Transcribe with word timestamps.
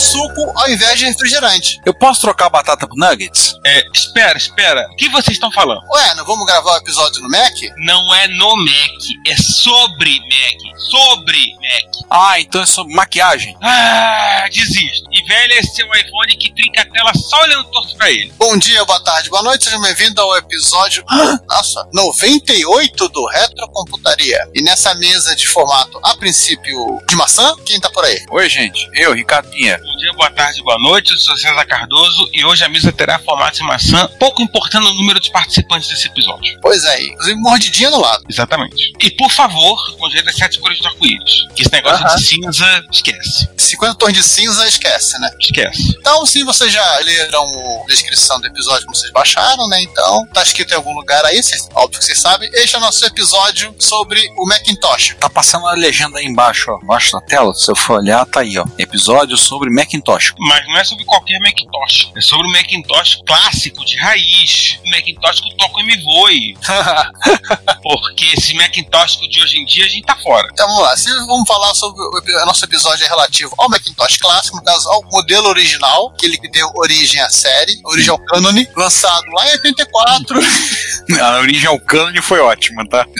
Suco 0.00 0.52
ao 0.56 0.68
invés 0.68 0.98
de 0.98 1.04
refrigerante. 1.04 1.80
Eu 1.84 1.94
posso 1.94 2.22
trocar 2.22 2.46
a 2.46 2.50
batata 2.50 2.86
por 2.86 2.96
nuggets? 2.96 3.54
É, 3.64 3.84
espera, 3.94 4.38
espera. 4.38 4.88
O 4.92 4.96
que 4.96 5.08
vocês 5.10 5.36
estão 5.36 5.52
falando? 5.52 5.82
Ué, 5.92 6.14
não 6.14 6.24
vamos 6.24 6.46
gravar 6.46 6.72
o 6.72 6.76
episódio 6.78 7.22
no 7.22 7.28
Mac? 7.28 7.54
Não 7.84 8.14
é 8.14 8.28
no 8.28 8.56
Mac, 8.56 9.02
é 9.28 9.36
sobre 9.36 10.18
Mac. 10.20 10.78
Sobre 10.78 11.54
Mac. 11.56 12.06
Ah, 12.10 12.40
então 12.40 12.62
é 12.62 12.66
sobre 12.66 12.94
maquiagem. 12.94 13.56
Ah, 13.62 14.48
desisto. 14.50 15.08
E 15.12 15.22
velho 15.24 15.54
é 15.54 15.62
seu 15.62 15.86
iPhone 15.86 16.36
que 16.36 16.52
trinca 16.52 16.82
a 16.82 16.84
tela 16.86 17.12
só 17.14 17.42
olhando 17.42 17.64
torto 17.70 17.96
pra 17.96 18.10
ele. 18.10 18.32
Bom 18.38 18.56
dia, 18.56 18.84
boa 18.84 19.00
tarde, 19.04 19.28
boa 19.28 19.42
noite, 19.42 19.64
sejam 19.64 19.80
bem-vindos 19.80 20.18
ao 20.18 20.36
episódio, 20.36 21.04
nossa, 21.48 21.86
98 21.92 23.08
do 23.08 23.26
Retrocomputaria. 23.26 24.48
E 24.54 24.62
nessa 24.62 24.94
mesa 24.94 25.36
de 25.36 25.46
formato, 25.46 26.00
a 26.02 26.16
princípio, 26.16 27.00
de 27.06 27.16
maçã, 27.16 27.54
quem 27.64 27.78
tá 27.78 27.90
por 27.90 28.04
aí? 28.04 28.24
Oi, 28.30 28.48
gente. 28.48 28.88
Eu, 28.94 29.12
Ricardo 29.12 29.48
Pinha. 29.50 29.78
Bom 29.90 29.96
dia, 29.96 30.12
boa 30.12 30.30
tarde, 30.30 30.62
boa 30.62 30.78
noite. 30.78 31.10
Eu 31.12 31.18
sou 31.18 31.36
César 31.36 31.64
Cardoso 31.64 32.30
e 32.32 32.44
hoje 32.44 32.64
a 32.64 32.68
mesa 32.68 32.92
terá 32.92 33.18
formato 33.18 33.56
de 33.56 33.64
maçã, 33.64 34.08
pouco 34.20 34.40
importando 34.40 34.88
o 34.88 34.94
número 34.94 35.18
de 35.18 35.32
participantes 35.32 35.88
desse 35.88 36.06
episódio. 36.06 36.56
Pois 36.62 36.84
é, 36.84 37.02
inclusive 37.02 37.40
mordidinha 37.40 37.90
no 37.90 38.00
lado. 38.00 38.24
Exatamente. 38.28 38.92
E 39.00 39.10
por 39.10 39.32
favor, 39.32 39.96
com 39.98 40.08
jeito 40.08 40.26
das 40.26 40.36
sete 40.36 40.60
cores 40.60 40.78
do 40.78 40.86
arco-íris. 40.86 41.48
Que 41.56 41.62
esse 41.62 41.72
negócio 41.72 42.06
Aham. 42.06 42.14
de 42.16 42.22
cinza, 42.22 42.84
esquece. 42.92 43.48
50 43.56 43.94
tons 43.96 44.12
de 44.12 44.22
cinza, 44.22 44.66
esquece, 44.68 45.18
né? 45.18 45.30
Esquece. 45.40 45.96
Então, 45.98 46.24
se 46.24 46.44
vocês 46.44 46.72
já 46.72 46.98
leram 47.00 47.44
a 47.82 47.86
descrição 47.88 48.40
do 48.40 48.46
episódio 48.46 48.84
como 48.86 48.96
vocês 48.96 49.12
baixaram, 49.12 49.68
né? 49.68 49.82
Então, 49.82 50.24
tá 50.32 50.42
escrito 50.42 50.72
em 50.72 50.76
algum 50.76 50.94
lugar 50.94 51.24
aí, 51.24 51.42
vocês, 51.42 51.68
óbvio 51.74 51.98
que 51.98 52.04
vocês 52.04 52.20
sabem. 52.20 52.48
Este 52.54 52.76
é 52.76 52.78
o 52.78 52.80
nosso 52.80 53.04
episódio 53.04 53.74
sobre 53.78 54.20
o 54.38 54.46
Macintosh. 54.46 55.16
Tá 55.18 55.28
passando 55.28 55.66
a 55.66 55.72
legenda 55.72 56.20
aí 56.20 56.26
embaixo, 56.26 56.70
ó. 56.70 56.78
Embaixo 56.82 57.12
da 57.12 57.20
tela. 57.20 57.52
Se 57.54 57.70
eu 57.70 57.76
for 57.76 57.98
olhar, 57.98 58.24
tá 58.26 58.40
aí, 58.40 58.56
ó. 58.56 58.64
Episódio 58.78 59.36
sobre 59.36 59.68
Macintosh. 59.80 60.34
Mas 60.38 60.66
não 60.66 60.76
é 60.76 60.84
sobre 60.84 61.04
qualquer 61.04 61.38
Macintosh. 61.40 62.10
É 62.14 62.20
sobre 62.20 62.46
o 62.46 62.50
Macintosh 62.50 63.20
clássico, 63.26 63.84
de 63.84 63.96
raiz. 63.96 64.78
O 64.84 64.90
Macintosh 64.90 65.40
que 65.40 65.56
toca 65.56 65.78
o 65.78 65.84
MVOE. 65.84 66.56
Porque 67.82 68.26
esse 68.36 68.54
Macintosh 68.54 69.18
de 69.28 69.42
hoje 69.42 69.58
em 69.58 69.64
dia 69.64 69.84
a 69.84 69.88
gente 69.88 70.04
tá 70.04 70.16
fora. 70.16 70.48
Então 70.52 70.66
vamos 70.66 70.82
lá, 70.82 70.96
se 70.96 71.10
vamos 71.26 71.46
falar 71.46 71.74
sobre 71.74 72.00
o, 72.02 72.42
o 72.42 72.46
nosso 72.46 72.64
episódio 72.64 73.04
é 73.04 73.08
relativo 73.08 73.54
ao 73.58 73.68
Macintosh 73.68 74.18
clássico, 74.18 74.56
no 74.56 74.62
caso 74.62 74.88
ao 74.90 75.02
modelo 75.10 75.48
original, 75.48 76.12
aquele 76.14 76.38
que 76.38 76.50
deu 76.50 76.70
origem 76.74 77.20
à 77.20 77.30
série, 77.30 77.80
origem 77.84 78.10
ao 78.10 78.18
cânone, 78.18 78.68
lançado 78.76 79.24
lá 79.32 79.46
em 79.48 79.52
84. 79.52 80.40
A 81.20 81.38
origem 81.40 81.68
ao 81.68 81.80
cânone 81.80 82.22
foi 82.22 82.40
ótima, 82.40 82.86
tá? 82.88 83.06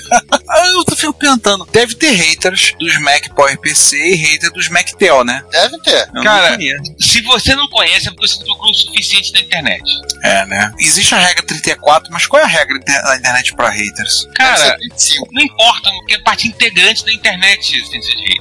Ah, 0.52 0.66
eu 0.66 0.84
tô 0.84 0.96
fico 0.96 1.12
pensando. 1.12 1.64
Deve 1.70 1.94
ter 1.94 2.10
haters 2.10 2.74
dos 2.78 3.00
Mac 3.00 3.28
Power 3.36 3.56
PC 3.60 3.96
e 3.96 4.16
haters 4.16 4.52
dos 4.52 4.68
Mactel, 4.68 5.22
né? 5.22 5.44
Deve 5.50 5.78
ter. 5.78 6.08
Eu 6.12 6.22
Cara, 6.24 6.49
Se 6.98 7.20
você 7.22 7.54
não 7.54 7.68
conhece, 7.68 8.08
é 8.08 8.10
porque 8.10 8.28
você 8.28 8.38
não 8.38 8.46
procurou 8.46 8.72
o 8.72 8.74
suficiente 8.74 9.32
na 9.32 9.40
internet. 9.40 9.82
É, 10.22 10.46
né? 10.46 10.72
Existe 10.78 11.14
a 11.14 11.18
regra 11.18 11.44
34, 11.44 12.12
mas 12.12 12.26
qual 12.26 12.40
é 12.40 12.44
a 12.44 12.48
regra 12.48 12.78
da 12.78 13.16
internet 13.16 13.54
pra 13.54 13.70
haters? 13.70 14.26
Cara, 14.34 14.56
Deve 14.58 14.70
ser 14.70 14.88
25. 14.88 15.28
não 15.32 15.42
importa, 15.42 15.90
porque 15.90 16.14
é 16.14 16.18
parte 16.20 16.48
integrante 16.48 17.04
da 17.04 17.12
internet. 17.12 17.82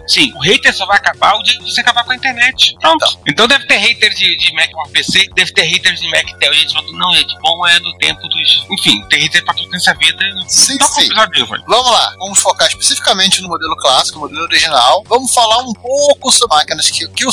Sim, 0.08 0.34
o 0.36 0.40
hater 0.40 0.74
só 0.76 0.86
vai 0.86 0.98
acabar 0.98 1.36
o 1.36 1.44
dia 1.44 1.58
que 1.58 1.64
você 1.64 1.82
acabar 1.82 2.04
com 2.04 2.12
a 2.12 2.16
internet. 2.16 2.76
Pronto. 2.80 3.20
Então, 3.28 3.48
deve 3.48 3.66
ter 3.66 3.78
hater 3.78 4.14
de, 4.14 4.38
de 4.38 4.54
Mac 4.54 4.70
para 4.72 4.92
PC, 4.92 5.30
deve 5.34 5.52
ter 5.52 5.64
haters 5.64 6.00
de 6.00 6.10
Mac 6.10 6.26
Tel. 6.40 6.54
E 6.54 6.58
a 6.58 6.60
gente 6.60 6.74
fala, 6.74 6.88
não, 6.92 7.14
gente, 7.14 7.36
bom 7.42 7.68
é 7.68 7.80
do 7.80 7.98
tempo 7.98 8.22
dos. 8.28 8.68
Enfim, 8.72 9.04
tem 9.10 9.22
hater 9.22 9.44
pra 9.44 9.54
tudo 9.54 9.70
nessa 9.72 9.94
vida. 9.96 10.20
Sim, 10.48 10.78
o 10.82 10.86
sim. 10.86 11.06
episódio. 11.06 11.48
Vamos 11.68 11.92
lá, 11.92 12.16
vamos 12.20 12.40
focar 12.40 12.68
especificamente 12.68 13.42
no 13.42 13.48
modelo 13.48 13.76
clássico, 13.78 14.20
no 14.20 14.26
modelo 14.26 14.44
original. 14.44 15.04
Vamos 15.08 15.34
falar 15.34 15.60
um 15.60 15.74
pouco 15.74 16.32
sobre 16.32 16.60
máquinas 16.60 16.90
que, 16.92 17.08
que 17.10 17.26
o 17.26 17.32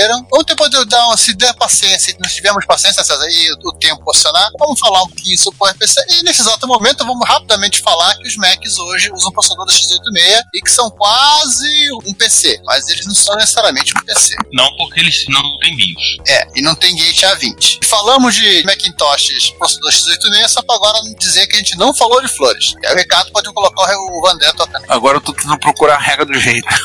sucederam. 0.00 0.26
Vamos 0.30 0.46
ter 0.46 0.56
poder 0.56 0.84
dar 0.86 1.06
uma, 1.06 1.16
se 1.16 1.34
der 1.34 1.52
paciência, 1.54 2.12
se 2.12 2.16
nós 2.20 2.34
tivermos 2.34 2.64
paciência, 2.64 3.04
César, 3.04 3.26
e 3.28 3.52
o 3.52 3.72
tempo 3.72 4.02
posicionar, 4.04 4.50
vamos 4.58 4.78
falar 4.78 5.02
um 5.02 5.08
pouquinho 5.08 5.38
sobre 5.38 5.58
o 5.60 5.66
RPC. 5.66 6.04
E 6.08 6.22
nesse 6.22 6.40
exato 6.40 6.66
momento, 6.66 7.04
vamos 7.04 7.28
rapidamente 7.28 7.80
falar 7.80 8.14
que 8.16 8.26
os 8.26 8.36
Macs 8.36 8.78
hoje 8.78 9.10
usam 9.12 9.32
processador 9.32 9.66
x86 9.66 10.42
e 10.54 10.60
que 10.62 10.70
são 10.70 10.90
quase 10.90 11.92
um 12.06 12.14
PC, 12.14 12.60
mas 12.64 12.88
eles 12.88 13.06
não 13.06 13.14
são 13.14 13.36
necessariamente 13.36 13.92
um 13.96 14.04
PC. 14.04 14.34
Não 14.52 14.76
porque 14.76 15.00
eles 15.00 15.24
não 15.28 15.58
têm 15.58 15.76
BIOS. 15.76 16.16
É, 16.28 16.48
e 16.56 16.62
não 16.62 16.74
tem 16.74 16.96
gate 16.96 17.22
A20. 17.22 17.84
Falamos 17.84 18.34
de 18.34 18.62
Macintoshes 18.64 19.50
processador 19.58 19.90
x86, 19.90 20.48
só 20.48 20.62
para 20.62 20.76
agora 20.76 20.98
dizer 21.18 21.46
que 21.46 21.56
a 21.56 21.58
gente 21.58 21.76
não 21.76 21.94
falou 21.94 22.20
de 22.20 22.28
flores. 22.28 22.74
E 22.82 22.86
aí 22.86 22.94
o 22.94 22.96
Ricardo 22.96 23.30
pode 23.32 23.52
colocar 23.52 23.94
o 23.96 24.20
Vandé 24.22 24.50
tocando. 24.52 24.84
Agora 24.88 25.16
eu 25.16 25.20
tô 25.20 25.32
tentando 25.32 25.58
procurar 25.58 25.96
a 25.96 26.00
regra 26.00 26.24
dos 26.24 26.42
haters. 26.42 26.80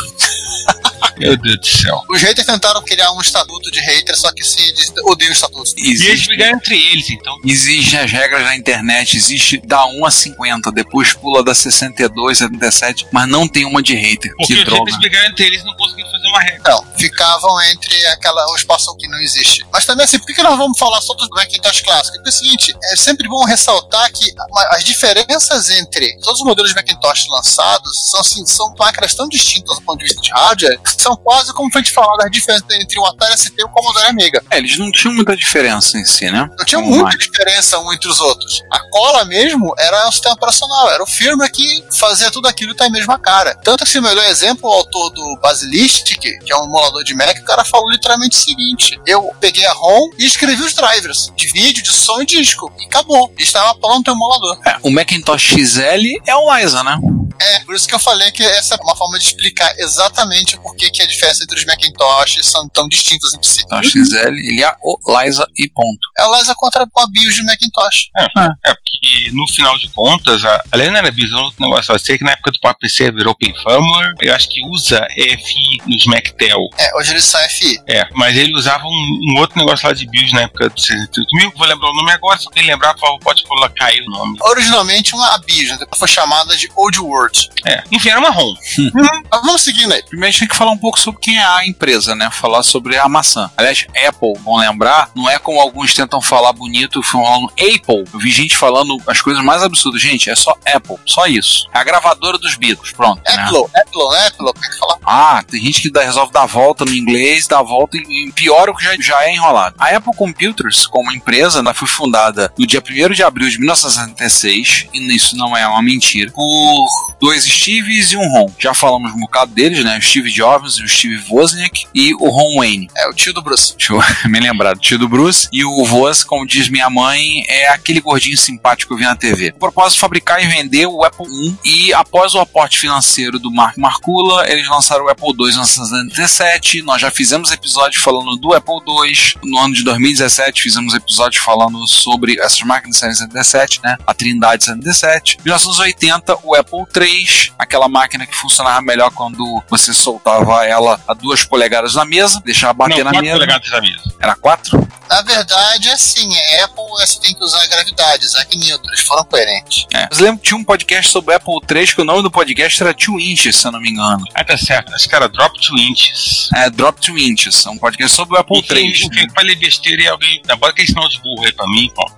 Meu 1.18 1.38
Deus 1.38 1.59
do 1.59 1.68
céu. 1.68 2.02
Os 2.09 2.22
haters 2.22 2.46
tentaram 2.46 2.81
criar 2.84 3.12
um 3.12 3.22
estatuto 3.22 3.72
de 3.72 3.80
hater, 3.80 4.16
só 4.18 4.31
que 4.31 4.44
se 4.44 4.62
eles 4.62 4.92
odeiam 5.03 5.30
o 5.30 5.34
estatuto. 5.34 5.72
E 5.78 5.88
eles 5.88 6.02
Existe, 6.02 6.28
brigaram 6.28 6.58
entre 6.58 6.76
eles, 6.76 7.09
então. 7.09 7.36
Existem 7.46 8.00
as 8.00 8.12
regras 8.12 8.44
na 8.44 8.56
internet, 8.56 9.18
existe 9.18 9.58
da 9.66 9.86
1 9.86 10.06
a 10.06 10.12
50, 10.12 10.72
depois 10.72 11.14
pula 11.14 11.44
da 11.44 11.53
62 11.53 12.42
a 12.42 12.48
77, 12.48 13.08
mas 13.12 13.28
não 13.28 13.48
tem 13.48 13.66
uma 13.66 13.81
de 13.81 13.96
hater. 13.96 14.31
Porque 14.38 14.53
que 14.53 14.59
os 14.59 14.66
droga. 14.66 14.80
haters 14.80 14.98
brigaram 14.98 15.30
entre 15.30 15.46
eles 15.46 15.62
e 15.62 15.66
não 15.66 15.76
conseguiram 15.76 16.12
fazer 16.12 16.28
uma 16.28 16.40
regra. 16.40 16.59
Então, 16.59 16.88
ficavam 16.98 17.62
entre 17.64 18.06
aquela, 18.08 18.52
o 18.52 18.56
espaço 18.56 18.96
que 18.97 19.08
não 19.08 19.20
existe. 19.20 19.66
Mas 19.72 19.86
também 19.86 20.06
assim, 20.06 20.20
por 20.20 20.28
que 20.28 20.44
nós 20.44 20.58
vamos 20.58 20.78
falar 20.78 21.02
só 21.02 21.14
dos 21.14 21.30
Macintosh 21.30 21.82
clássicos? 21.82 22.18
Porque 22.18 22.30
é 22.30 22.32
o 22.32 22.34
seguinte, 22.34 22.76
é 22.92 22.96
sempre 22.96 23.28
bom 23.28 23.44
ressaltar 23.46 24.12
que 24.12 24.34
as 24.72 24.84
diferenças 24.84 25.70
entre 25.70 26.18
todos 26.20 26.40
os 26.40 26.46
modelos 26.46 26.72
de 26.72 26.76
Macintosh 26.76 27.28
lançados 27.30 28.09
são, 28.09 28.20
assim, 28.20 28.46
são 28.46 28.74
máquinas 28.78 29.14
tão 29.14 29.28
distintas 29.28 29.78
do 29.78 29.82
ponto 29.84 30.00
de 30.00 30.06
vista 30.06 30.22
de 30.22 30.32
hardware, 30.32 30.80
são 31.06 31.16
quase 31.16 31.54
como 31.54 31.72
foi 31.72 31.82
a 31.82 31.84
gente 31.84 31.94
falar 31.94 32.18
das 32.18 32.32
diferenças 32.32 32.66
entre 32.72 33.00
o 33.00 33.06
Atari 33.06 33.38
ST 33.38 33.54
e 33.58 33.64
o 33.64 33.70
Commodore 33.70 34.08
Amiga. 34.08 34.44
É, 34.50 34.58
eles 34.58 34.78
não 34.80 34.92
tinham 34.92 35.14
muita 35.14 35.36
diferença 35.38 35.98
em 36.00 36.06
si, 36.06 36.32
né? 36.32 36.50
Não 36.58 36.66
tinha 36.66 36.80
Como 36.82 36.90
muita 36.90 37.06
máquina. 37.12 37.24
diferença 37.32 37.80
um 37.80 37.94
entre 37.94 38.10
os 38.10 38.20
outros. 38.20 38.64
A 38.72 38.80
cola 38.90 39.24
mesmo 39.26 39.72
era 39.78 40.08
o 40.08 40.12
sistema 40.12 40.34
operacional, 40.34 40.90
era 40.90 41.04
o 41.04 41.08
firmware 41.08 41.52
que 41.52 41.84
fazia 41.92 42.32
tudo 42.32 42.48
aquilo 42.48 42.72
e 42.72 42.76
tá 42.76 42.86
a 42.86 42.90
mesma 42.90 43.20
cara. 43.20 43.54
Tanto 43.64 43.84
que, 43.84 43.90
se 43.90 44.00
o 44.00 44.02
melhor 44.02 44.26
exemplo, 44.26 44.68
o 44.68 44.74
autor 44.74 45.12
do 45.12 45.40
Basilistic, 45.42 46.20
que 46.20 46.52
é 46.52 46.56
um 46.58 46.66
emulador 46.66 47.04
de 47.04 47.14
Mac, 47.14 47.38
o 47.40 47.46
cara 47.46 47.64
falou 47.64 47.90
literalmente 47.92 48.36
o 48.36 48.40
seguinte: 48.40 49.00
eu 49.06 49.30
peguei 49.40 49.66
a 49.66 49.74
ROM 49.74 50.10
e 50.18 50.26
escrevi 50.26 50.64
os 50.64 50.74
drivers 50.74 51.32
de 51.36 51.48
vídeo, 51.52 51.84
de 51.84 51.94
som 51.94 52.22
e 52.22 52.26
disco. 52.26 52.72
E 52.80 52.86
acabou. 52.86 53.32
Estava 53.38 53.76
pronto 53.76 54.10
o 54.10 54.14
emulador. 54.14 54.58
É, 54.66 54.78
o 54.82 54.90
Macintosh 54.90 55.44
XL 55.54 56.20
é 56.26 56.36
o 56.36 56.56
Liza, 56.56 56.84
né? 56.84 56.98
É, 57.40 57.59
por 57.66 57.76
isso 57.76 57.85
que 57.88 57.94
eu 57.94 58.00
falei 58.00 58.32
que 58.32 58.41
essa 58.44 58.76
é 58.76 58.78
uma 58.82 58.96
forma 58.96 59.20
de 59.20 59.26
explicar 59.26 59.74
exatamente 59.78 60.58
por 60.58 60.74
que, 60.76 60.90
que 60.96 61.03
a 61.03 61.08
diferença 61.08 61.44
entre 61.44 61.59
os 61.59 61.66
Macintoshes 61.66 62.46
são 62.46 62.68
tão 62.70 62.88
distintas 62.88 63.34
entre 63.34 63.47
si. 63.47 63.62
Então, 63.66 63.84
XL, 63.84 64.28
ele 64.28 64.64
é 64.64 64.76
o 64.82 64.97
Liza 65.22 65.47
e 65.58 65.70
ponto. 65.70 66.00
É 66.18 66.26
o 66.26 66.38
Liza 66.38 66.53
contra 66.56 66.84
a 66.84 67.08
BIOS 67.08 67.36
de 67.36 67.44
Macintosh. 67.44 68.09
É, 68.18 68.74
porque 68.74 69.32
no 69.32 69.47
final 69.47 69.78
de 69.78 69.90
contas, 69.90 70.44
a, 70.44 70.64
aliás, 70.72 70.92
não 70.92 71.00
era 71.00 71.12
BIOS, 71.12 71.32
outro 71.34 71.64
negócio. 71.64 71.94
Eu 71.94 72.00
sei 72.00 72.18
que 72.18 72.24
na 72.24 72.32
época 72.32 72.52
do 72.52 72.76
PC 72.80 73.12
virou 73.12 73.34
Open 73.34 73.53
Firmware. 73.53 74.14
Eu 74.22 74.34
acho 74.34 74.50
que 74.50 74.66
usa 74.68 75.06
EFI 75.18 75.78
nos 75.86 76.06
Mactel. 76.06 76.59
É, 76.78 76.98
hoje 76.98 77.12
eles 77.12 77.26
são 77.26 77.40
FI. 77.50 77.80
É, 77.88 78.08
mas 78.14 78.36
ele 78.36 78.56
usava 78.56 78.86
um, 78.86 79.20
um 79.30 79.40
outro 79.40 79.58
negócio 79.59 79.88
lá 79.88 79.94
de 79.94 80.06
BIOS 80.08 80.34
na 80.34 80.41
época 80.41 80.70
do 80.70 80.80
68 80.80 81.28
mil. 81.34 81.52
Vou 81.56 81.68
lembrar 81.68 81.90
o 81.90 81.94
nome 81.94 82.12
agora, 82.12 82.38
se 82.40 82.48
alguém 82.48 82.64
lembrar, 82.64 82.94
por 82.94 83.02
favor, 83.02 83.20
pode 83.20 83.44
colocar 83.44 83.86
aí 83.86 84.02
o 84.02 84.09
nome. 84.09 84.38
Originalmente 84.41 85.14
uma 85.14 85.38
BIOS, 85.40 85.70
né? 85.72 85.78
depois 85.78 86.00
foi 86.00 86.08
chamada 86.08 86.56
de 86.56 86.70
Old 86.76 87.00
World. 87.00 87.50
É. 87.66 87.84
Enfim, 87.91 88.09
era 88.09 88.20
uma 88.20 88.30
ROM. 88.30 88.53
Mas 88.94 89.41
vamos 89.41 89.62
seguindo 89.62 89.94
aí. 89.94 90.03
Primeiro 90.03 90.30
a 90.30 90.32
gente 90.32 90.40
tem 90.40 90.48
que 90.48 90.56
falar 90.56 90.72
um 90.72 90.78
pouco 90.85 90.99
sobre 90.99 91.20
quem 91.20 91.37
é 91.40 91.43
a 91.43 91.66
empresa, 91.66 92.14
né? 92.14 92.29
Falar 92.32 92.61
sobre 92.61 92.96
a 92.96 93.09
maçã. 93.09 93.49
Aliás, 93.58 93.87
Apple, 94.08 94.34
vão 94.43 94.58
lembrar, 94.58 95.09
não 95.16 95.28
é 95.28 95.40
como 95.40 95.59
alguns 95.59 95.96
tentam 95.96 96.22
falar 96.22 96.53
bonito, 96.53 97.02
falando 97.02 97.47
Apple. 97.53 98.03
Eu 98.14 98.20
vi 98.20 98.29
gente 98.32 98.55
falando 98.55 98.96
as 99.08 99.20
coisas 99.20 99.43
mais 99.43 99.64
absurdas. 99.64 99.99
Gente, 99.99 100.29
é 100.29 100.35
só 100.35 100.55
Apple, 100.66 100.97
só 101.08 101.26
isso. 101.26 101.67
É 101.73 101.79
a 101.79 101.84
gravadora 101.84 102.37
dos 102.37 102.55
Beatles, 102.55 102.91
pronto. 102.91 103.20
né? 103.26 103.34
Apple, 103.34 103.64
Apple, 103.76 104.09
né? 104.11 104.28
Apple, 104.28 104.53
tem 104.61 104.70
que 104.70 104.78
falar. 104.78 104.97
Ah, 105.03 105.43
tem 105.49 105.61
gente 105.64 105.82
que 105.82 105.90
dá- 105.91 106.03
resolve 106.03 106.32
dar 106.32 106.46
volta 106.46 106.85
no 106.85 106.93
inglês, 106.93 107.47
dá 107.47 107.59
a 107.59 107.64
volta 107.64 107.97
e, 107.97 108.02
e 108.28 108.31
piora 108.34 108.70
o 108.72 108.76
que 108.76 108.84
já, 108.84 108.96
já 108.99 109.23
é 109.23 109.34
enrolado. 109.34 109.76
A 109.79 109.90
Apple 109.90 110.14
Computers, 110.16 110.85
como 110.85 111.11
empresa, 111.11 111.59
ela 111.59 111.73
foi 111.73 111.88
fundada 111.88 112.53
no 112.58 112.67
dia 112.67 112.81
1 112.88 113.09
de 113.14 113.23
abril 113.23 113.49
de 113.49 113.58
1966, 113.59 114.88
e 114.93 115.16
isso 115.16 115.35
não 115.35 115.55
é 115.55 115.67
uma 115.67 115.81
mentira, 115.81 116.31
por 116.31 116.88
dois 117.20 117.43
Steves 117.46 118.11
e 118.11 118.17
um 118.17 118.28
Ron. 118.31 118.52
Já 118.59 118.73
falamos 118.73 119.11
um 119.14 119.20
bocado 119.22 119.52
deles, 119.52 119.84
né? 119.84 119.97
O 119.97 120.02
Steve 120.02 120.31
Jobs 120.31 120.75
e 120.78 120.84
o 120.84 120.88
Steve 120.88 121.24
Wozniak 121.30 121.86
e 121.94 122.14
o 122.16 122.30
Ron 122.30 122.58
Wayne. 122.58 122.90
É 122.96 123.08
o 123.08 123.14
tio 123.14 123.34
do 123.34 123.42
Bruce. 123.42 123.76
Deixa 123.78 123.94
eu 123.94 124.02
me 124.30 124.40
lembrar 124.40 124.74
do 124.74 124.80
tio 124.80 124.98
do 124.98 125.08
Bruce. 125.08 125.48
E 125.52 125.64
o 125.64 125.86
Voz, 125.86 126.24
como 126.24 126.46
diz 126.46 126.70
minha 126.70 126.90
mãe, 126.90 127.44
é 127.48 127.70
aquele 127.70 128.00
gordinho 128.00 128.38
simpático 128.38 128.90
que 128.90 128.94
eu 128.94 128.98
vi 128.98 129.06
na 129.06 129.16
TV. 129.16 129.54
O 129.56 129.60
propósito 129.60 130.00
fabricar 130.00 130.44
e 130.44 130.48
vender 130.48 130.86
o 130.88 131.04
Apple 131.04 131.26
I. 131.26 131.58
E 131.64 131.94
após 131.94 132.34
o 132.34 132.40
aporte 132.40 132.80
financeiro 132.80 133.40
do 133.40 133.52
Mark 133.52 133.78
Marcula, 133.78 134.50
eles 134.50 134.68
lançaram 134.68 135.06
o 135.06 135.10
Apple 135.10 135.30
II 135.30 135.50
em 135.50 135.52
1997. 135.52 136.82
Nós 136.82 137.02
já 137.02 137.12
fizemos 137.12 137.52
episódio 137.52 138.02
falando 138.02 138.36
do 138.36 138.54
Apple 138.54 138.76
II. 138.76 139.16
No 139.44 139.60
ano 139.60 139.74
de 139.74 139.84
2017, 139.84 140.62
fizemos 140.62 140.94
episódio 140.94 141.42
falando 141.42 141.88
sobre 141.88 142.40
essas 142.40 142.62
máquinas 142.62 143.00
de 143.00 143.18
77, 143.18 143.82
né? 143.84 143.98
A 144.06 144.14
Trindade 144.14 144.66
77. 144.66 145.38
Em 145.40 145.44
1980, 145.44 146.40
o 146.44 146.56
Apple 146.56 146.86
III, 146.96 147.52
aquela 147.58 147.88
máquina 147.88 148.26
que 148.26 148.36
funcionava 148.36 148.82
melhor 148.82 149.12
quando 149.12 149.64
você 149.70 149.94
soltava 149.94 150.65
ela 150.66 151.00
a 151.08 151.14
duas 151.14 151.44
polegadas 151.44 151.96
na 151.96 152.06
mesa, 152.06 152.41
deixava 152.44 152.73
bater 152.73 152.97
Não, 152.97 153.06
na 153.06 153.12
quatro 153.12 153.22
mesa. 153.26 153.35
polegadas 153.35 153.70
da 153.70 153.82
mesa. 153.82 154.16
Era 154.20 154.35
quatro? 154.35 154.88
Na 155.09 155.22
verdade, 155.22 155.90
assim, 155.90 156.28
é 156.35 156.64
Apple 156.64 156.84
você 157.00 157.20
tem 157.20 157.34
que 157.35 157.44
usar 157.44 157.62
a 157.62 157.67
gravidade, 157.67 158.26
Isaac 158.26 158.58
Newton, 158.58 158.88
eles 158.90 159.02
foram 159.02 159.23
coerentes. 159.26 159.85
É. 159.94 160.08
Mas 160.09 160.20
lembro 160.20 160.40
que 160.41 160.47
tinha 160.50 160.58
um 160.58 160.64
podcast 160.64 161.12
sobre 161.12 161.35
Apple 161.35 161.53
III, 161.70 161.88
que 161.88 162.02
o 162.02 162.06
nome 162.06 162.23
do 162.23 162.32
podcast 162.32 162.82
era 162.82 162.94
Two 162.94 163.20
Inches, 163.20 163.56
se 163.56 163.67
eu 163.67 163.72
não 163.72 163.79
me 163.79 163.90
engano. 163.91 164.23
Ah, 164.34 164.44
tá 164.44 164.58
certo. 164.58 164.94
Acho 164.96 165.08
que 165.08 165.16
era 165.16 165.29
Drop 165.29 165.53
to 165.62 165.78
Inches. 165.78 166.50
É, 166.56 166.70
Drop 166.72 167.00
Two 167.00 167.17
Inches, 167.20 167.66
é 167.66 167.70
um 167.70 167.78
podcast 167.78 168.16
sobre 168.16 168.35
o 168.35 168.40
Apple 168.40 168.58
Enfim, 168.59 168.73
III. 168.76 168.91
enfim, 169.06 169.28
falei 169.35 169.56
besteira 169.56 170.02
e 170.02 170.08
alguém. 170.08 170.41
Bota 170.47 170.70
aquele 170.70 170.88
sinal 170.88 171.08
de 171.08 171.20
burro 171.22 171.46
aí 171.46 171.52
pra 171.52 171.67
mim, 171.67 171.91
pô. 171.94 172.12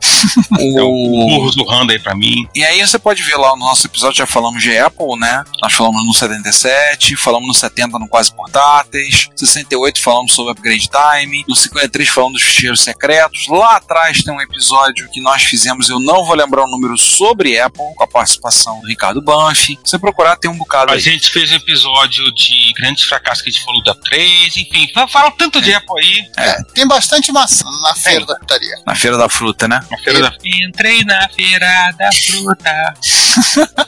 É 0.59 0.81
o 0.81 0.87
O... 0.89 1.27
burro 1.27 1.51
zurrando 1.51 1.91
aí 1.91 1.99
pra 1.99 2.15
mim. 2.15 2.47
E 2.55 2.63
aí 2.63 2.79
você 2.85 2.97
pode 2.97 3.21
ver 3.23 3.35
lá 3.37 3.49
no 3.51 3.57
nosso 3.65 3.85
episódio, 3.85 4.17
já 4.17 4.25
falamos 4.25 4.61
de 4.63 4.75
Apple, 4.77 5.15
né? 5.19 5.43
Nós 5.61 5.73
falamos 5.73 6.05
no 6.05 6.13
77, 6.13 7.15
falamos 7.15 7.47
no 7.47 7.53
70 7.53 7.99
no 7.99 8.07
Quase 8.07 8.31
Portáteis, 8.37 9.29
68 9.35 10.01
falamos 10.01 10.33
sobre 10.33 10.51
Upgrade 10.51 10.87
Time, 10.89 11.43
no 11.47 11.55
53 11.55 12.07
falamos 12.09 12.39
dos 12.41 12.43
ficheiros 12.43 12.81
secretos. 12.81 13.47
Lá 13.49 13.77
atrás 13.77 14.23
tem 14.23 14.33
um 14.33 14.39
episódio 14.41 15.09
que 15.09 15.19
nós 15.21 15.43
fizemos, 15.43 15.89
eu 15.89 15.99
não 15.99 16.23
vou 16.23 16.35
lembrar 16.35 16.63
o 16.63 16.67
número, 16.67 16.97
sobre 16.97 17.59
Apple, 17.59 17.83
com 17.95 18.03
a 18.03 18.07
participação 18.07 18.79
do 18.81 18.87
Ricardo 18.87 19.21
Banff. 19.21 19.77
Se 19.83 19.91
você 19.91 19.99
procurar, 19.99 20.35
tem 20.37 20.49
um 20.49 20.57
bocado 20.57 20.91
A 20.91 20.95
aí. 20.95 20.99
gente 21.01 21.29
fez 21.29 21.51
um 21.51 21.55
episódio 21.55 22.31
de 22.33 22.73
grandes 22.79 23.03
fracassos 23.05 23.41
que 23.43 23.49
a 23.49 23.51
gente 23.51 23.65
falou 23.65 23.83
da 23.83 23.95
3, 23.95 24.55
enfim, 24.57 24.89
fa- 24.93 25.07
fala 25.07 25.31
tanto 25.31 25.59
de 25.61 25.73
Apple 25.73 25.99
aí. 26.03 26.25
É, 26.37 26.63
tem 26.73 26.87
bastante 26.87 27.31
maçã 27.31 27.65
na 27.81 27.95
feira 27.95 28.25
da 28.25 28.35
putaria. 28.35 28.75
Na 28.85 28.95
Feira 28.95 29.17
da 29.17 29.27
Fruta, 29.29 29.67
né? 29.67 29.79
Na 29.89 29.97
feira 29.97 30.21
da... 30.21 30.33
Entrei 30.43 31.03
na 31.03 31.27
feira 31.29 31.91
da 31.97 32.09
fruta. 32.11 32.93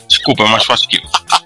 Desculpa, 0.08 0.44
é 0.44 0.48
mais 0.48 0.66
fácil 0.66 0.88
que 0.90 0.98
eu. 0.98 1.02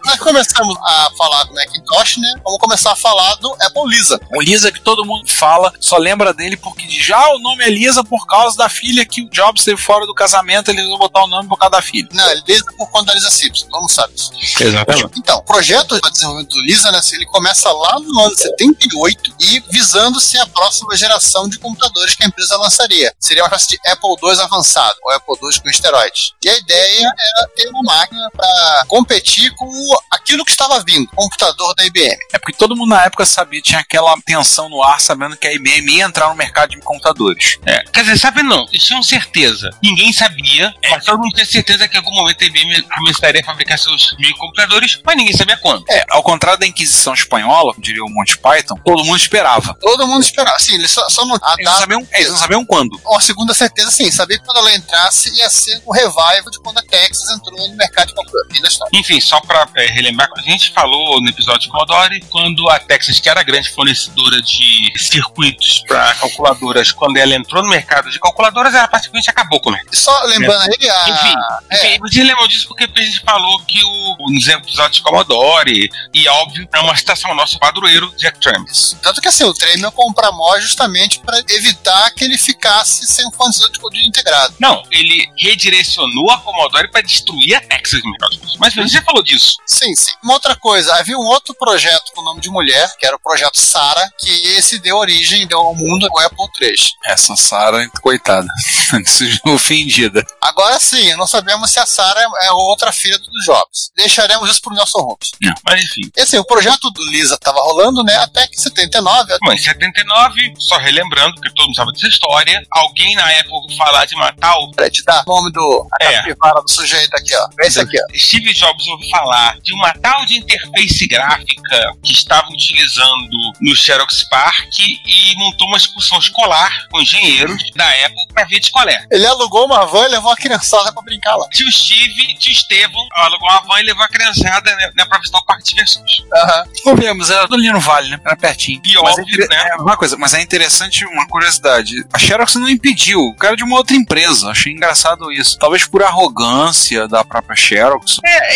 Nós 0.06 0.20
começamos 0.20 0.76
a 0.78 1.10
falar 1.18 1.44
do 1.46 1.54
Macintosh, 1.54 2.18
né? 2.18 2.34
Vamos 2.44 2.60
começar 2.60 2.93
a 2.94 2.96
falar 2.96 3.36
do 3.36 3.52
Apple 3.54 3.88
Lisa. 3.88 4.20
O 4.34 4.42
Lisa 4.42 4.72
que 4.72 4.80
todo 4.80 5.06
mundo 5.06 5.30
fala, 5.30 5.72
só 5.80 5.98
lembra 5.98 6.34
dele 6.34 6.58
porque 6.58 6.88
já 6.90 7.30
o 7.30 7.40
nome 7.40 7.64
é 7.64 7.70
Lisa 7.70 8.04
por 8.04 8.26
causa 8.26 8.58
da 8.58 8.70
filha 8.70 9.06
que 9.06 9.22
o 9.22 9.30
Jobs 9.30 9.64
teve 9.64 9.82
fora 9.82 10.06
do 10.06 10.14
casamento, 10.14 10.70
ele 10.70 10.78
resolveu 10.78 11.00
botar 11.00 11.24
o 11.24 11.28
nome 11.28 11.48
por 11.48 11.58
causa 11.58 11.72
da 11.72 11.82
filha. 11.82 12.08
Não, 12.12 12.28
é 12.30 12.36
Lisa 12.48 12.66
por 12.78 12.90
conta 12.90 13.08
da 13.08 13.14
Lisa 13.16 13.30
Simpson, 13.30 13.68
todo 13.68 13.82
mundo 13.82 13.92
sabe 13.92 14.14
isso. 14.16 14.32
Exatamente. 14.60 15.12
Então, 15.18 15.38
o 15.38 15.44
projeto 15.44 16.00
de 16.00 16.12
desenvolvimento 16.12 16.54
do 16.54 16.62
Lisa, 16.62 16.92
né, 16.92 17.02
ele 17.14 17.26
começa 17.26 17.72
lá 17.72 18.00
no 18.00 18.20
ano 18.20 18.36
78 18.36 19.36
e 19.40 19.60
visando 19.70 20.20
ser 20.20 20.40
a 20.40 20.48
próxima 20.48 20.96
geração 20.96 21.48
de 21.50 21.60
computadores 21.60 22.16
que 22.16 22.24
a 22.24 22.28
empresa 22.28 22.58
lançaria. 22.58 23.14
Seria 23.20 23.44
uma 23.44 23.48
espécie 23.48 23.70
de 23.70 23.90
Apple 23.90 24.10
II 24.22 24.42
avançado, 24.42 24.96
ou 25.04 25.12
Apple 25.12 25.36
II 25.42 25.62
com 25.62 25.70
esteroides. 25.70 26.34
E 26.44 26.50
a 26.50 26.58
ideia 26.58 27.06
era 27.06 27.48
ter 27.56 27.68
uma 27.70 27.82
máquina 27.84 28.30
para 28.36 28.86
competir 28.88 29.54
com 29.56 29.70
aquilo 30.12 30.46
que 30.46 30.52
estava 30.52 30.84
vindo, 30.84 31.08
o 31.14 31.16
computador 31.16 31.74
da 31.76 31.86
IBM. 31.86 32.18
É 32.34 32.40
porque 32.40 32.58
todo 32.58 32.76
mundo 32.76 32.83
na 32.86 33.04
época 33.06 33.26
sabia, 33.26 33.62
tinha 33.62 33.80
aquela 33.80 34.16
tensão 34.26 34.70
no 34.70 34.82
ar, 34.84 35.00
sabendo 35.00 35.38
que 35.38 35.48
a 35.48 35.54
IBM 35.54 35.94
ia 35.98 36.06
entrar 36.06 36.30
no 36.30 36.36
mercado 36.36 36.72
de 36.72 36.78
computadores. 36.82 37.58
É, 37.66 37.84
quer 37.92 38.02
dizer, 38.02 38.18
sabe 38.18 38.44
não, 38.44 38.66
eles 38.72 38.84
tinham 38.84 39.02
certeza. 39.04 39.70
Ninguém 39.82 40.12
sabia, 40.14 40.74
mas 40.90 41.06
todo 41.06 41.20
mundo 41.20 41.34
tinha 41.34 41.46
certeza 41.46 41.88
que 41.88 41.96
em 41.96 41.98
algum 41.98 42.14
momento 42.14 42.42
a 42.42 42.46
IBM 42.46 42.82
começaria 42.84 43.42
a 43.42 43.46
fabricar 43.46 43.78
seus 43.78 44.16
microcomputadores, 44.18 45.00
mas 45.06 45.18
ninguém 45.18 45.36
sabia 45.36 45.58
quando. 45.58 45.84
É, 45.90 46.04
ao 46.10 46.24
contrário 46.24 46.60
da 46.60 46.68
Inquisição 46.68 47.14
Espanhola, 47.14 47.74
diria 47.78 48.04
o 48.04 48.10
Monty 48.10 48.38
Python, 48.38 48.76
todo 48.86 49.04
mundo 49.04 49.18
esperava. 49.18 49.74
Todo 49.80 50.08
mundo 50.08 50.22
esperava. 50.22 50.56
Assim, 50.56 50.76
eles 50.76 50.92
só, 50.92 51.08
só 51.10 51.26
não. 51.26 51.36
A 51.36 51.54
Eles 51.54 51.66
não 51.66 51.72
data, 51.72 51.80
sabiam, 51.80 52.08
é, 52.12 52.20
eles 52.20 52.32
não 52.32 52.38
sabiam 52.38 52.66
quando. 52.66 53.00
uma 53.06 53.22
segunda 53.22 53.54
certeza, 53.54 53.92
sim. 53.92 54.12
Sabia 54.12 54.38
que 54.38 54.46
quando 54.46 54.58
ela 54.58 54.76
entrasse 54.76 55.36
ia 55.38 55.50
ser 55.50 55.82
o 55.86 55.94
revival 55.94 56.50
de 56.52 56.60
quando 56.60 56.78
a 56.80 56.82
Texas 56.84 57.30
entrou 57.30 57.68
no 57.68 57.76
mercado 57.76 58.08
de 58.08 58.14
computador. 58.16 58.48
Fim 58.52 58.62
da 58.62 58.68
história. 58.68 59.00
Enfim, 59.00 59.20
só 59.20 59.40
pra 59.42 59.68
é, 59.76 59.88
relembrar, 59.88 60.30
a 60.38 60.42
gente 60.42 60.72
falou 60.72 61.22
no 61.22 61.30
episódio 61.30 61.62
de 61.62 61.70
Commodore, 61.70 62.20
quando 62.30 62.63
a 62.70 62.80
Texas, 62.80 63.20
que 63.20 63.30
era 63.30 63.42
a 63.42 63.44
grande 63.44 63.70
fornecedora 63.70 64.42
de 64.42 64.92
circuitos 64.98 65.84
para 65.88 66.14
calculadoras, 66.16 66.92
quando 66.92 67.18
ela 67.18 67.36
entrou 67.36 67.64
no 67.64 67.70
mercado 67.70 68.10
de 68.10 68.20
calculadoras, 68.20 68.74
ela 68.74 68.88
praticamente 68.88 69.30
acabou 69.30 69.60
com 69.60 69.70
o 69.70 69.74
mercado. 69.74 69.96
Só 69.96 70.24
lembrando 70.24 70.62
aí, 70.62 70.90
a, 70.90 71.10
Enfim, 71.10 71.34
é, 71.70 71.96
Enfim, 71.96 72.24
lembram 72.24 72.48
disso 72.48 72.68
porque 72.68 72.84
a 72.84 73.02
gente 73.04 73.22
falou 73.22 73.60
que 73.62 73.80
o, 73.84 74.32
nos 74.32 74.48
episódios 74.48 74.98
de 74.98 75.02
Commodore, 75.02 75.90
e 76.14 76.28
óbvio, 76.28 76.68
é 76.74 76.80
uma 76.80 76.96
citação 76.96 77.34
nossa 77.36 77.58
padroeiro, 77.58 78.14
Jack 78.18 78.40
Tramis. 78.40 78.98
Tanto 79.02 79.22
que 79.22 79.28
assim, 79.28 79.44
o 79.44 79.54
Tremel 79.54 79.92
compra 79.92 80.32
MOS 80.32 80.64
justamente 80.64 81.20
para 81.20 81.40
evitar 81.50 82.12
que 82.12 82.24
ele 82.24 82.38
ficasse 82.38 83.06
sem 83.08 83.26
um 83.28 83.32
fornecedor 83.32 83.72
de 83.72 83.80
código 83.80 84.08
integrado. 84.08 84.56
Não, 84.60 84.84
ele 84.92 85.30
redirecionou 85.38 86.32
a 86.32 86.38
Commodore 86.40 86.90
para 86.90 87.02
destruir 87.02 87.56
a 87.56 87.62
Texas 87.62 88.02
mercado. 88.04 88.40
Mas 88.60 88.74
você 88.74 88.88
já 88.88 89.02
falou 89.02 89.24
disso. 89.24 89.58
Sim, 89.66 89.96
sim. 89.96 90.12
Uma 90.24 90.34
outra 90.34 90.56
coisa, 90.56 90.94
havia 90.96 91.18
um 91.18 91.26
outro 91.26 91.54
projeto 91.56 92.12
com 92.14 92.22
o 92.22 92.24
nome 92.24 92.42
de 92.42 92.50
mulher, 92.54 92.90
que 93.00 93.06
era 93.06 93.16
o 93.16 93.20
projeto 93.20 93.60
Sara, 93.60 94.10
que 94.20 94.30
esse 94.58 94.80
deu 94.80 94.96
origem, 94.98 95.46
deu 95.48 95.60
ao 95.60 95.76
mundo 95.76 96.08
o 96.10 96.20
Apple 96.20 96.46
III. 96.62 96.74
Essa 97.06 97.36
Sarah, 97.36 97.86
coitada, 98.02 98.48
ofendida. 99.48 100.26
Agora 100.42 100.80
sim, 100.80 101.14
não 101.16 101.28
sabemos 101.28 101.72
se 101.72 101.80
a 101.80 101.86
Sara 101.86 102.26
é 102.44 102.52
outra 102.52 102.92
filha 102.92 103.18
do 103.18 103.26
Jobs. 103.46 103.92
Deixaremos 103.96 104.50
isso 104.50 104.62
pro 104.62 104.74
Nelson 104.74 105.00
Holmes. 105.00 105.32
Mas 105.66 105.84
enfim. 105.84 106.10
E 106.16 106.22
assim, 106.22 106.38
o 106.38 106.46
projeto 106.46 106.90
do 106.92 107.04
Lisa 107.10 107.36
estava 107.36 107.60
rolando, 107.62 108.04
né? 108.04 108.16
Até 108.18 108.48
que 108.48 108.56
em 108.56 108.62
79, 108.62 109.38
Bom, 109.44 109.52
em 109.54 109.58
79, 109.58 110.54
só 110.60 110.78
relembrando, 110.78 111.40
que 111.42 111.54
todo 111.54 111.66
mundo 111.68 111.76
sabe 111.76 111.92
dessa 111.94 112.08
história, 112.08 112.66
alguém 112.72 113.16
na 113.16 113.32
época 113.34 113.56
ouviu 113.56 113.78
falar 113.78 114.06
de 114.06 114.16
matar 114.16 114.56
o 114.60 114.72
pra 114.72 114.90
te 114.90 115.04
dar 115.04 115.24
o 115.28 115.34
nome 115.34 115.52
do 115.52 115.88
a 116.00 116.04
É. 116.04 116.14
capivara 116.18 116.62
do 116.62 116.72
sujeito 116.72 117.14
aqui, 117.16 117.36
ó. 117.36 117.48
Esse 117.62 117.80
aqui, 117.80 117.98
ó. 117.98 118.18
Steve 118.18 118.54
Jobs 118.54 118.88
ouviu 118.88 119.10
falar 119.10 119.60
de 119.62 119.74
uma 119.74 119.94
tal 119.94 120.26
de 120.26 120.38
interface 120.38 121.08
gráfica 121.08 121.94
que 122.04 122.12
estavam 122.44 122.54
utilizando 122.54 123.54
no 123.62 123.76
Xerox 123.76 124.24
Park 124.30 124.70
e 124.80 125.36
montou 125.38 125.68
uma 125.68 125.78
excursão 125.78 126.18
escolar 126.20 126.88
com 126.90 127.02
engenheiros 127.02 127.58
da 127.76 127.88
Apple 128.06 128.28
para 128.34 128.44
ver 128.46 128.60
de 128.60 128.72
qual 128.72 128.88
é. 128.88 129.06
Ele 129.12 129.26
alugou 129.26 129.66
uma 129.66 129.86
van 129.86 130.06
e 130.06 130.10
levou 130.10 130.32
a 130.32 130.36
criançada 130.36 130.92
pra 130.92 131.02
brincar 131.02 131.36
lá. 131.36 131.48
Tio 131.50 131.72
Steve, 131.72 132.36
tio 132.38 132.52
Estevão, 132.52 133.08
alugou 133.14 133.50
uma 133.50 133.62
van 133.62 133.80
e 133.80 133.84
levou 133.84 134.04
a 134.04 134.08
criançada 134.08 134.76
né, 134.76 134.92
né, 134.96 135.06
pra 135.06 135.20
visitar 135.20 135.38
o 135.40 135.46
parque 135.46 135.64
de 135.64 135.70
diversões. 135.72 136.12
Aham. 136.36 136.64
Convenhamos, 136.84 137.30
era 137.30 137.48
ali 137.52 137.72
no 137.72 137.80
Vale, 137.80 138.10
né? 138.10 138.20
Era 138.26 138.36
pertinho. 138.36 138.82
E 138.84 138.94
mas 139.02 139.18
é, 139.18 139.22
óbvio, 139.22 139.34
inter- 139.36 139.50
né? 139.50 139.70
é 139.72 139.76
uma 139.76 139.98
coisa, 139.98 140.18
mas 140.18 140.34
é 140.34 140.42
interessante 140.42 141.06
uma 141.06 141.28
curiosidade. 141.28 142.06
A 142.12 142.20
Xerox 142.20 142.56
não 142.56 142.70
impediu, 142.70 143.20
o 143.20 143.36
cara 143.36 143.56
de 143.56 143.64
uma 143.64 143.78
outra 143.78 143.96
empresa. 143.96 144.50
Achei 144.50 144.74
engraçado 144.74 145.32
isso. 145.32 145.58
Talvez 145.58 145.86
por 145.88 146.04
arrogância 146.04 147.08
da 147.08 147.24
própria 147.24 147.56
Xerox. 147.56 148.20
É, 148.26 148.56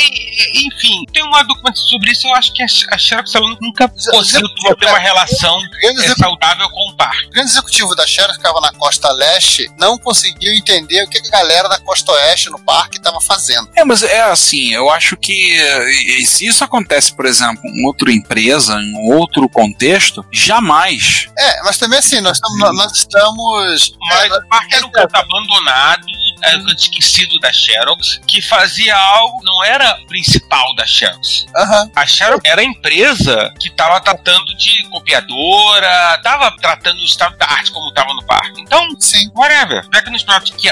enfim, 0.56 1.06
tem 1.13 1.24
uma 1.24 1.44
documentação 1.44 1.88
sobre 1.88 2.12
isso. 2.12 2.27
Eu 2.27 2.36
acho 2.36 2.53
que 2.53 2.63
a, 2.63 2.98
Xerox 2.98 3.34
ela 3.36 3.46
nunca 3.78 3.90
conseguiu 4.12 4.76
ter 4.80 4.88
uma 4.88 4.98
relação 4.98 5.58
O 5.58 5.70
grande, 5.82 6.06
é, 6.06 6.16
saudável 6.16 6.70
com 6.70 6.92
o 6.92 6.96
parque. 6.96 7.28
o 7.28 7.30
grande 7.30 7.52
executivo 7.52 7.96
da 7.96 8.08
Xerox, 8.08 8.34
que 8.34 8.38
ficava 8.38 8.60
na 8.62 8.72
costa 8.74 9.12
leste, 9.12 9.70
não 9.78 9.98
conseguiu 9.98 10.54
entender 10.54 11.04
o 11.04 11.10
que 11.10 11.20
a 11.20 11.30
galera 11.30 11.70
da 11.70 11.80
costa 11.80 12.12
oeste 12.12 12.50
no 12.50 12.60
parque 12.60 12.98
estava 12.98 13.22
fazendo. 13.22 13.70
É, 13.76 13.84
mas 13.84 14.02
é 14.04 14.22
assim, 14.22 14.74
eu 14.74 14.90
acho 14.90 15.16
que 15.18 15.58
se 16.26 16.48
isso 16.48 16.64
acontece, 16.64 17.16
por 17.16 17.26
exemplo, 17.26 17.62
em 17.66 17.86
outra 17.86 18.12
empresa, 18.12 18.74
em 18.80 19.14
outro 19.14 19.48
contexto, 19.50 20.26
jamais. 20.32 21.30
É, 21.38 21.64
mas 21.64 21.78
também 21.78 22.00
assim, 22.00 22.20
nós 22.22 22.38
estamos. 22.38 22.78
Nós 22.78 22.92
estamos 22.94 23.98
Mas 24.10 24.32
o 24.32 24.48
parque 24.48 24.76
era 24.76 24.86
um 24.86 24.92
canto 24.92 25.16
abandonado, 25.16 26.06
era 26.44 26.58
um 26.58 26.65
canto 26.65 26.79
esquecido 26.79 27.39
da 27.39 27.51
Xerox, 27.51 28.20
que 28.27 28.41
fazia 28.41 28.96
algo, 28.96 29.41
não 29.44 29.63
era 29.63 29.96
principal 30.08 30.75
da 30.75 30.86
Xerox. 30.86 31.46
Aham. 31.56 31.91
A 31.96 32.06
Xerox 32.06 32.41
era 32.46 32.62
a 32.62 32.63
empresa 32.63 33.53
que 33.60 33.70
estava 33.70 34.00
tratando 34.01 34.56
de 34.56 34.84
copiadora, 34.89 36.15
estava 36.15 36.51
tratando 36.58 37.00
o 37.00 37.06
estado 37.06 37.38
da 37.38 37.46
arte 37.46 37.72
como 37.72 37.89
estava 37.89 38.13
no 38.13 38.24
parque. 38.25 38.62
Então, 38.62 38.88
Sim. 39.00 39.29
whatever. 39.36 39.84
Nos 40.12 40.24
produtos 40.24 40.51
que, 40.51 40.70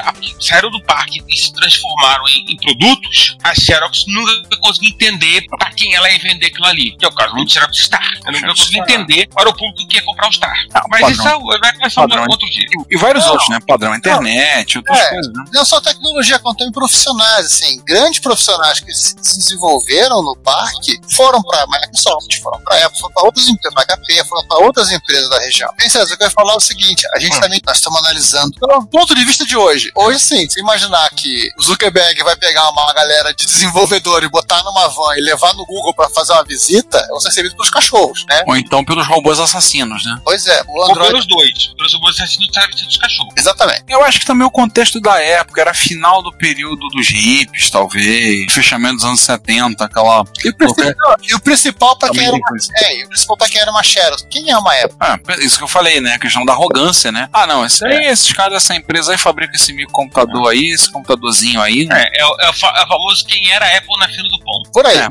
saíram 0.47 0.71
do 0.71 0.81
parque 0.83 1.21
e 1.27 1.35
se 1.37 1.53
transformaram 1.53 2.27
em, 2.29 2.53
em 2.53 2.55
produtos, 2.57 3.37
a 3.43 3.53
Xerox 3.53 4.05
nunca 4.07 4.57
conseguiu 4.57 4.91
entender 4.91 5.45
para 5.49 5.71
quem 5.71 5.93
ela 5.93 6.09
ia 6.09 6.19
vender 6.19 6.47
aquilo 6.47 6.65
ali. 6.65 6.95
Que 6.97 7.05
é 7.05 7.07
o 7.07 7.11
caso 7.11 7.35
do 7.35 7.49
Xerox 7.49 7.77
Star. 7.77 8.19
Eu 8.25 8.31
nunca 8.31 8.47
consegui 8.47 8.79
entender 8.79 9.27
para 9.27 9.49
o 9.49 9.53
público 9.53 9.87
que 9.87 9.97
ia 9.97 10.03
comprar 10.03 10.29
o 10.29 10.31
Star. 10.31 10.55
Ah, 10.73 10.83
Mas 10.89 11.01
padrão. 11.01 11.39
isso 11.39 11.53
é, 11.53 11.57
vai 11.59 11.89
ser 11.89 11.99
um 11.99 12.29
outro 12.29 12.49
dia. 12.49 12.67
E, 12.89 12.95
e 12.95 12.97
vários 12.97 13.25
Não. 13.25 13.31
outros, 13.31 13.49
né? 13.49 13.59
Padrão 13.67 13.95
internet, 13.95 14.77
outras 14.77 14.99
É. 14.99 15.09
coisas, 15.09 15.33
né? 15.33 15.43
Não 15.55 15.63
só 15.65 15.79
tecnologia, 15.79 16.37
quanto 16.39 16.57
também 16.59 16.71
profissionais, 16.73 17.45
assim, 17.45 17.81
grandes 17.85 18.19
profissionais 18.19 18.79
que 18.79 18.93
se 18.93 19.15
se 19.21 19.39
desenvolveram 19.39 20.21
no 20.21 20.35
parque 20.37 20.99
foram 21.15 21.41
para 21.41 21.65
Microsoft, 21.67 22.39
foram 22.41 22.59
para 22.61 22.85
Apple, 22.85 22.99
foram 22.99 23.13
para 23.13 23.23
outras 23.23 23.47
empresas, 23.47 23.73
pra 23.73 23.95
HP, 23.95 24.23
foram 24.25 24.47
para 24.47 24.57
outras 24.65 24.91
empresas 24.91 25.29
da 25.29 25.39
região. 25.39 25.69
Bem, 25.77 25.89
César, 25.89 26.13
eu 26.13 26.17
quero 26.17 26.31
falar 26.31 26.55
o 26.55 26.59
seguinte: 26.59 27.07
a 27.13 27.19
gente 27.19 27.37
Hum. 27.37 27.41
também 27.41 27.61
nós 27.65 27.77
estamos 27.77 27.99
analisando 27.99 28.51
pelo 28.59 28.85
ponto 28.87 29.15
de 29.15 29.23
vista 29.23 29.45
de 29.45 29.55
hoje. 29.57 29.91
Hoje, 29.95 30.19
sim, 30.19 30.49
se 30.49 30.59
imaginar 30.59 31.09
que 31.11 31.49
o 31.57 31.63
Zuckerberg 31.63 32.21
vai 32.23 32.35
pegar 32.35 32.69
uma 32.69 32.93
galera 32.93 33.33
de 33.33 33.45
desenvolvedores, 33.45 34.29
botar 34.29 34.61
numa 34.63 34.87
van 34.89 35.15
e 35.17 35.21
levar 35.21 35.53
no 35.53 35.65
Google 35.65 35.93
para 35.93 36.09
fazer 36.09 36.33
uma 36.33 36.43
visita, 36.43 37.03
vão 37.09 37.19
ser 37.19 37.31
servidos 37.31 37.55
pelos 37.55 37.69
cachorros, 37.69 38.25
né? 38.29 38.43
Ou 38.47 38.55
então 38.57 38.83
pelos 38.83 39.07
robôs 39.07 39.39
assassinos, 39.39 40.03
né? 40.05 40.19
Pois 40.23 40.45
é, 40.47 40.61
o 40.67 40.77
Ou 40.77 40.91
Android. 40.91 41.11
pelos 41.11 41.27
dois. 41.27 41.67
Pelos 41.77 41.93
robôs 41.93 42.15
assassinos 42.19 42.47
travestidos 42.51 42.87
dos 42.93 42.97
cachorros. 42.97 43.33
Exatamente. 43.37 43.83
Eu 43.87 44.03
acho 44.03 44.19
que 44.19 44.25
também 44.25 44.45
o 44.45 44.51
contexto 44.51 44.99
da 44.99 45.21
época 45.45 45.61
era 45.61 45.73
final 45.73 46.21
do 46.21 46.31
período 46.33 46.87
dos 46.89 47.07
hippies, 47.09 47.69
talvez, 47.69 48.51
fechamento 48.51 48.95
dos 48.95 49.05
anos 49.05 49.21
70, 49.21 49.85
aquela. 49.85 50.23
E 50.43 50.49
o 50.49 50.55
principal, 50.55 51.15
e 51.29 51.35
o 51.35 51.39
principal 51.39 51.95
para 51.97 52.09
quem 52.11 52.25
era 52.25 52.35
uma, 52.35 52.47
é, 52.77 52.99
e 52.99 53.03
o 53.05 53.07
principal 53.09 53.37
para 53.37 53.47
quem 53.49 53.61
era 53.61 53.71
uma 53.71 53.83
Xerox. 53.83 54.27
Quem 54.29 54.49
é 54.49 54.57
uma 54.57 54.73
Apple? 54.73 54.97
Ah, 54.99 55.19
isso 55.39 55.57
que 55.57 55.63
eu 55.63 55.67
falei, 55.67 56.01
né? 56.01 56.13
A 56.13 56.19
questão 56.19 56.43
da 56.45 56.53
arrogância, 56.53 57.11
né? 57.11 57.29
Ah, 57.31 57.45
não, 57.47 57.65
esse 57.65 57.85
aí, 57.85 58.05
esses 58.07 58.31
caras 58.33 58.53
dessa 58.53 58.75
empresa 58.75 59.11
aí 59.11 59.17
fabricam 59.17 59.55
esse 59.55 59.71
microcomputador 59.73 60.49
aí, 60.51 60.71
esse 60.71 60.91
computadorzinho 60.91 61.61
aí, 61.61 61.85
né? 61.85 62.03
É, 62.13 62.21
é, 62.21 62.25
o- 62.25 62.35
é 62.41 62.45
o 62.45 62.49
é 62.49 62.83
o 62.83 62.87
famoso 62.87 63.25
quem 63.25 63.51
era 63.51 63.65
a 63.65 63.77
Apple 63.77 63.97
na 63.99 64.07
fila 64.09 64.27
do 64.29 64.39
pão. 64.39 64.63
Por 64.73 64.85
aí. 64.85 64.97
É. 64.97 65.07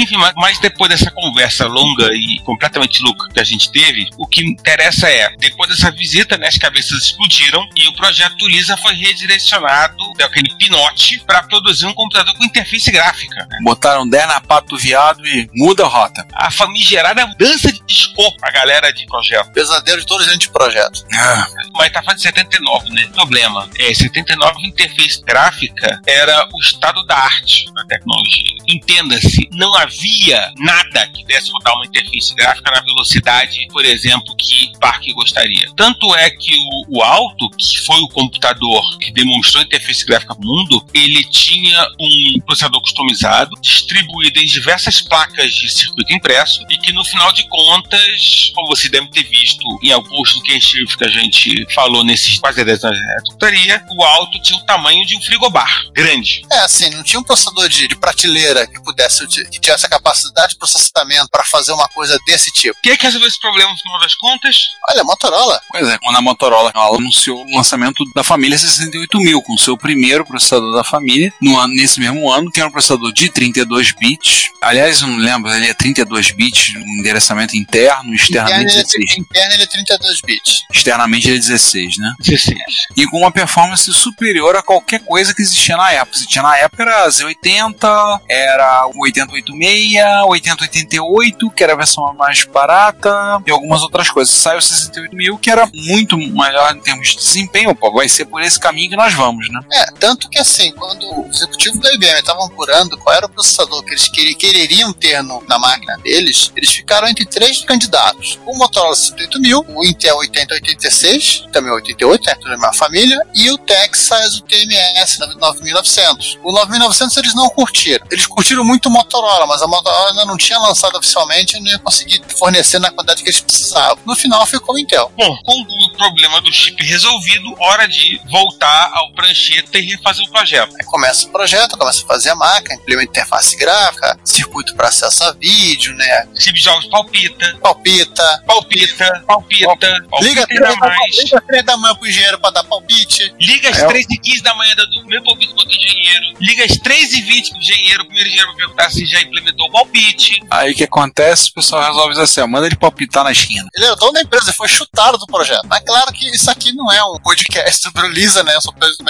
Enfim, 0.00 0.16
mas, 0.16 0.32
mas 0.36 0.58
depois 0.60 0.90
dessa 0.90 1.10
conversa 1.10 1.66
longa 1.66 2.08
e 2.12 2.31
completamente 2.42 3.02
louca 3.02 3.28
que 3.32 3.40
a 3.40 3.44
gente 3.44 3.70
teve, 3.70 4.08
o 4.16 4.26
que 4.26 4.42
interessa 4.44 5.08
é, 5.08 5.34
depois 5.38 5.70
dessa 5.70 5.90
visita, 5.90 6.36
né, 6.36 6.48
as 6.48 6.58
cabeças 6.58 7.02
explodiram 7.02 7.66
e 7.76 7.88
o 7.88 7.94
projeto 7.94 8.46
Lisa 8.46 8.76
foi 8.76 8.94
redirecionado, 8.94 9.96
daquele 10.16 10.54
pinote, 10.56 11.20
para 11.26 11.42
produzir 11.42 11.86
um 11.86 11.94
computador 11.94 12.34
com 12.36 12.44
interface 12.44 12.90
gráfica. 12.90 13.34
né? 13.34 13.58
Botaram 13.62 14.08
10 14.08 14.28
na 14.28 14.40
pata 14.40 14.68
do 14.68 14.78
viado 14.78 15.26
e 15.26 15.48
muda 15.54 15.84
a 15.84 15.88
rota. 15.88 16.26
A 16.34 16.50
famigerada 16.50 17.26
mudança 17.26 17.72
de 17.72 17.80
escopo 17.88 18.36
pra 18.38 18.50
galera 18.50 18.92
de 18.92 19.06
projeto. 19.06 19.50
Pesadelo 19.52 20.00
de 20.00 20.06
todo 20.06 20.24
gente 20.24 20.38
de 20.38 20.50
projeto. 20.50 21.04
Ah, 21.14 21.46
Mas 21.74 21.92
tá 21.92 22.02
falando 22.02 22.16
de 22.16 22.22
79, 22.22 22.90
né? 22.90 23.08
Problema. 23.14 23.68
É, 23.78 23.92
79 23.94 24.66
interface 24.66 25.22
gráfica 25.22 26.00
era 26.06 26.48
o 26.52 26.60
estado 26.60 27.04
da 27.04 27.16
arte 27.16 27.72
da 27.74 27.84
tecnologia. 27.84 28.56
Entenda-se, 28.68 29.48
não 29.52 29.74
havia 29.76 30.52
nada 30.58 31.06
que 31.08 31.24
desse 31.24 31.50
rodar 31.52 31.74
uma 31.74 31.86
interface 31.86 32.31
gráfica 32.34 32.70
na 32.70 32.80
velocidade, 32.80 33.66
por 33.70 33.84
exemplo, 33.84 34.34
que 34.36 34.72
parque 34.80 35.12
gostaria. 35.12 35.70
Tanto 35.76 36.14
é 36.14 36.30
que 36.30 36.56
o, 36.88 36.98
o 36.98 37.02
Alto, 37.02 37.48
que 37.50 37.78
foi 37.80 38.00
o 38.00 38.08
computador 38.08 38.98
que 38.98 39.12
demonstrou 39.12 39.62
a 39.62 39.64
interface 39.64 40.04
gráfica 40.04 40.34
no 40.34 40.46
mundo, 40.46 40.84
ele 40.92 41.24
tinha 41.24 41.86
um 42.00 42.40
processador 42.46 42.80
customizado, 42.80 43.56
distribuído 43.60 44.38
em 44.38 44.46
diversas 44.46 45.00
placas 45.00 45.52
de 45.52 45.70
circuito 45.70 46.12
impresso, 46.12 46.64
e 46.70 46.76
que 46.78 46.92
no 46.92 47.04
final 47.04 47.32
de 47.32 47.46
contas, 47.48 48.52
como 48.54 48.68
você 48.68 48.88
deve 48.88 49.08
ter 49.08 49.24
visto 49.24 49.62
em 49.82 49.92
alguns 49.92 50.34
do 50.34 50.42
que 50.42 50.52
a 50.52 50.54
gente, 50.54 50.96
que 50.96 51.04
a 51.04 51.08
gente 51.08 51.74
falou 51.74 52.04
nesses 52.04 52.38
quase 52.38 52.64
10 52.64 52.84
anos 52.84 52.98
de 52.98 53.22
computaria, 53.30 53.84
o 53.90 54.02
Alto 54.02 54.40
tinha 54.42 54.58
o 54.58 54.64
tamanho 54.64 55.04
de 55.06 55.16
um 55.16 55.22
frigobar, 55.22 55.84
grande. 55.92 56.44
É, 56.50 56.58
assim, 56.60 56.90
não 56.90 57.02
tinha 57.02 57.20
um 57.20 57.24
processador 57.24 57.68
de, 57.68 57.88
de 57.88 57.96
prateleira 57.96 58.66
que 58.66 58.80
pudesse 58.82 59.26
que 59.26 59.60
tivesse 59.60 59.86
a 59.86 59.88
capacidade 59.88 60.52
de 60.52 60.58
processamento 60.58 61.28
para 61.30 61.44
fazer 61.44 61.72
uma 61.72 61.88
coisa 61.88 62.18
desse 62.24 62.50
tipo. 62.50 62.78
Quem 62.82 62.92
é 62.92 62.96
que 62.96 63.04
resolveu 63.04 63.28
esse 63.28 63.40
problema 63.40 63.70
no 63.70 63.78
final 63.78 63.98
das 64.00 64.14
contas? 64.14 64.72
Olha, 64.88 65.04
Motorola. 65.04 65.60
Pois 65.70 65.88
é, 65.88 65.98
quando 65.98 66.16
a 66.16 66.22
Motorola 66.22 66.72
ela 66.74 66.96
anunciou 66.96 67.44
o 67.44 67.56
lançamento 67.56 68.04
da 68.14 68.22
família 68.22 68.56
68000, 68.56 69.42
com 69.42 69.56
seu 69.56 69.76
primeiro 69.76 70.24
processador 70.24 70.74
da 70.74 70.84
família, 70.84 71.32
no 71.40 71.58
ano, 71.58 71.74
nesse 71.74 72.00
mesmo 72.00 72.30
ano, 72.30 72.50
que 72.50 72.60
era 72.60 72.68
um 72.68 72.72
processador 72.72 73.12
de 73.12 73.28
32 73.28 73.92
bits. 73.92 74.50
Aliás, 74.60 75.00
eu 75.00 75.08
não 75.08 75.16
lembro, 75.16 75.52
ele 75.52 75.66
é 75.66 75.74
32 75.74 76.30
bits, 76.32 76.74
um 76.76 77.00
endereçamento 77.00 77.56
interno, 77.56 77.82
Interno 77.82 78.14
externamente 78.14 78.72
ele, 78.72 78.80
é, 78.80 78.82
16. 78.82 79.18
interno 79.18 79.54
ele 79.54 79.62
é 79.62 79.66
32 79.66 80.20
bits. 80.20 80.64
Externamente 80.72 81.28
ele 81.28 81.36
é 81.36 81.40
16, 81.40 81.96
né? 81.98 82.14
16. 82.20 82.58
E 82.96 83.06
com 83.06 83.18
uma 83.18 83.30
performance 83.30 83.92
superior 83.92 84.56
a 84.56 84.62
qualquer 84.62 85.00
coisa 85.00 85.34
que 85.34 85.42
existia 85.42 85.76
na 85.76 85.90
época. 85.92 86.18
Se 86.18 86.26
tinha 86.26 86.42
na 86.42 86.56
época 86.58 86.82
era 86.82 87.08
Z80, 87.08 88.20
era 88.28 88.86
o 88.86 89.02
8086, 89.02 90.04
8088, 90.26 91.50
que 91.50 91.64
era 91.64 91.72
a 91.72 91.76
versão 91.76 92.11
mais 92.14 92.44
barata, 92.44 93.42
e 93.46 93.50
algumas 93.50 93.82
outras 93.82 94.10
coisas. 94.10 94.32
Saiu 94.34 94.58
o 94.58 94.62
68000, 94.62 95.38
que 95.38 95.50
era 95.50 95.68
muito 95.74 96.16
melhor 96.16 96.74
em 96.74 96.80
termos 96.80 97.08
de 97.10 97.16
desempenho. 97.16 97.74
Pô, 97.74 97.92
vai 97.92 98.08
ser 98.08 98.26
por 98.26 98.42
esse 98.42 98.58
caminho 98.58 98.90
que 98.90 98.96
nós 98.96 99.14
vamos, 99.14 99.48
né? 99.50 99.60
É, 99.72 99.86
tanto 99.98 100.28
que 100.28 100.38
assim, 100.38 100.72
quando 100.72 101.02
o 101.04 101.28
executivo 101.28 101.78
da 101.80 101.92
IBM 101.94 102.18
estavam 102.18 102.44
apurando 102.46 102.96
qual 102.98 103.14
era 103.14 103.26
o 103.26 103.28
processador 103.28 103.82
que 103.84 103.90
eles 103.90 104.08
quereriam 104.08 104.92
ter 104.92 105.22
no- 105.22 105.42
na 105.48 105.58
máquina 105.58 105.96
deles, 105.98 106.50
eles 106.56 106.70
ficaram 106.70 107.08
entre 107.08 107.24
três 107.24 107.62
candidatos. 107.64 108.38
O 108.46 108.56
Motorola 108.56 108.94
68000, 108.94 109.64
o 109.68 109.84
Intel 109.84 110.16
8086, 110.18 111.44
também 111.52 111.72
88, 111.72 112.26
né, 112.26 112.34
tudo 112.34 112.48
a 112.48 112.50
mesma 112.58 112.72
família, 112.72 113.18
e 113.34 113.50
o 113.50 113.58
Texas, 113.58 114.36
o 114.38 114.42
TMS 114.42 115.18
9900. 115.18 116.38
O 116.42 116.52
9900 116.52 117.16
eles 117.16 117.34
não 117.34 117.48
curtiram. 117.48 118.06
Eles 118.10 118.26
curtiram 118.26 118.64
muito 118.64 118.86
o 118.88 118.90
Motorola, 118.92 119.46
mas 119.46 119.62
a 119.62 119.66
Motorola 119.66 120.10
ainda 120.10 120.24
não 120.24 120.36
tinha 120.36 120.58
lançado 120.58 120.96
oficialmente 120.96 121.56
e 121.56 121.60
não 121.60 121.70
ia 121.70 121.78
conseguir 121.78 122.01
fornecer 122.38 122.78
na 122.78 122.90
quantidade 122.90 123.22
que 123.22 123.28
eles 123.28 123.40
precisavam. 123.40 123.98
No 124.04 124.14
final 124.14 124.44
ficou 124.46 124.74
o 124.74 124.78
Intel. 124.78 125.10
Bom, 125.16 125.36
com 125.44 125.60
o 125.60 125.92
problema 125.96 126.40
do 126.40 126.52
chip 126.52 126.82
resolvido, 126.84 127.54
hora 127.60 127.86
de 127.88 128.20
voltar 128.30 128.90
ao 128.94 129.12
prancheta 129.12 129.78
e 129.78 129.82
refazer 129.82 130.24
o 130.26 130.30
projeto. 130.30 130.74
Aí 130.78 130.86
começa 130.86 131.26
o 131.26 131.30
projeto, 131.30 131.76
começa 131.76 132.02
a 132.04 132.06
fazer 132.06 132.30
a 132.30 132.34
máquina, 132.34 132.74
implementa 132.74 133.10
interface 133.10 133.56
gráfica, 133.56 134.18
circuito 134.24 134.74
para 134.74 134.88
acesso 134.88 135.24
a 135.24 135.32
vídeo, 135.32 135.94
né? 135.94 136.26
Steve 136.38 136.58
Jobs 136.60 136.86
palpita, 136.86 137.58
Palpita. 137.60 138.42
palpita, 138.46 139.22
palpita, 139.26 139.88
Liga 140.20 140.46
palpita 140.46 140.46
três 140.46 140.60
ainda 140.70 140.80
da, 140.80 140.86
mais. 140.88 141.16
liga 141.24 141.40
três 141.46 141.64
da 141.64 141.76
manhã 141.76 141.94
pro 141.96 142.08
engenheiro 142.08 142.40
pra 142.40 142.50
dar 142.50 142.64
palpite. 142.64 143.34
Liga 143.40 143.70
às 143.70 143.78
É. 143.78 143.86
3h15 143.86 144.42
da 144.42 144.54
manhã 144.54 144.74
do 144.74 145.06
meu 145.06 145.22
palpite 145.22 145.54
pro 145.54 145.64
engenheiro. 145.66 146.36
Liga 146.40 146.64
às 146.64 146.72
3h20 146.72 147.48
pro 147.50 147.58
engenheiro, 147.58 148.02
o 148.02 148.06
primeiro 148.06 148.28
engenheiro 148.28 148.48
vai 148.52 148.56
perguntar 148.56 148.90
se 148.90 149.06
já 149.06 149.20
implementou 149.20 149.66
o 149.66 149.70
palpite. 149.72 150.42
Aí 150.50 150.72
o 150.72 150.74
que 150.74 150.84
acontece? 150.84 151.50
O 151.50 151.54
pessoal 151.54 151.82
resolve 151.92 152.10
dizer 152.10 152.24
assim: 152.24 152.40
ó, 152.40 152.46
manda 152.46 152.66
ele 152.66 152.76
palpitar 152.76 153.24
na 153.24 153.32
esquina. 153.32 153.68
Ele 153.74 153.86
era 153.86 153.96
dono 153.96 154.12
da 154.12 154.22
empresa, 154.22 154.46
ele 154.46 154.56
foi 154.56 154.68
chutado 154.68 155.18
do 155.18 155.26
projeto. 155.26 155.66
Mas 155.66 155.82
claro 155.84 156.12
que 156.12 156.28
isso 156.30 156.50
aqui 156.50 156.72
não 156.72 156.90
é 156.90 157.02
um 157.04 157.18
podcast 157.20 157.82
sobre 157.82 158.06
o 158.06 158.08
Lisa, 158.08 158.42
né? 158.42 158.58
Sobre 158.60 158.86
o 158.86 159.02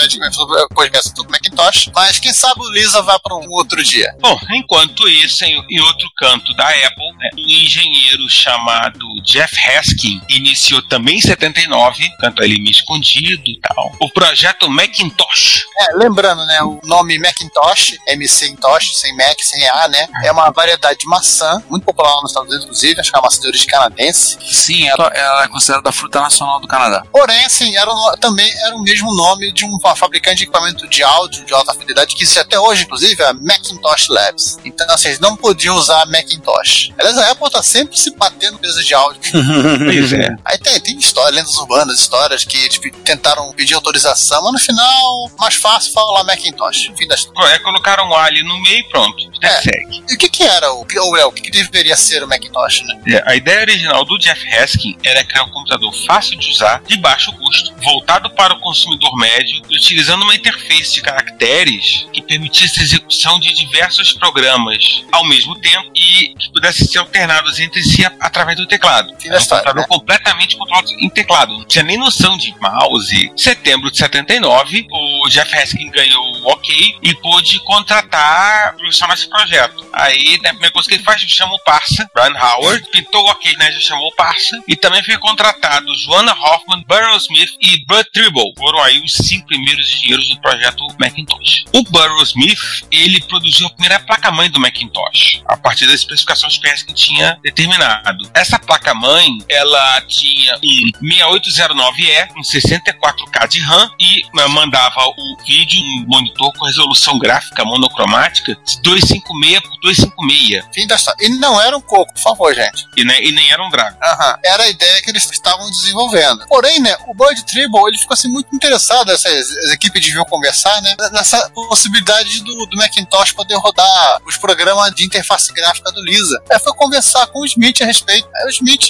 o 0.70 0.74
podcast 0.74 1.12
do 1.14 1.26
Macintosh. 1.28 1.90
Mas 1.94 2.18
quem 2.18 2.32
sabe 2.32 2.60
o 2.60 2.70
Lisa 2.70 3.02
vai 3.02 3.18
pra 3.18 3.34
um 3.36 3.48
outro 3.50 3.82
dia. 3.82 4.14
Bom, 4.20 4.38
enquanto 4.50 5.08
isso, 5.08 5.44
em, 5.44 5.64
em 5.70 5.80
outro 5.80 6.08
canto 6.16 6.54
da 6.54 6.68
Apple, 6.68 7.12
né, 7.18 7.30
um 7.34 7.38
engenheiro 7.38 8.28
chamado 8.28 9.06
Jeff 9.24 9.56
Haskin 9.70 10.20
iniciou 10.28 10.82
também 10.82 11.18
em 11.18 11.20
79, 11.20 12.08
canto 12.20 12.42
ele 12.42 12.58
meio 12.58 12.70
escondido 12.70 13.42
e 13.46 13.60
tal, 13.60 13.92
o 14.00 14.08
projeto 14.10 14.68
Macintosh. 14.68 15.64
É, 15.78 15.96
lembrando, 15.96 16.44
né? 16.46 16.62
O 16.62 16.80
nome 16.84 17.18
Macintosh, 17.18 17.96
Macintosh, 18.18 18.96
sem 18.96 19.16
Mac, 19.16 19.38
sem 19.40 19.68
A, 19.68 19.88
né? 19.88 20.08
É 20.24 20.32
uma 20.32 20.50
variedade 20.50 21.00
de 21.00 21.06
maçã, 21.06 21.62
muito 21.68 21.84
popular 21.84 22.20
nos 22.22 22.30
Estados 22.30 22.54
Unidos, 22.54 22.71
inclusive, 22.72 23.00
acho 23.00 23.10
que 23.10 23.16
é 23.16 23.20
uma 23.20 23.26
maçã 23.26 23.40
de 23.40 23.48
origem 23.48 23.66
canadense. 23.66 24.38
Sim, 24.50 24.88
ela, 24.88 25.06
ela 25.14 25.44
é 25.44 25.48
considerada 25.48 25.88
a 25.88 25.92
fruta 25.92 26.20
nacional 26.20 26.58
do 26.58 26.66
Canadá. 26.66 27.04
Porém, 27.12 27.44
assim, 27.44 27.76
era 27.76 27.92
também 28.18 28.50
era 28.64 28.74
o 28.74 28.82
mesmo 28.82 29.14
nome 29.14 29.52
de 29.52 29.64
um 29.64 29.78
fabricante 29.94 30.38
de 30.38 30.42
equipamento 30.44 30.88
de 30.88 31.02
áudio 31.02 31.44
de 31.44 31.52
alta 31.52 31.72
fidelidade 31.74 32.16
que 32.16 32.22
existe 32.22 32.40
até 32.40 32.58
hoje, 32.58 32.84
inclusive, 32.84 33.22
a 33.22 33.34
Macintosh 33.34 34.08
Labs. 34.08 34.58
Então, 34.64 34.86
assim, 34.90 35.08
eles 35.08 35.20
não 35.20 35.36
podiam 35.36 35.76
usar 35.76 36.06
Macintosh. 36.06 36.92
Aliás, 36.98 37.18
a 37.18 37.30
Apple 37.30 37.50
tá 37.50 37.62
sempre 37.62 37.98
se 37.98 38.14
batendo 38.16 38.54
empresa 38.54 38.82
de 38.82 38.94
áudio. 38.94 39.20
Pois 39.82 40.12
é. 40.12 40.34
Aí 40.44 40.58
tem, 40.58 40.80
tem 40.80 40.98
histórias, 40.98 41.34
lendas 41.34 41.56
urbanas, 41.56 41.98
histórias 41.98 42.44
que 42.44 42.56
eles 42.56 42.80
tentaram 43.04 43.52
pedir 43.52 43.74
autorização, 43.74 44.42
mas 44.44 44.52
no 44.52 44.58
final, 44.58 45.30
mais 45.38 45.54
fácil 45.54 45.92
falar 45.92 46.24
Macintosh. 46.24 46.90
Fim 46.96 47.06
das 47.06 47.28
É, 47.52 47.58
colocaram 47.58 48.08
um 48.08 48.14
ali 48.14 48.42
no 48.42 48.60
meio 48.62 48.78
e 48.78 48.88
pronto. 48.88 49.30
É. 49.42 49.60
Segue. 49.60 50.04
E 50.08 50.14
o 50.14 50.18
que 50.18 50.28
que 50.28 50.42
era 50.42 50.72
o, 50.72 50.86
ou 51.00 51.16
é, 51.16 51.24
o 51.24 51.32
que, 51.32 51.42
que 51.42 51.50
deveria 51.50 51.96
ser 51.96 52.22
o 52.22 52.28
Macintosh, 52.52 52.82
né? 52.82 53.00
É, 53.06 53.22
A 53.26 53.34
ideia 53.34 53.60
original 53.60 54.04
do 54.04 54.18
Jeff 54.18 54.46
Haskin 54.54 54.96
era 55.02 55.24
criar 55.24 55.44
um 55.44 55.50
computador 55.50 55.92
fácil 56.06 56.38
de 56.38 56.50
usar, 56.50 56.82
de 56.86 56.96
baixo 56.98 57.32
custo, 57.32 57.74
voltado 57.82 58.30
para 58.30 58.54
o 58.54 58.60
consumidor 58.60 59.16
médio, 59.16 59.62
utilizando 59.70 60.22
uma 60.22 60.34
interface 60.34 60.94
de 60.94 61.02
caracteres 61.02 62.06
que 62.12 62.22
permitisse 62.22 62.80
a 62.80 62.82
execução 62.82 63.38
de 63.40 63.52
diversos 63.52 64.12
programas 64.12 65.04
ao 65.10 65.24
mesmo 65.24 65.58
tempo 65.60 65.90
e 65.94 66.34
que 66.34 66.50
pudessem 66.52 66.86
ser 66.86 66.98
alternados 66.98 67.58
entre 67.58 67.82
si 67.82 68.04
através 68.20 68.56
do 68.56 68.66
teclado. 68.66 69.12
Era 69.24 69.36
um 69.36 69.40
computador 69.40 69.76
né? 69.76 69.86
completamente 69.88 70.56
controlado 70.56 70.90
em 70.92 71.08
teclado. 71.08 71.52
Não 71.58 71.64
tinha 71.64 71.84
nem 71.84 71.96
noção 71.96 72.36
de 72.36 72.54
mouse. 72.60 73.26
Em 73.26 73.38
setembro 73.38 73.90
de 73.90 73.98
79, 73.98 74.86
o 74.90 75.28
Jeff 75.28 75.56
Haskin 75.56 75.90
ganhou 75.90 76.31
ok 76.44 76.98
e 77.02 77.14
pôde 77.16 77.58
contratar 77.60 78.76
profissionais 78.76 79.24
para 79.24 79.38
projeto. 79.38 79.86
Aí, 79.92 80.38
né, 80.42 80.50
a 80.50 80.52
primeira 80.52 80.72
coisa 80.72 80.88
que 80.88 80.94
ele 80.94 81.04
faz, 81.04 81.20
ele 81.20 81.30
chama 81.30 81.54
o 81.54 81.58
Parsa, 81.60 82.08
Brian 82.14 82.34
Howard, 82.38 82.86
pintou 82.90 83.24
ok, 83.26 83.56
né, 83.56 83.70
já 83.72 83.80
chamou 83.80 84.08
o 84.08 84.14
Parsa, 84.14 84.62
e 84.68 84.76
também 84.76 85.02
foi 85.04 85.16
contratado 85.18 85.94
Joanna 85.98 86.32
Hoffman, 86.32 86.84
Burrow 86.86 87.16
Smith 87.16 87.50
e 87.60 87.84
Bud 87.86 88.04
Tribble. 88.12 88.52
Foram 88.58 88.82
aí 88.82 89.02
os 89.02 89.12
cinco 89.12 89.46
primeiros 89.46 89.92
engenheiros 89.92 90.28
do 90.28 90.40
projeto 90.40 90.86
Macintosh. 90.98 91.64
O 91.72 91.82
Burrow 91.84 92.22
Smith, 92.22 92.58
ele 92.90 93.20
produziu 93.22 93.66
a 93.66 93.70
primeira 93.70 94.00
placa-mãe 94.00 94.50
do 94.50 94.60
Macintosh, 94.60 95.42
a 95.46 95.56
partir 95.56 95.86
das 95.86 95.96
especificações 95.96 96.58
que 96.58 96.68
Haskin 96.68 96.94
tinha 96.94 97.38
determinado. 97.42 98.30
Essa 98.34 98.58
placa-mãe, 98.58 99.38
ela 99.48 100.00
tinha 100.02 100.56
um 100.56 100.90
6809E, 101.02 102.30
um 102.36 102.42
64K 102.42 103.48
de 103.48 103.60
RAM 103.60 103.90
e 104.00 104.22
mandava 104.48 105.06
o 105.06 105.36
vídeo 105.46 105.82
um 105.82 106.04
monitor 106.06 106.31
com 106.36 106.66
resolução 106.66 107.18
gráfica 107.18 107.64
monocromática 107.64 108.54
de 108.64 108.80
256 108.82 109.60
por 109.60 109.80
256 109.82 110.64
Fim 110.72 110.86
história. 110.94 111.26
E 111.26 111.28
não 111.38 111.60
era 111.60 111.76
um 111.76 111.80
coco, 111.80 112.12
por 112.12 112.20
favor, 112.20 112.54
gente. 112.54 112.86
e, 112.96 113.04
né, 113.04 113.22
e 113.22 113.32
nem 113.32 113.50
era 113.50 113.62
um 113.62 113.70
Dragon. 113.70 113.96
Aham. 114.02 114.38
Era 114.44 114.64
a 114.64 114.68
ideia 114.68 115.02
que 115.02 115.10
eles 115.10 115.28
estavam 115.30 115.68
desenvolvendo. 115.70 116.46
Porém, 116.46 116.80
né, 116.80 116.96
o 117.06 117.14
Bud 117.14 117.44
Tribble, 117.46 117.88
ele 117.88 117.98
ficou 117.98 118.14
assim 118.14 118.28
muito 118.28 118.54
interessado, 118.54 119.10
essas 119.10 119.32
as 119.32 119.72
equipes 119.72 120.04
deviam 120.04 120.24
conversar, 120.24 120.80
né, 120.82 120.94
nessa 121.12 121.50
possibilidade 121.50 122.40
do, 122.40 122.66
do 122.66 122.76
Macintosh 122.76 123.32
poder 123.32 123.56
rodar 123.56 124.20
os 124.26 124.36
programas 124.36 124.94
de 124.94 125.04
interface 125.04 125.52
gráfica 125.52 125.90
do 125.92 126.02
Lisa. 126.02 126.42
Aí 126.50 126.58
foi 126.58 126.72
conversar 126.74 127.26
com 127.28 127.40
o 127.40 127.46
Smith 127.46 127.80
a 127.80 127.84
respeito. 127.84 128.28
Aí 128.36 128.46
o 128.46 128.50
Smith, 128.50 128.88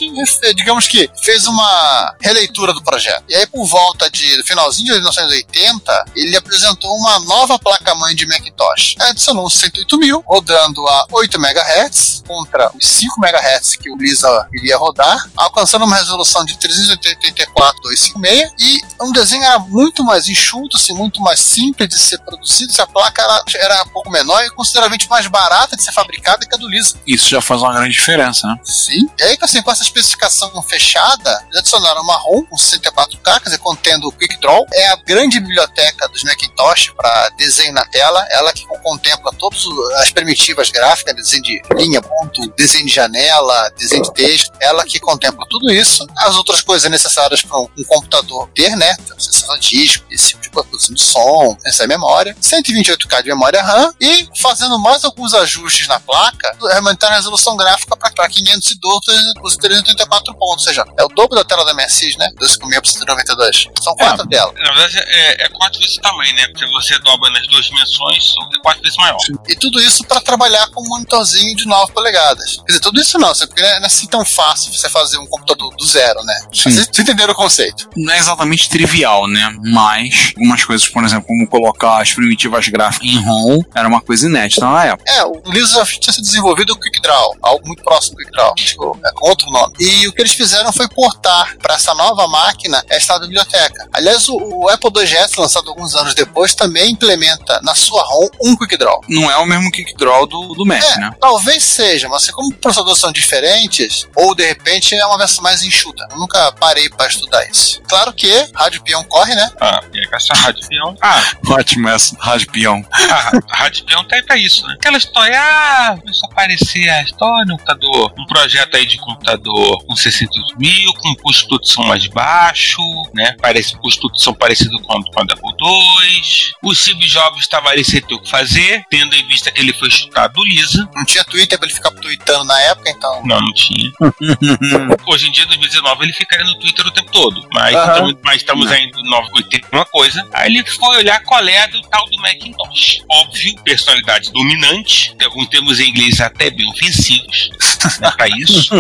digamos 0.55 0.87
que, 0.87 1.11
fez 1.23 1.47
uma 1.47 2.17
releitura 2.21 2.73
do 2.73 2.83
projeto. 2.83 3.25
E 3.29 3.35
aí, 3.35 3.47
por 3.47 3.65
volta 3.67 4.11
de 4.11 4.37
do 4.37 4.45
finalzinho 4.45 4.95
de 4.95 5.01
1980, 5.01 6.05
ele 6.17 6.37
apresentou 6.37 6.95
uma 6.97 7.19
nova 7.33 7.59
placa-mãe 7.59 8.15
de 8.15 8.27
Macintosh. 8.27 8.95
Adicionou 9.01 9.47
um 9.47 9.51
108 9.51 9.97
mil, 9.97 10.23
rodando 10.27 10.87
a 10.87 11.07
8 11.13 11.39
MHz 11.39 12.23
contra 12.29 12.71
os 12.77 12.87
5 12.87 13.25
MHz 13.25 13.77
que 13.77 13.91
o 13.91 13.97
Lisa 13.97 14.47
iria 14.53 14.77
rodar, 14.77 15.31
alcançando 15.35 15.87
uma 15.87 15.97
resolução 15.97 16.45
de 16.45 16.59
384,256 16.59 18.53
e 18.59 18.83
um 19.01 19.13
desenho 19.13 19.45
era 19.45 19.59
muito 19.59 20.05
mais 20.05 20.29
enxuto, 20.29 20.77
assim, 20.77 20.93
muito 20.93 21.23
mais 21.23 21.41
simples 21.41 21.89
de 21.89 21.99
ser 21.99 22.19
produzido. 22.19 22.71
Essa 22.71 22.87
placa 22.87 23.23
era, 23.23 23.43
era 23.55 23.83
um 23.85 23.89
pouco 23.89 24.11
menor 24.11 24.45
e 24.45 24.51
consideravelmente 24.51 25.09
mais 25.09 25.27
barata 25.27 25.75
de 25.75 25.83
ser 25.83 25.93
fabricada 25.93 26.45
que 26.47 26.55
a 26.55 26.59
do 26.59 26.69
Lisa. 26.69 26.97
Isso 27.07 27.31
já 27.31 27.41
faz 27.41 27.63
uma 27.63 27.73
grande 27.73 27.95
diferença, 27.95 28.47
né? 28.47 28.61
Sim. 28.63 29.09
E 29.19 29.23
aí, 29.23 29.39
assim, 29.41 29.63
com 29.63 29.71
essa 29.71 29.83
especificação 29.83 30.63
fechada, 30.63 31.43
eles 31.47 31.61
adicionaram 31.61 32.03
uma 32.03 32.17
ROM 32.17 32.45
com 32.45 32.57
64K, 32.57 33.41
quer 33.41 33.45
dizer, 33.45 33.59
contendo 33.59 34.09
o 34.09 34.13
Quick 34.13 34.39
Draw. 34.39 34.67
É 34.73 34.89
a 34.89 34.97
grande 34.97 35.41
biblioteca 35.41 36.07
dos 36.09 36.23
Macintosh 36.25 36.93
para 36.95 37.22
desenho 37.31 37.73
na 37.73 37.85
tela. 37.87 38.27
Ela 38.31 38.53
que 38.53 38.67
contempla 38.83 39.33
todas 39.39 39.63
as 39.97 40.11
primitivas 40.11 40.71
gráficas, 40.71 41.15
desenho 41.15 41.43
de 41.43 41.63
linha, 41.77 42.01
ponto, 42.01 42.49
desenho 42.57 42.87
de 42.87 42.93
janela, 42.93 43.71
desenho 43.79 44.03
de 44.03 44.13
texto. 44.13 44.53
Ela 44.61 44.85
que 44.85 44.99
contempla 44.99 45.47
tudo 45.49 45.71
isso. 45.71 46.07
As 46.19 46.37
outras 46.37 46.61
coisas 46.61 46.91
necessárias 46.91 47.43
para 47.43 47.59
um, 47.59 47.69
um 47.79 47.85
computador 47.85 48.49
ter, 48.55 48.77
né? 48.77 48.95
Processador 49.07 49.59
de 49.59 49.71
disco, 49.71 50.05
esse 50.11 50.29
tipo 50.29 50.43
de 50.43 50.51
coisa, 50.51 50.69
produção 50.69 50.95
de 50.95 51.03
som, 51.03 51.57
essa 51.65 51.87
memória. 51.87 52.35
128K 52.41 53.23
de 53.23 53.29
memória 53.29 53.63
RAM 53.63 53.93
e 54.01 54.29
fazendo 54.41 54.79
mais 54.79 55.05
alguns 55.05 55.35
ajustes 55.35 55.87
na 55.89 56.01
placa, 56.01 56.57
aumentando 56.75 57.13
a 57.13 57.17
resolução 57.17 57.57
gráfica 57.57 57.97
para 57.97 58.29
512 58.29 59.03
os 59.43 59.57
384 59.57 60.35
pontos, 60.35 60.67
ou 60.67 60.69
seja, 60.69 60.85
é 60.99 61.05
o 61.05 61.09
dobro 61.09 61.37
da 61.37 61.45
tela 61.45 61.65
da 61.65 61.75
MSX, 61.75 62.17
né? 62.17 62.29
256 62.39 62.81
por 62.81 62.91
192. 62.91 63.69
São 63.83 63.95
quatro 63.95 64.27
delas. 64.27 64.55
Na 64.55 64.73
verdade, 64.73 64.99
é, 64.99 65.45
é 65.45 65.49
quatro 65.49 65.81
o 65.81 66.01
tamanho, 66.01 66.35
né? 66.35 66.47
Porque 66.49 66.67
você 66.67 66.99
dobra 67.01 67.12
nas 67.31 67.47
duas 67.49 67.67
dimensões, 67.67 68.33
são 68.33 68.49
quatro 68.63 68.83
vezes 68.83 68.97
maior. 68.97 69.19
E 69.49 69.55
tudo 69.57 69.81
isso 69.81 70.05
para 70.05 70.21
trabalhar 70.21 70.69
com 70.71 70.83
um 70.83 70.89
monitorzinho 70.89 71.57
de 71.57 71.67
9 71.67 71.93
polegadas. 71.93 72.57
Quer 72.57 72.67
dizer, 72.67 72.81
tudo 72.81 73.01
isso 73.01 73.19
não, 73.19 73.33
porque 73.33 73.61
não 73.61 73.69
é 73.69 73.87
assim 73.87 74.07
tão 74.07 74.25
fácil 74.25 74.73
você 74.73 74.89
fazer 74.89 75.19
um 75.19 75.27
computador 75.27 75.75
do 75.77 75.87
zero, 75.87 76.23
né? 76.25 76.35
Sim. 76.53 76.71
Vocês 76.71 76.89
entenderam 76.99 77.33
o 77.33 77.37
conceito. 77.37 77.89
Não 77.97 78.13
é 78.13 78.19
exatamente 78.19 78.69
trivial, 78.69 79.27
né? 79.27 79.55
Mas 79.63 80.33
algumas 80.37 80.65
coisas, 80.65 80.89
por 80.89 81.05
exemplo, 81.05 81.27
como 81.27 81.47
colocar 81.49 82.01
as 82.01 82.13
primitivas 82.13 82.69
gráficas 82.69 83.09
em 83.09 83.19
ROM, 83.23 83.63
era 83.75 83.89
uma 83.89 84.01
coisa 84.01 84.27
inédita 84.27 84.67
na 84.67 84.85
época. 84.85 85.11
É, 85.11 85.25
o 85.25 85.43
Lisa 85.47 85.85
já 85.85 85.85
tinha 85.85 86.13
sido 86.13 86.25
desenvolvido 86.25 86.73
o 86.73 86.79
Quick 86.79 87.01
Draw, 87.01 87.37
algo 87.43 87.67
muito 87.67 87.83
próximo 87.83 88.17
do 88.17 88.19
Quick 88.19 88.33
Draw, 88.33 88.55
tipo, 88.55 89.01
é, 89.05 89.13
com 89.13 89.29
outro 89.29 89.51
nome. 89.51 89.75
E 89.79 90.07
o 90.09 90.13
que 90.13 90.23
eles 90.23 90.33
fizeram 90.33 90.73
foi 90.73 90.89
portar 90.89 91.57
para 91.59 91.75
essa 91.75 91.95
nova 91.95 92.27
máquina 92.29 92.85
esta 92.89 93.19
biblioteca. 93.19 93.89
Aliás, 93.93 94.29
o, 94.29 94.37
o 94.37 94.69
Apple 94.69 94.91
IIgs, 94.97 95.37
lançado 95.37 95.69
alguns 95.69 95.95
anos 95.95 96.15
depois, 96.15 96.55
também 96.55 96.95
implementa 97.03 97.61
na 97.63 97.75
sua 97.75 98.03
ROM 98.05 98.29
um 98.41 98.57
Quick 98.57 98.77
Draw. 98.77 99.01
Não 99.09 99.31
é 99.31 99.37
o 99.39 99.47
mesmo 99.47 99.71
Kick 99.71 99.95
Draw 99.97 100.27
do, 100.27 100.55
do 100.55 100.65
Mac, 100.65 100.83
É, 100.83 100.97
né? 100.99 101.11
talvez 101.21 101.63
seja, 101.65 102.09
mas 102.09 102.23
assim, 102.23 102.33
como 102.33 102.49
os 102.49 102.57
processadores 102.57 103.01
são 103.01 103.11
diferentes, 103.13 104.07
ou 104.15 104.35
de 104.35 104.47
repente 104.47 104.95
é 104.95 105.05
uma 105.07 105.19
versão 105.19 105.43
mais 105.43 105.63
enxuta. 105.63 106.07
Eu 106.11 106.19
nunca 106.19 106.53
parei 106.53 106.89
para 106.89 107.09
estudar 107.09 107.45
isso. 107.51 107.81
Claro 107.89 108.13
que 108.13 108.31
Rádio 108.55 108.83
Peão 108.83 109.03
corre, 109.05 109.35
né? 109.35 109.51
Ah, 109.61 109.83
e 109.93 109.99
aí 109.99 110.09
essa 110.13 110.35
rádio 110.35 110.67
peão. 110.69 110.97
Ah, 111.03 111.21
Ótimo 111.49 111.89
essa, 111.89 112.17
rádio 112.19 112.51
peão. 112.53 112.85
a, 112.93 113.37
a 113.51 113.57
rádio 113.57 113.85
peão 113.85 114.05
tá 114.07 114.17
aí 114.17 114.23
pra 114.23 114.37
isso, 114.37 114.67
né? 114.67 114.75
Aquela 114.79 114.97
história, 114.97 115.39
ah, 115.41 115.97
começou 116.01 116.29
a 116.29 116.33
aparecer 116.33 116.89
a 116.89 117.03
história 117.03 117.45
no 117.45 117.53
computador, 117.57 118.13
um 118.19 118.27
projeto 118.27 118.77
aí 118.77 118.87
de 118.87 118.97
computador 118.99 119.85
com 119.85 119.97
600 119.97 120.55
mil, 120.59 120.93
com 120.95 121.15
custo 121.17 121.43
de 121.43 121.49
produção 121.49 121.85
mais 121.85 122.07
baixo, 122.07 122.81
né? 123.15 123.35
Parece 123.41 123.77
custo 123.77 123.93
de 123.95 123.99
produção 124.01 124.35
parecido 124.35 124.79
com, 124.81 125.03
com 125.03 125.21
a 125.21 125.25
da 125.25 125.35
Apple 125.35 125.51
II. 125.61 126.23
O 126.63 126.75
Steve 126.93 127.07
Jobs 127.07 127.41
estava 127.41 127.69
ali 127.71 127.85
sem 127.85 128.01
ter 128.03 128.15
o 128.15 128.21
que 128.21 128.29
fazer, 128.31 128.85
tendo 128.91 129.15
em 129.15 129.27
vista 129.27 129.51
que 129.51 129.61
ele 129.61 129.73
foi 129.73 129.91
chutado 129.91 130.35
do 130.35 130.45
Lisa. 130.45 130.89
Não 130.95 131.05
tinha 131.05 131.25
Twitter 131.25 131.59
para 131.59 131.67
ele 131.67 131.75
ficar 131.75 131.91
tweetando 131.91 132.45
na 132.45 132.61
época, 132.61 132.91
então. 132.91 133.23
Não, 133.25 133.41
não 133.41 133.53
tinha. 133.55 133.91
Hoje 135.07 135.29
em 135.29 135.33
dia, 135.33 135.47
2019, 135.47 136.05
ele 136.05 136.13
ficaria 136.13 136.45
no 136.45 136.59
Twitter 136.59 136.87
o 136.87 136.91
tempo 136.91 137.11
todo. 137.11 137.47
Mas, 137.53 137.75
mas 138.23 138.37
estamos 138.37 138.71
ainda 138.71 138.97
no 138.99 139.11
980, 139.11 139.69
uma 139.73 139.85
coisa. 139.87 140.27
Aí 140.33 140.51
ele 140.53 140.65
foi 140.67 140.97
olhar 140.99 141.23
qual 141.25 141.47
é 141.47 141.63
a 141.63 141.67
do 141.67 141.81
tal 141.83 142.05
do 142.09 142.19
Macintosh. 142.21 143.01
Óbvio, 143.11 143.55
personalidade 143.63 144.31
dominante, 144.33 145.15
tem 145.17 145.27
alguns 145.27 145.49
termos 145.49 145.81
em 145.81 145.89
inglês 145.89 146.21
até 146.21 146.51
bem 146.51 146.69
ofensivos 146.69 147.51
né, 148.01 148.11
pra 148.17 148.29
isso. 148.29 148.71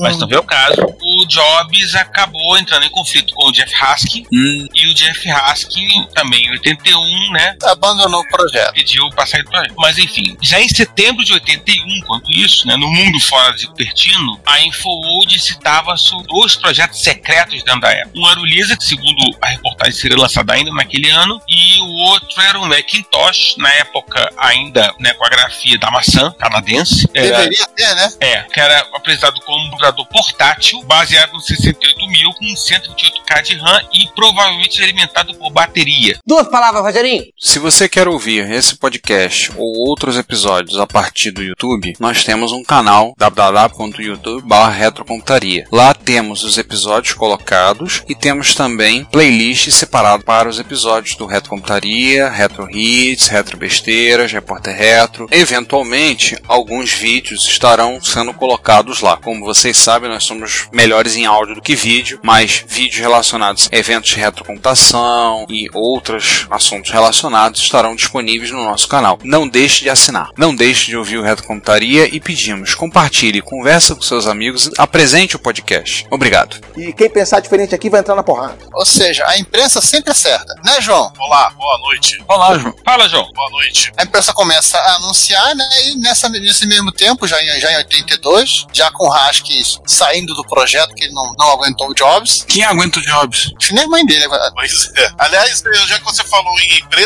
mas 0.00 0.18
não 0.18 0.26
vê 0.28 0.36
o 0.36 0.42
caso. 0.42 0.80
O 1.02 1.26
Jobs 1.26 1.94
acabou 1.94 2.58
entrando 2.58 2.84
em 2.84 2.90
conflito 2.90 3.34
com 3.34 3.48
o 3.48 3.52
Jeff 3.52 3.72
Haskin. 3.74 4.26
Hum, 4.32 4.66
E 4.74 4.86
o 4.88 4.94
Jeff 4.94 5.28
Haskin, 5.30 6.06
também 6.14 6.44
em 6.46 6.50
81, 6.52 7.32
né? 7.32 7.39
Abandonou 7.64 8.20
o 8.20 8.28
projeto. 8.28 8.72
pediu 8.74 9.08
para 9.10 9.26
sair 9.26 9.42
do 9.42 9.50
projeto. 9.50 9.74
Mas 9.78 9.98
enfim, 9.98 10.36
já 10.42 10.60
em 10.60 10.68
setembro 10.68 11.24
de 11.24 11.32
81, 11.32 11.86
enquanto 11.96 12.30
isso, 12.30 12.66
né, 12.66 12.76
no 12.76 12.88
mundo 12.88 13.20
fora 13.20 13.54
de 13.56 13.66
Cupertino, 13.66 14.40
a 14.46 14.60
InfoWorld 14.60 15.38
citava 15.38 15.96
sobre 15.96 16.26
dois 16.26 16.56
projetos 16.56 17.00
secretos 17.02 17.62
dentro 17.62 17.80
da 17.80 17.90
Apple. 17.90 18.12
Um 18.20 18.28
era 18.30 18.40
o 18.40 18.44
Lisa, 18.44 18.76
que 18.76 18.84
segundo 18.84 19.36
a 19.40 19.48
reportagem 19.48 19.92
seria 19.94 20.16
lançado 20.16 20.50
ainda 20.50 20.70
naquele 20.72 21.10
ano, 21.10 21.40
e 21.48 21.80
o 21.80 21.92
outro 22.10 22.40
era 22.42 22.58
o 22.58 22.66
Macintosh, 22.66 23.56
na 23.58 23.68
época 23.74 24.30
ainda 24.36 24.92
né, 24.98 25.12
com 25.14 25.24
a 25.24 25.28
grafia 25.28 25.78
da 25.78 25.90
maçã 25.90 26.30
canadense. 26.38 27.08
Era- 27.14 27.38
Deveria 27.38 27.66
ter, 27.68 27.94
né? 27.94 28.12
é, 28.20 28.42
que 28.42 28.60
era 28.60 28.80
apresentado 28.94 29.40
como 29.42 29.66
um 29.66 29.70
computador 29.70 30.06
portátil, 30.06 30.82
baseado 30.84 31.32
no 31.32 31.40
68 31.40 32.06
mil, 32.08 32.32
com 32.34 32.44
128K 32.46 33.42
de 33.42 33.56
RAM 33.56 33.80
e 33.92 34.06
provavelmente 34.14 34.82
alimentado 34.82 35.34
por 35.34 35.50
bateria. 35.50 36.18
Duas 36.26 36.48
palavras, 36.48 36.82
Rogerinho. 36.82 37.24
Se 37.38 37.58
você 37.58 37.88
quer 37.88 38.06
ouvir 38.08 38.50
esse 38.50 38.76
podcast 38.76 39.50
ou 39.56 39.88
outros 39.88 40.16
episódios 40.16 40.78
a 40.78 40.86
partir 40.86 41.30
do 41.30 41.42
YouTube, 41.42 41.94
nós 41.98 42.24
temos 42.24 42.52
um 42.52 42.62
canal 42.62 43.14
www.youtube.retrocomputaria. 43.18 45.66
Lá 45.70 45.92
temos 45.92 46.42
os 46.44 46.56
episódios 46.56 47.12
colocados 47.14 48.02
e 48.08 48.14
temos 48.14 48.54
também 48.54 49.04
playlists 49.04 49.74
separadas 49.74 50.24
para 50.24 50.48
os 50.48 50.58
episódios 50.58 51.14
do 51.16 51.26
Retro 51.26 51.50
Computaria, 51.50 52.30
Retro 52.30 52.66
Hits, 52.70 53.28
Retro 53.28 53.58
Besteiras, 53.58 54.32
Repórter 54.32 54.74
Retro. 54.76 55.26
Eventualmente, 55.30 56.38
alguns 56.48 56.90
vídeos 56.92 57.46
estarão 57.46 58.00
sendo 58.00 58.32
colocados 58.32 59.00
lá. 59.00 59.18
Como 59.18 59.44
vocês 59.44 59.76
sabem, 59.76 60.08
nós 60.08 60.24
somos 60.24 60.68
melhores 60.72 61.16
em 61.16 61.26
áudio 61.26 61.56
do 61.56 61.62
que 61.62 61.74
vídeo, 61.74 62.18
mas 62.22 62.64
vídeos 62.66 63.00
relacionados 63.00 63.68
a 63.70 63.76
eventos 63.76 64.08
de 64.10 64.16
retrocomputação 64.16 65.44
e 65.48 65.68
outros 65.74 66.46
assuntos 66.50 66.90
relacionados 66.90 67.09
estarão 67.10 67.94
disponíveis 67.94 68.50
no 68.50 68.64
nosso 68.64 68.88
canal. 68.88 69.18
Não 69.22 69.48
deixe 69.48 69.82
de 69.82 69.90
assinar. 69.90 70.30
Não 70.36 70.54
deixe 70.54 70.86
de 70.86 70.96
ouvir 70.96 71.18
o 71.18 71.22
Retrocomputaria 71.22 72.08
e 72.14 72.20
pedimos, 72.20 72.74
compartilhe, 72.74 73.42
conversa 73.42 73.94
com 73.94 74.02
seus 74.02 74.26
amigos, 74.26 74.70
apresente 74.78 75.36
o 75.36 75.38
podcast. 75.38 76.06
Obrigado. 76.10 76.60
E 76.76 76.92
quem 76.92 77.10
pensar 77.10 77.40
diferente 77.40 77.74
aqui 77.74 77.90
vai 77.90 78.00
entrar 78.00 78.14
na 78.14 78.22
porrada. 78.22 78.58
Ou 78.72 78.86
seja, 78.86 79.26
a 79.26 79.38
imprensa 79.38 79.80
sempre 79.80 80.10
acerta, 80.12 80.54
né, 80.64 80.80
João? 80.80 81.12
Olá, 81.18 81.50
boa 81.50 81.78
noite. 81.78 82.22
Olá, 82.28 82.58
João. 82.58 82.74
Fala, 82.84 83.08
João. 83.08 83.28
Boa 83.34 83.50
noite. 83.50 83.92
A 83.96 84.04
imprensa 84.04 84.32
começa 84.32 84.78
a 84.78 84.96
anunciar, 84.96 85.54
né? 85.54 85.64
E 85.86 85.96
nessa, 85.96 86.28
nesse 86.28 86.66
mesmo 86.66 86.92
tempo, 86.92 87.26
já 87.26 87.40
em, 87.42 87.60
já 87.60 87.72
em 87.72 87.76
82, 87.76 88.66
já 88.72 88.90
com 88.90 89.08
o 89.08 89.12
Haskins 89.12 89.78
saindo 89.86 90.34
do 90.34 90.44
projeto, 90.44 90.94
que 90.94 91.04
ele 91.04 91.12
não, 91.12 91.32
não 91.38 91.50
aguentou 91.52 91.90
o 91.90 91.94
Jobs. 91.94 92.44
Quem 92.48 92.64
aguenta 92.64 92.98
o 92.98 93.02
Jobs? 93.02 93.52
Nem 93.70 93.84
a 93.84 93.88
mãe 93.88 94.04
dele. 94.04 94.24
agora. 94.24 94.50
Pois 94.54 94.90
é. 94.96 95.10
Aliás, 95.18 95.62
já 95.86 95.98
que 95.98 96.04
você 96.04 96.22
falou 96.24 96.58
em 96.60 96.78
imprensa, 96.78 96.99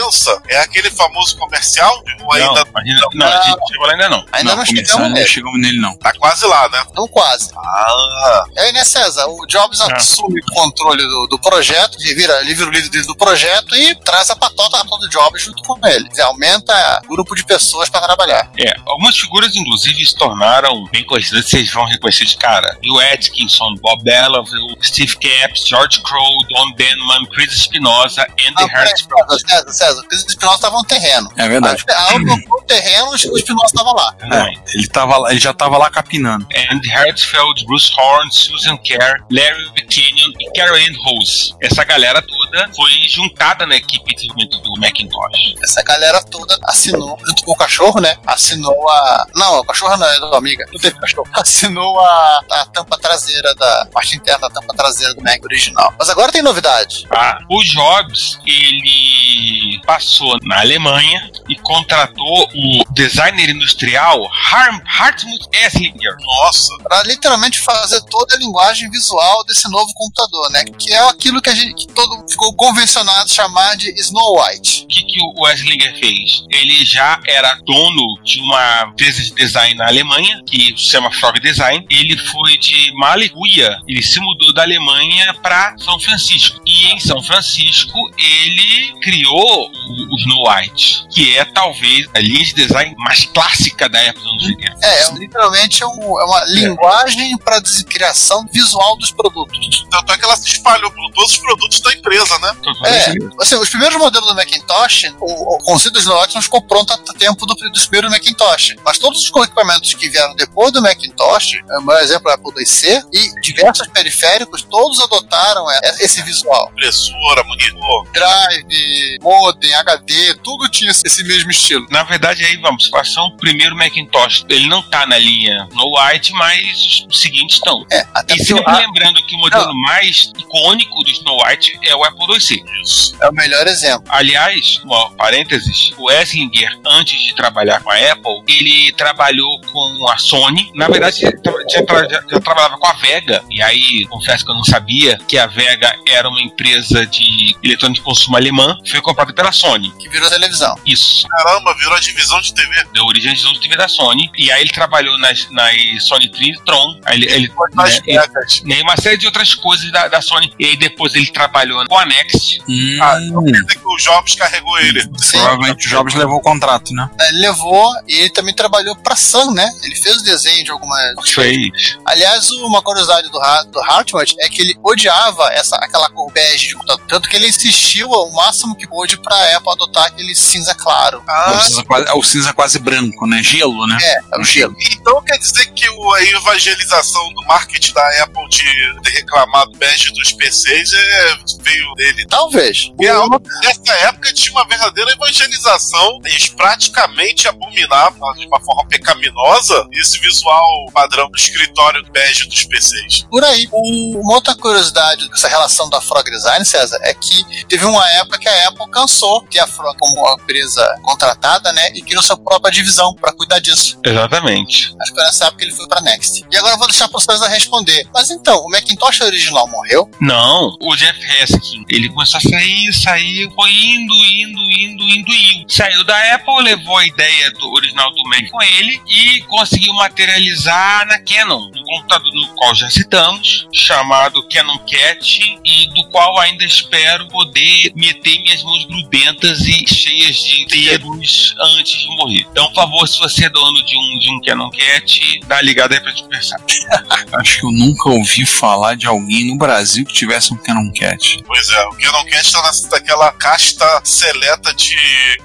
é 0.48 0.58
aquele 0.60 0.90
famoso 0.90 1.36
comercial? 1.36 2.02
Ou 2.22 2.32
ainda 2.32 2.46
Não, 2.64 2.80
ainda, 2.80 3.06
não, 3.14 3.26
a 3.26 3.42
gente 3.42 3.68
chegou 3.68 3.86
lá 3.86 3.92
ainda 3.92 4.08
não. 4.08 4.26
Ainda 4.32 4.56
não, 4.56 4.64
começar, 4.64 4.74
chegamos 4.74 5.02
não 5.08 5.14
nele. 5.14 5.26
chegamos 5.26 5.60
nele, 5.60 5.80
não. 5.80 5.96
tá 5.96 6.12
quase 6.18 6.46
lá, 6.46 6.68
né? 6.68 6.84
Não 6.94 7.08
quase. 7.08 7.50
Ah, 7.56 8.44
E 8.54 8.60
aí, 8.60 8.72
né, 8.72 8.84
César? 8.84 9.26
O 9.26 9.46
Jobs 9.46 9.80
assume 9.80 10.40
o 10.40 10.54
controle 10.54 11.02
do, 11.02 11.26
do 11.28 11.38
projeto, 11.38 11.96
ele 12.00 12.14
vira, 12.14 12.40
ele 12.40 12.54
vira 12.54 12.68
o 12.68 12.72
líder 12.72 13.02
do 13.06 13.16
projeto 13.16 13.74
e 13.74 13.94
traz 13.96 14.30
a 14.30 14.36
patota 14.36 14.82
do 14.84 15.08
Jobs 15.08 15.42
junto 15.42 15.62
com 15.62 15.86
ele. 15.86 16.08
Ele 16.12 16.22
aumenta 16.22 17.00
o 17.04 17.08
grupo 17.08 17.34
de 17.34 17.44
pessoas 17.44 17.88
para 17.88 18.00
trabalhar. 18.02 18.50
É, 18.58 18.74
algumas 18.86 19.16
figuras, 19.16 19.54
inclusive, 19.54 20.04
se 20.04 20.14
tornaram 20.16 20.84
bem 20.90 21.04
conhecidas, 21.04 21.48
vocês 21.48 21.70
vão 21.72 21.84
reconhecer 21.86 22.24
de 22.24 22.36
cara. 22.36 22.76
Bill 22.80 22.98
Atkinson, 23.00 23.74
Bob 23.80 24.02
Belleville, 24.02 24.76
Steve 24.82 25.16
Capps, 25.16 25.66
George 25.66 26.00
Crow, 26.02 26.38
Don 26.48 26.72
Denman, 26.72 27.26
Chris 27.32 27.52
Espinosa, 27.52 28.22
Andy 28.32 28.70
Ah. 28.74 28.86
César, 28.86 29.38
César, 29.48 29.83
César, 29.84 30.00
porque 30.02 30.16
os 30.16 30.24
Espinosa 30.26 30.56
estavam 30.56 30.78
no 30.78 30.84
terreno. 30.84 31.30
É 31.36 31.48
verdade. 31.48 31.84
A 31.90 32.12
Alba 32.12 32.34
ocupou 32.34 32.60
o 32.60 32.64
terreno, 32.64 33.10
o 33.10 33.14
Espinosa 33.14 33.66
estava 33.66 33.92
lá. 33.92 34.12
Também. 34.12 34.60
Ele, 34.74 34.88
tava 34.88 35.16
lá, 35.18 35.30
ele 35.30 35.40
já 35.40 35.50
estava 35.50 35.78
lá 35.78 35.90
capinando. 35.90 36.46
Andy 36.70 36.90
Hertzfeld, 36.90 37.64
Bruce 37.66 37.92
Horn, 37.98 38.32
Susan 38.32 38.76
Kerr, 38.78 39.22
Larry 39.30 39.64
Buchanan 39.70 40.32
e 40.40 40.52
Carol 40.56 40.76
Ann 40.76 40.94
Rose. 41.04 41.54
Essa 41.60 41.84
galera 41.84 42.22
toda 42.22 42.68
foi 42.74 42.90
juntada 43.08 43.66
na 43.66 43.76
equipe 43.76 44.14
de 44.14 44.28
desenvolvimento 44.28 44.58
do 44.62 44.80
Macintosh. 44.80 45.54
Essa 45.62 45.82
galera 45.82 46.22
toda 46.24 46.58
assinou, 46.64 47.18
junto 47.26 47.44
com 47.44 47.52
o 47.52 47.56
cachorro, 47.56 48.00
né? 48.00 48.16
Assinou 48.26 48.90
a. 48.90 49.26
Não, 49.34 49.60
o 49.60 49.64
cachorro 49.64 49.96
não 49.96 50.06
é 50.06 50.20
da 50.20 50.36
amiga. 50.36 50.66
Não 50.72 50.80
teve 50.80 50.98
cachorro. 50.98 51.28
Assinou 51.34 52.00
a, 52.00 52.40
a 52.50 52.66
tampa 52.66 52.98
traseira 52.98 53.54
da. 53.54 53.88
parte 53.92 54.16
interna 54.16 54.48
da 54.48 54.60
tampa 54.60 54.74
traseira 54.74 55.14
do 55.14 55.22
Mac 55.22 55.42
original. 55.44 55.92
Mas 55.98 56.08
agora 56.08 56.32
tem 56.32 56.42
novidade. 56.42 57.06
Ah, 57.10 57.38
o 57.48 57.62
Jobs, 57.62 58.38
ele 58.46 59.73
passou 59.80 60.38
na 60.42 60.60
Alemanha 60.60 61.30
e 61.48 61.56
contratou 61.56 62.48
o 62.54 62.84
designer 62.92 63.50
industrial 63.50 64.28
Harm, 64.52 64.80
Hartmut 64.86 65.46
Esslinger. 65.52 66.16
nossa. 66.20 66.76
Pra 66.82 67.02
literalmente 67.04 67.60
fazer 67.60 68.00
toda 68.02 68.34
a 68.34 68.38
linguagem 68.38 68.90
visual 68.90 69.44
desse 69.44 69.68
novo 69.70 69.92
computador, 69.94 70.50
né? 70.50 70.64
Que 70.64 70.92
é 70.92 71.08
aquilo 71.08 71.40
que 71.40 71.50
a 71.50 71.54
gente 71.54 71.74
que 71.74 71.88
todo 71.88 72.24
ficou 72.28 72.54
convencionado 72.54 73.30
chamar 73.30 73.76
de 73.76 73.90
Snow 74.00 74.40
White. 74.40 74.84
O 74.84 74.86
que, 74.86 75.02
que 75.02 75.18
o 75.36 75.48
Esslinger 75.48 75.98
fez? 75.98 76.44
Ele 76.50 76.84
já 76.84 77.20
era 77.26 77.54
dono 77.64 78.20
de 78.22 78.40
uma 78.40 78.88
empresa 78.90 79.22
de 79.22 79.34
design 79.34 79.74
na 79.74 79.86
Alemanha, 79.86 80.40
que 80.46 80.74
se 80.76 80.90
chama 80.90 81.10
Frog 81.10 81.40
Design. 81.40 81.86
Ele 81.90 82.16
foi 82.16 82.56
de 82.58 82.92
Malicuia, 82.94 83.78
ele 83.88 84.02
se 84.02 84.20
mudou 84.20 84.52
da 84.54 84.62
Alemanha 84.62 85.34
para 85.42 85.76
São 85.78 85.98
Francisco. 86.00 86.60
E 86.66 86.92
em 86.92 87.00
São 87.00 87.22
Francisco, 87.22 87.98
ele 88.18 88.94
criou 89.00 89.63
o, 89.66 90.14
o 90.14 90.18
Snow 90.18 90.48
White, 90.50 91.06
que 91.10 91.36
é 91.36 91.44
talvez 91.44 92.06
a 92.14 92.18
linha 92.20 92.44
de 92.44 92.54
design 92.54 92.94
mais 92.98 93.24
clássica 93.26 93.88
da 93.88 93.98
época 94.00 94.24
dos 94.24 94.32
anos 94.32 94.44
80. 94.44 94.86
É, 94.86 95.02
é 95.02 95.12
literalmente 95.14 95.84
um- 95.84 96.20
é 96.20 96.24
uma 96.24 96.44
linguagem 96.46 97.36
para 97.38 97.60
criação 97.88 98.46
visual 98.52 98.96
dos 98.98 99.10
produtos. 99.10 99.86
Tanto 99.90 100.12
é 100.12 100.18
que 100.18 100.24
ela 100.24 100.36
se 100.36 100.48
espalhou 100.48 100.90
por 100.90 101.10
todos 101.12 101.32
os 101.32 101.38
produtos 101.38 101.80
da 101.80 101.92
empresa, 101.92 102.38
né? 102.38 102.54
É, 102.86 103.14
assim, 103.40 103.56
os 103.56 103.68
primeiros 103.68 103.96
modelos 103.98 104.28
do 104.28 104.34
Macintosh, 104.34 105.12
o, 105.20 105.54
o 105.56 105.58
conceito 105.58 105.94
do 105.94 106.00
Snow 106.00 106.20
White 106.20 106.34
não 106.34 106.42
ficou 106.42 106.62
pronto 106.62 106.92
a 106.92 106.98
tempo 107.18 107.46
do, 107.46 107.54
dos 107.54 107.86
primeiros 107.86 108.10
Macintosh. 108.10 108.76
Mas 108.84 108.98
todos 108.98 109.20
os 109.22 109.42
equipamentos 109.44 109.92
que 109.94 110.08
vieram 110.08 110.34
depois 110.34 110.72
do 110.72 110.82
Macintosh, 110.82 111.54
é, 111.54 111.80
por 111.82 111.96
exemplo, 112.00 112.30
o 112.30 112.34
Apple 112.34 112.52
IIc 112.58 113.04
e 113.12 113.40
diversos 113.40 113.86
periféricos, 113.88 114.62
todos 114.62 115.00
adotaram 115.00 115.70
é, 115.70 115.80
esse 116.00 116.22
visual. 116.22 116.68
Impressora, 116.72 117.44
monitor. 117.44 118.06
Drive, 118.12 119.18
modem, 119.22 119.53
HD, 119.74 120.34
tudo 120.42 120.68
tinha 120.68 120.90
esse 120.90 121.24
mesmo 121.24 121.50
estilo. 121.50 121.86
Na 121.90 122.02
verdade, 122.02 122.44
aí 122.44 122.56
vamos, 122.56 122.84
situação, 122.84 123.26
o 123.26 123.36
primeiro 123.36 123.76
Macintosh, 123.76 124.44
ele 124.48 124.66
não 124.66 124.82
tá 124.82 125.06
na 125.06 125.18
linha 125.18 125.68
No 125.72 125.92
White, 125.98 126.32
mas 126.32 127.04
os 127.08 127.20
seguintes 127.20 127.56
estão. 127.56 127.84
É, 127.90 128.04
até 128.14 128.34
E 128.34 128.44
sempre 128.44 128.64
o- 128.72 128.76
lembrando 128.76 129.22
que 129.26 129.34
o 129.34 129.38
modelo 129.38 129.72
mais 129.80 130.30
icônico 130.38 131.02
do 131.02 131.10
Snow 131.10 131.38
White 131.44 131.78
é 131.84 131.94
o 131.94 132.04
Apple 132.04 132.26
IIc. 132.34 132.64
Isso. 132.82 133.16
é 133.20 133.28
o 133.28 133.32
melhor 133.32 133.66
exemplo. 133.66 134.04
Aliás, 134.08 134.80
uma 134.84 135.10
parênteses, 135.16 135.92
o 135.98 136.10
Esslinger, 136.10 136.78
antes 136.86 137.20
de 137.22 137.34
trabalhar 137.34 137.80
com 137.82 137.90
a 137.90 137.96
Apple, 138.12 138.42
ele 138.48 138.92
trabalhou 138.92 139.60
com 139.72 140.08
a 140.08 140.18
Sony. 140.18 140.70
Na 140.74 140.88
verdade, 140.88 141.20
já, 141.20 141.82
tra- 141.84 142.08
já 142.30 142.40
trabalhava 142.40 142.76
com 142.78 142.86
a 142.86 142.92
Vega. 142.94 143.42
E 143.50 143.62
aí, 143.62 144.06
confesso 144.06 144.44
que 144.44 144.50
eu 144.50 144.54
não 144.54 144.64
sabia 144.64 145.18
que 145.28 145.38
a 145.38 145.46
Vega 145.46 145.94
era 146.08 146.28
uma 146.28 146.40
empresa 146.42 147.06
de 147.06 147.56
eletrônico 147.62 148.00
de 148.00 148.04
consumo 148.04 148.36
alemã. 148.36 148.76
Foi 148.88 149.00
comprada 149.00 149.32
pela 149.32 149.43
Sony. 149.52 149.92
Que 149.98 150.08
virou 150.08 150.28
televisão. 150.28 150.74
Isso. 150.86 151.26
Caramba, 151.28 151.74
virou 151.74 151.94
a 151.94 152.00
divisão 152.00 152.40
de 152.40 152.54
TV. 152.54 152.84
Deu 152.92 153.04
origem 153.04 153.30
à 153.30 153.34
divisão 153.34 153.52
de 153.52 153.60
TV 153.60 153.76
da 153.76 153.88
Sony. 153.88 154.30
E 154.36 154.50
aí 154.50 154.60
ele 154.62 154.70
trabalhou 154.70 155.18
nas, 155.18 155.48
nas 155.50 155.74
Sony 156.06 156.28
Trinitron. 156.30 157.00
Aí 157.04 157.16
ele, 157.16 157.32
ele, 157.32 157.52
Nas 157.74 157.90
né, 157.94 158.00
e- 158.06 158.18
Vegas. 158.18 158.62
e 158.64 158.72
aí 158.72 158.82
uma 158.82 158.96
série 158.96 159.16
de 159.16 159.26
outras 159.26 159.54
coisas 159.54 159.90
da, 159.92 160.08
da 160.08 160.20
Sony. 160.22 160.52
E 160.58 160.66
aí 160.66 160.76
depois 160.76 161.14
ele 161.14 161.26
trabalhou 161.26 161.84
com 161.86 161.98
a 161.98 162.04
Next. 162.06 162.60
Hum, 162.68 162.98
Ah, 163.00 163.18
então 163.20 163.44
que 163.44 163.78
o 163.84 163.96
Jobs 163.98 164.34
carregou 164.34 164.78
ele. 164.78 165.02
Sim. 165.18 165.38
provavelmente 165.38 165.86
o 165.86 165.90
Jobs 165.90 166.14
levou 166.14 166.36
o 166.36 166.40
contrato, 166.42 166.92
né? 166.92 167.08
Ele 167.28 167.38
levou 167.38 167.92
e 168.08 168.14
ele 168.20 168.30
também 168.30 168.54
trabalhou 168.54 168.94
pra 168.96 169.16
Sun, 169.16 169.52
né? 169.52 169.68
Ele 169.82 169.94
fez 169.96 170.16
o 170.16 170.24
desenho 170.24 170.64
de 170.64 170.70
algumas. 170.70 171.00
Fez. 171.30 171.96
Aliás, 172.04 172.50
uma 172.50 172.82
curiosidade 172.82 173.28
do, 173.30 173.38
do 173.70 173.80
Hartmut 173.82 174.34
é 174.40 174.48
que 174.48 174.62
ele 174.62 174.76
odiava 174.82 175.48
essa, 175.52 175.76
aquela 175.76 176.08
cor 176.10 176.30
bege 176.32 176.68
de 176.68 176.74
computador. 176.74 177.04
Tanto 177.08 177.28
que 177.28 177.36
ele 177.36 177.48
insistiu 177.48 178.12
ao 178.12 178.30
máximo 178.32 178.74
que 178.76 178.86
pôde 178.86 179.16
pra 179.18 179.33
Apple 179.56 179.72
adotar 179.72 180.04
aquele 180.06 180.34
cinza 180.34 180.74
claro. 180.74 181.18
o, 181.18 181.30
Ah, 181.30 181.60
cinza 181.60 181.84
quase, 181.84 182.12
o 182.14 182.22
cinza 182.22 182.52
quase 182.52 182.78
branco, 182.78 183.26
né? 183.26 183.42
Gelo, 183.42 183.86
né? 183.86 183.98
É, 184.00 184.16
é 184.36 184.40
o 184.40 184.44
gelo. 184.44 184.74
então 184.92 185.22
quer 185.22 185.38
dizer 185.38 185.66
que 185.72 185.88
o- 185.88 186.14
a 186.14 186.22
evangelização 186.24 187.32
do 187.34 187.42
marketing 187.46 187.92
da 187.92 188.22
Apple 188.22 188.48
de 188.48 189.00
ter 189.02 189.10
reclamado 189.10 189.72
bege 189.76 190.12
dos 190.12 190.32
PCs 190.32 190.92
é, 190.92 191.36
veio 191.62 191.94
dele. 191.94 192.26
Talvez. 192.28 192.90
E 193.00 193.06
a 193.08 193.20
nessa 193.62 193.92
época 194.08 194.32
tinha 194.32 194.52
uma 194.52 194.66
verdadeira 194.66 195.10
evangelização. 195.12 196.20
Eles 196.24 196.48
praticamente 196.48 197.48
abominavam 197.48 198.32
de 198.34 198.46
uma 198.46 198.60
forma 198.60 198.86
pecaminosa 198.88 199.86
esse 199.92 200.18
visual 200.20 200.66
padrão 200.92 201.28
do 201.30 201.36
escritório 201.36 202.02
bege 202.12 202.46
dos 202.48 202.64
PCs. 202.64 203.22
Por 203.30 203.44
aí. 203.44 203.68
O- 203.72 204.20
uma 204.20 204.34
outra 204.34 204.54
curiosidade 204.54 205.28
dessa 205.30 205.48
relação 205.48 205.88
da 205.88 206.00
Frog 206.00 206.28
Design, 206.30 206.64
César, 206.64 206.98
é 207.02 207.14
que 207.14 207.64
teve 207.66 207.84
uma 207.84 208.08
época 208.12 208.38
que 208.38 208.48
a 208.48 208.68
Apple 208.68 208.88
cansou 208.90 209.13
de 209.14 209.50
ter 209.50 209.60
a 209.60 209.66
Frog 209.66 209.96
como 209.98 210.20
uma 210.20 210.34
empresa 210.34 210.98
contratada, 211.02 211.72
né? 211.72 211.90
E 211.94 212.02
criou 212.02 212.22
sua 212.22 212.36
própria 212.36 212.72
divisão 212.72 213.14
pra 213.14 213.32
cuidar 213.32 213.58
disso. 213.58 213.98
Exatamente. 214.04 214.94
Acho 215.00 215.14
que 215.14 215.20
nessa 215.20 215.44
época 215.46 215.58
que 215.58 215.64
ele 215.64 215.76
foi 215.76 215.88
pra 215.88 216.00
Next. 216.00 216.44
E 216.50 216.56
agora 216.56 216.74
eu 216.74 216.78
vou 216.78 216.88
deixar 216.88 217.08
pro 217.08 217.20
César 217.20 217.48
responder. 217.48 218.06
Mas 218.12 218.30
então, 218.30 218.64
o 218.64 218.70
Macintosh 218.70 219.20
original 219.20 219.66
morreu? 219.68 220.10
Não, 220.20 220.76
o 220.80 220.96
Jeff 220.96 221.18
Haskin, 221.42 221.84
ele 221.88 222.08
começou 222.08 222.38
a 222.38 222.40
sair, 222.40 222.92
sair, 222.92 223.50
foi 223.54 223.70
indo, 223.70 224.14
indo, 224.14 224.60
indo, 224.70 225.02
indo, 225.02 225.32
indo. 225.32 225.72
Saiu 225.72 226.04
da 226.04 226.34
Apple, 226.34 226.62
levou 226.62 226.98
a 226.98 227.06
ideia 227.06 227.50
do 227.52 227.72
original 227.72 228.10
do 228.12 228.22
Mac 228.28 228.50
com 228.50 228.62
ele 228.62 229.00
e 229.06 229.40
conseguiu 229.42 229.92
materializar 229.94 231.06
na 231.06 231.18
Canon, 231.20 231.70
no 231.70 231.84
computador 231.84 232.32
no 232.32 232.48
qual 232.54 232.74
já 232.74 232.90
citamos, 232.90 233.66
chamado 233.72 234.46
Canon 234.48 234.78
Cat, 234.78 235.58
e 235.64 235.86
do 235.88 236.04
qual 236.10 236.38
ainda 236.38 236.64
espero 236.64 237.28
poder 237.28 237.92
meter 237.94 238.40
minhas 238.40 238.62
mãos 238.62 238.86
grudentas 239.04 239.60
e 239.60 239.84
cheias 239.86 240.36
de 240.36 240.66
dedos 240.66 241.54
antes 241.78 242.00
de 242.00 242.08
morrer. 242.16 242.46
Então, 242.50 242.66
por 242.68 242.74
favor, 242.74 243.08
se 243.08 243.18
você 243.18 243.46
é 243.46 243.50
dono 243.50 243.84
de 243.84 243.96
um, 243.96 244.18
de 244.18 244.30
um 244.30 244.40
Canon 244.40 244.70
Cat, 244.70 245.40
dá 245.46 245.60
ligada 245.60 245.94
aí 245.94 246.00
pra 246.00 246.10
gente 246.10 246.24
conversar. 246.24 246.58
Acho 247.34 247.60
que 247.60 247.66
eu 247.66 247.72
nunca 247.72 248.08
ouvi 248.10 248.46
falar 248.46 248.96
de 248.96 249.06
alguém 249.06 249.48
no 249.48 249.56
Brasil 249.56 250.04
que 250.04 250.12
tivesse 250.12 250.52
um 250.52 250.56
Canon 250.56 250.90
Cat. 250.92 251.42
Pois 251.46 251.68
é, 251.68 251.86
o 251.86 251.90
Canon 251.90 252.24
Cat 252.26 252.52
tá 252.52 252.62
nessa, 252.62 252.88
daquela 252.88 253.32
casta 253.32 254.00
seleta 254.04 254.72
de 254.74 254.96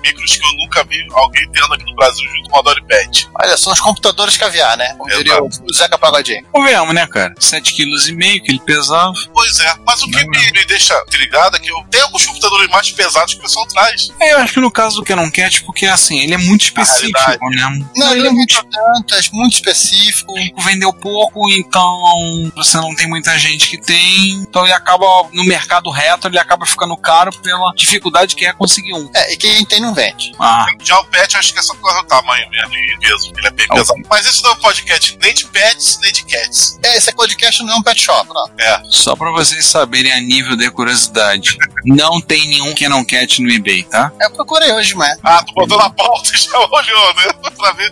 micros 0.04 0.36
que 0.36 0.46
eu 0.46 0.54
nunca 0.54 0.84
vi 0.84 1.06
alguém 1.14 1.50
tendo 1.52 1.74
aqui 1.74 1.86
no 1.86 1.96
Brasil 1.96 2.28
junto 2.30 2.50
com 2.50 2.58
o 2.58 2.60
Adoripad. 2.60 3.30
Olha, 3.42 3.58
são 3.58 3.74
os 3.74 3.80
computadores 3.80 4.38
caviar, 4.38 4.78
né? 4.78 4.94
Como 4.98 5.10
diria 5.10 5.44
o 5.44 5.50
Zeca 5.74 5.98
Pagodinho. 5.98 6.44
Convenhamos, 6.52 6.94
né, 6.94 7.06
cara? 7.08 7.34
7,5 7.36 7.76
kg 7.76 8.40
que 8.42 8.52
ele 8.52 8.60
pesava. 8.60 9.14
Pois 9.34 9.60
é, 9.60 9.76
mas 9.86 10.02
o 10.02 10.10
que 10.10 10.24
Não, 10.24 10.32
me, 10.32 10.52
me 10.52 10.66
deixa 10.66 10.94
intrigado 11.08 11.58
é 11.58 11.60
que 11.60 11.72
eu 11.72 11.84
tenho 11.90 12.06
alguns 12.06 12.26
computadores 12.26 12.70
mais 12.70 12.92
pesados 12.92 13.34
que 13.34 13.42
pessoal 13.50 13.66
traz. 13.68 14.12
É, 14.20 14.34
eu 14.34 14.38
acho 14.40 14.54
que 14.54 14.60
no 14.60 14.72
caso 14.72 14.98
do 14.98 15.04
Canon 15.04 15.30
Cat, 15.32 15.64
porque 15.64 15.86
assim, 15.88 16.20
ele 16.20 16.34
é 16.34 16.38
muito 16.38 16.62
específico, 16.66 17.50
né? 17.50 17.86
Não, 17.96 18.12
ele 18.16 18.28
é 18.28 18.32
muito 18.32 18.64
tantas, 18.64 19.30
muito 19.32 19.54
específico. 19.54 20.34
vendeu 20.60 20.94
pouco, 20.94 21.50
então 21.52 22.52
você 22.56 22.78
não 22.78 22.94
tem 22.96 23.08
muita 23.08 23.38
gente 23.40 23.68
que 23.70 23.78
tem, 23.78 24.32
então 24.34 24.64
ele 24.64 24.74
acaba 24.74 25.06
no 25.34 25.44
mercado 25.44 25.90
reto, 25.90 26.28
ele 26.28 26.38
acaba 26.38 26.66
ficando 26.66 26.96
caro 26.96 27.32
pela 27.42 27.74
dificuldade 27.76 28.36
que 28.36 28.46
é 28.46 28.54
conseguir 28.54 28.94
um. 28.94 29.10
É, 29.16 29.34
e 29.34 29.38
quem 29.38 29.66
tem 29.66 29.82
não 29.82 29.94
vende. 29.94 30.32
Ah, 30.40 30.66
Já 30.84 31.00
o 31.00 31.06
pet, 31.06 31.36
acho 31.38 31.54
que 31.54 31.60
é 31.60 31.62
só 31.62 31.74
por 31.74 31.84
causa 31.84 32.02
do 32.02 32.08
tamanho 32.08 32.50
mesmo 32.50 32.76
e 32.76 33.00
peso. 33.00 33.32
Ele 33.38 33.48
é 33.48 33.52
bem 33.52 33.66
Ah, 33.70 33.76
pesado. 33.76 34.00
Mas 34.10 34.26
isso 34.26 34.44
não 34.44 34.52
é 34.52 34.54
um 34.54 34.58
podcast 34.58 35.18
nem 35.22 35.34
de 35.34 35.46
pets, 35.46 36.00
nem 36.02 36.12
de 36.12 36.24
cats. 36.26 36.80
É, 36.84 36.98
esse 36.98 37.12
podcast 37.14 37.64
não 37.64 37.74
é 37.74 37.76
um 37.78 37.84
pet 37.84 38.02
shop, 38.02 38.30
não. 38.34 38.50
É. 38.60 38.82
só 38.90 39.16
pra 39.16 39.32
vocês 39.32 39.66
saberem 39.66 40.12
a 40.12 40.20
nível 40.20 40.56
de 40.56 40.70
curiosidade, 40.70 41.58
não 41.86 42.22
tem 42.22 42.48
nenhum 42.48 42.76
Canon 42.76 43.04
Cat 43.06 43.39
no 43.42 43.52
eBay, 43.52 43.84
tá? 43.84 44.12
Eu 44.20 44.32
procurei 44.32 44.72
hoje, 44.74 44.96
mas. 44.96 45.18
Ah, 45.24 45.44
tu 45.44 45.54
botou 45.54 45.78
na 45.78 45.90
pauta 45.90 46.32
e 46.34 46.38
já 46.38 46.60
olhou, 46.60 47.14
né? 47.16 47.50
pra 47.60 47.74
ver. 47.74 47.92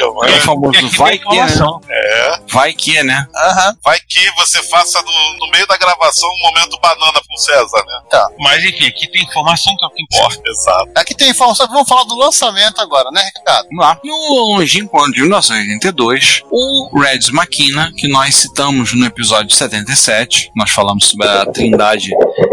É 0.00 0.04
o 0.04 0.40
famoso 0.40 0.88
vai 0.96 1.18
que, 1.18 1.24
né? 1.24 1.34
informação. 1.34 1.80
É. 1.88 2.40
Vai 2.48 2.72
que, 2.72 3.02
né? 3.02 3.26
Aham. 3.34 3.76
Vai 3.84 3.98
que 4.00 4.30
você 4.36 4.62
faça 4.62 5.00
no, 5.02 5.38
no 5.38 5.50
meio 5.52 5.66
da 5.66 5.76
gravação 5.76 6.28
um 6.28 6.48
momento 6.48 6.78
banana 6.80 7.20
com 7.26 7.34
o 7.34 7.38
César, 7.38 7.84
né? 7.86 8.26
Mas 8.38 8.64
enfim, 8.64 8.86
aqui 8.86 9.10
tem 9.10 9.22
informação 9.22 9.74
que 9.76 9.84
é 9.84 9.88
o 9.88 9.90
que 9.90 10.02
importa. 10.02 10.42
Exato. 10.46 10.90
Aqui 10.96 11.14
tem 11.14 11.30
informação. 11.30 11.66
Vamos 11.68 11.88
falar 11.88 12.04
do 12.04 12.16
lançamento 12.16 12.80
agora, 12.80 13.10
né, 13.10 13.22
Ricardo? 13.36 13.68
Vamos 13.68 13.84
lá. 13.84 14.00
No 14.02 14.54
longínquo 14.56 14.98
ano 15.02 15.12
de 15.12 15.20
1982, 15.20 16.42
o 16.50 16.98
Reds 16.98 17.30
Makina, 17.30 17.92
que 17.96 18.08
nós 18.08 18.34
citamos 18.34 18.94
no 18.94 19.04
episódio 19.04 19.54
77, 19.54 20.50
nós 20.56 20.70
falamos 20.70 21.06
sobre 21.06 21.28
a 21.28 21.46
trindade 21.46 22.10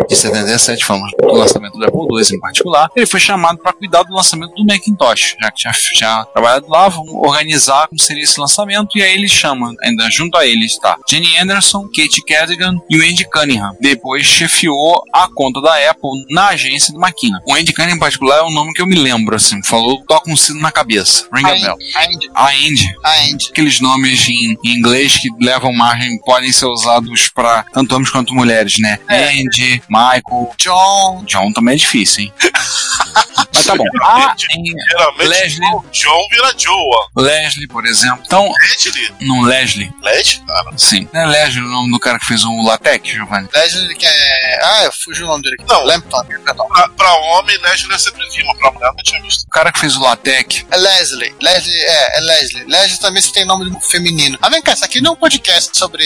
de 0.08 0.16
77, 0.16 0.84
falamos 0.84 1.12
do 1.20 1.34
lançamento 1.34 1.78
do 1.78 1.86
Apple 1.86 2.07
II 2.12 2.36
em 2.36 2.40
particular, 2.40 2.90
ele 2.96 3.06
foi 3.06 3.20
chamado 3.20 3.60
para 3.60 3.74
cuidar 3.74 4.04
do 4.04 4.14
lançamento 4.14 4.54
do 4.54 4.66
Macintosh, 4.66 5.36
já 5.42 5.52
que 5.52 5.58
tinha, 5.58 5.74
tinha 5.74 6.26
trabalhado 6.26 6.68
lá, 6.70 6.88
vamos 6.88 7.14
organizar 7.14 7.88
como 7.88 8.00
seria 8.00 8.24
esse 8.24 8.40
lançamento, 8.40 8.98
e 8.98 9.02
aí 9.02 9.14
ele 9.14 9.28
chama, 9.28 9.74
ainda 9.84 10.10
junto 10.10 10.38
a 10.38 10.46
ele 10.46 10.66
está 10.66 10.98
Jenny 11.10 11.38
Anderson, 11.38 11.88
Kate 11.88 12.24
Cadigan 12.26 12.76
e 12.90 12.98
o 12.98 13.04
Andy 13.04 13.26
Cunningham. 13.30 13.72
Depois 13.80 14.26
chefiou 14.26 15.04
a 15.14 15.28
conta 15.34 15.62
da 15.62 15.90
Apple 15.90 16.26
na 16.30 16.50
agência 16.50 16.94
do 16.94 17.00
Makina. 17.00 17.42
O 17.48 17.54
Andy 17.54 17.74
Cunningham 17.74 17.96
em 17.96 18.00
particular 18.00 18.40
é 18.40 18.44
um 18.44 18.52
nome 18.52 18.74
que 18.74 18.82
eu 18.82 18.88
me 18.88 18.96
lembro, 18.96 19.36
assim, 19.36 19.62
falou, 19.64 20.04
toca 20.08 20.30
um 20.30 20.36
sino 20.38 20.60
na 20.60 20.72
cabeça, 20.72 21.28
ring 21.34 21.46
a 21.46 21.56
bell. 21.56 21.78
A 21.96 22.04
Andy. 22.06 22.30
A 22.34 22.48
Andy, 22.50 22.96
A 23.04 23.20
Andy. 23.24 23.48
aqueles 23.50 23.80
nomes 23.80 24.28
em, 24.30 24.58
em 24.64 24.78
inglês 24.78 25.18
que 25.18 25.30
levam 25.40 25.74
margem 25.74 26.18
podem 26.20 26.52
ser 26.52 26.66
usados 26.66 27.30
para 27.30 27.64
tanto 27.74 27.96
homens 27.96 28.10
quanto 28.10 28.34
mulheres, 28.34 28.76
né? 28.80 29.00
É. 29.10 29.30
Andy, 29.30 29.82
Michael, 29.90 30.52
John. 30.58 31.24
John 31.26 31.52
também 31.52 31.76
é 31.76 31.78
difícil, 31.78 31.97
hein? 31.98 32.34
Mas 33.54 33.66
tá 33.66 33.76
bom. 33.76 33.84
A 34.04 34.36
Geralmente 34.38 35.28
Leslie. 35.28 35.70
John 35.92 36.28
vira 36.30 36.54
Joe, 36.58 36.76
ó. 36.76 37.22
Leslie, 37.22 37.68
por 37.68 37.86
exemplo. 37.86 38.24
Então, 38.26 38.52
Leslie? 38.62 39.14
não 39.22 39.42
Leslie, 39.42 39.92
Leslie? 40.02 40.46
Cara. 40.46 40.78
sim. 40.78 41.10
Não 41.14 41.22
é 41.22 41.26
Leslie 41.26 41.64
o 41.64 41.68
nome 41.68 41.92
do 41.92 42.00
cara 42.00 42.20
que 42.20 42.26
fez 42.26 42.44
o 42.44 42.64
Latex, 42.64 43.10
Giovanni? 43.10 43.48
Leslie 43.54 43.96
que 43.96 44.06
é. 44.06 44.60
Ah, 44.64 44.84
eu 44.86 44.92
fugi 44.92 45.24
o 45.24 45.28
nome 45.28 45.44
dele 45.44 45.56
aqui. 45.60 45.72
Não. 45.72 45.84
Lampton. 45.84 46.24
Pra, 46.44 46.90
pra 46.90 47.14
homem, 47.16 47.58
Leslie 47.58 47.92
eu 47.92 48.00
sempre 48.00 48.28
vi, 48.30 48.44
mas 48.44 48.58
pra 48.58 48.72
mulher 48.72 48.92
não 48.96 49.04
tinha 49.04 49.22
visto. 49.22 49.44
O 49.44 49.50
cara 49.50 49.72
que 49.72 49.80
fez 49.80 49.96
o 49.96 50.02
Latex. 50.02 50.66
É 50.70 50.78
Leslie. 50.78 51.36
Leslie, 51.42 51.76
é, 51.76 52.18
é 52.18 52.22
Leslie. 52.22 52.64
Leslie 52.66 53.00
também 53.00 53.22
se 53.22 53.32
tem 53.32 53.46
nome 53.46 53.76
feminino. 53.82 54.38
Ah, 54.42 54.50
vem 54.50 54.62
cá, 54.62 54.74
isso 54.74 54.86
aqui 54.86 55.02
não 55.02 55.12
é 55.12 55.14
um 55.14 55.18
podcast 55.18 55.78
sobre 55.78 56.06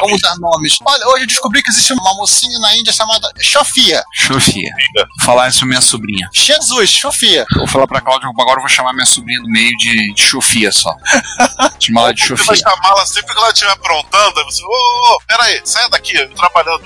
como 0.00 0.18
dar 0.20 0.36
nomes. 0.38 0.78
Olha, 0.84 1.08
hoje 1.08 1.24
eu 1.24 1.26
descobri 1.26 1.62
que 1.62 1.70
existe 1.70 1.92
uma 1.92 2.14
mocinha 2.14 2.58
na 2.58 2.76
Índia 2.76 2.92
chamada 2.92 3.30
Chofia. 3.40 4.04
Sofia. 4.14 4.70
Falar 5.26 5.48
isso 5.48 5.58
pra 5.58 5.68
minha 5.68 5.80
sobrinha. 5.80 6.28
Jesus, 6.32 6.88
Chofia. 6.88 7.44
Vou 7.56 7.66
falar 7.66 7.88
pra 7.88 8.00
Cláudia, 8.00 8.28
agora 8.28 8.58
eu 8.58 8.60
vou 8.60 8.68
chamar 8.68 8.92
minha 8.92 9.04
sobrinha 9.04 9.40
do 9.40 9.48
meio 9.48 9.76
de, 9.76 10.14
de 10.14 10.22
Sofia 10.22 10.70
só. 10.70 10.94
Chamar 11.80 12.02
ela 12.02 12.14
de 12.14 12.22
Você 12.22 12.34
vai 12.44 12.56
Sofia. 12.56 12.70
chamá-la 12.70 13.06
sempre 13.06 13.34
que 13.34 13.38
ela 13.38 13.50
estiver 13.50 13.72
aprontando, 13.72 14.38
aí 14.38 14.44
você, 14.44 14.62
ô, 14.62 14.68
ô, 14.68 15.14
ô, 15.14 15.18
pera 15.26 15.42
aí, 15.42 15.60
sai 15.64 15.90
daqui, 15.90 16.16
eu 16.16 16.32
trabalhando. 16.34 16.82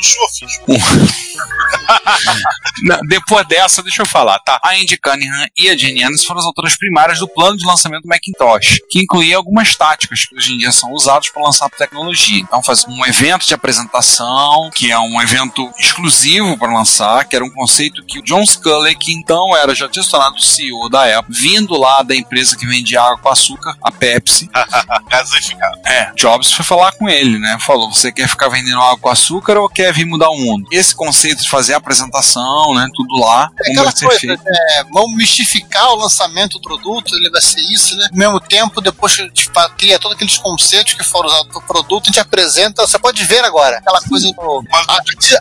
Não, 2.83 2.99
depois 3.09 3.47
dessa, 3.47 3.83
deixa 3.83 4.03
eu 4.03 4.07
falar, 4.07 4.39
tá? 4.41 4.59
A 4.65 4.71
Andy 4.71 4.97
Cunningham 4.97 5.47
e 5.57 5.69
a 5.69 5.77
Jenny 5.77 6.03
Anderson 6.03 6.27
foram 6.27 6.41
as 6.41 6.47
autoras 6.47 6.77
primárias 6.77 7.19
do 7.19 7.29
plano 7.29 7.57
de 7.57 7.67
lançamento 7.67 8.03
do 8.03 8.09
Macintosh, 8.09 8.79
que 8.91 9.01
incluía 9.01 9.37
algumas 9.37 9.75
táticas 9.75 10.25
que 10.25 10.35
hoje 10.35 10.55
em 10.55 10.59
dia 10.59 10.73
são 10.73 10.91
usadas 10.93 11.29
para 11.29 11.43
lançar 11.43 11.69
tecnologia. 11.71 12.41
Então, 12.41 12.63
fazer 12.63 12.87
um 12.89 13.05
evento 13.05 13.47
de 13.47 13.55
apresentação, 13.55 14.71
que 14.75 14.91
é 14.91 14.99
um 14.99 15.21
evento 15.21 15.71
exclusivo 15.79 16.59
para 16.59 16.73
lançar, 16.73 17.25
que 17.27 17.37
era 17.37 17.45
um 17.45 17.51
conceito 17.51 18.05
que 18.05 18.19
o 18.19 18.23
John 18.31 18.47
Sculley, 18.47 18.95
que 18.95 19.13
então 19.13 19.57
era 19.57 19.75
já 19.75 19.89
tinha 19.89 20.05
se 20.05 20.11
tornado 20.11 20.41
CEO 20.41 20.89
da 20.89 21.19
Apple, 21.19 21.35
vindo 21.37 21.77
lá 21.77 22.01
da 22.03 22.15
empresa 22.15 22.57
que 22.57 22.65
vende 22.65 22.97
água 22.97 23.19
com 23.19 23.29
açúcar, 23.29 23.77
a 23.83 23.91
Pepsi, 23.91 24.49
Gasificado. 25.11 25.79
é, 25.85 26.13
Jobs 26.15 26.53
foi 26.53 26.65
falar 26.65 26.93
com 26.93 27.09
ele, 27.09 27.41
né? 27.41 27.59
Falou: 27.61 27.93
você 27.93 28.13
quer 28.13 28.29
ficar 28.29 28.49
vendendo 28.49 28.81
água 28.81 28.99
com 28.99 29.09
açúcar 29.09 29.59
ou 29.59 29.69
quer 29.69 29.93
vir 29.93 30.05
mudar 30.05 30.31
o 30.31 30.37
mundo? 30.39 30.69
Esse 30.71 30.95
conceito 30.95 31.43
de 31.43 31.49
fazer 31.51 31.75
a 31.75 31.79
apresentação, 31.79 32.73
né? 32.75 32.87
Tudo 32.95 33.17
lá, 33.19 33.51
É 33.59 33.65
como 33.75 33.85
vai 33.85 33.97
ser 33.97 34.05
coisa, 34.07 34.21
feito. 34.21 34.43
é, 34.47 34.85
vamos 34.93 35.17
mistificar 35.17 35.91
o 35.91 35.97
lançamento 35.97 36.53
do 36.59 36.61
produto, 36.63 37.13
ele 37.17 37.31
vai 37.31 37.41
ser 37.41 37.61
isso, 37.73 37.97
né? 37.97 38.07
Ao 38.13 38.17
mesmo 38.17 38.39
tempo, 38.41 38.81
depois 38.81 39.17
que 39.17 39.23
a 39.23 39.25
gente 39.25 39.51
cria 39.77 39.99
todos 39.99 40.15
aqueles 40.15 40.39
conceitos 40.39 40.95
que 40.95 41.03
foram 41.03 41.29
usados 41.29 41.49
pro 41.51 41.63
produto, 41.63 42.05
a 42.05 42.07
gente 42.07 42.21
apresenta, 42.21 42.87
você 42.87 42.99
pode 42.99 43.25
ver 43.25 43.45
agora, 43.45 43.79
aquela 43.79 44.01
coisa 44.03 44.31
do 44.33 44.63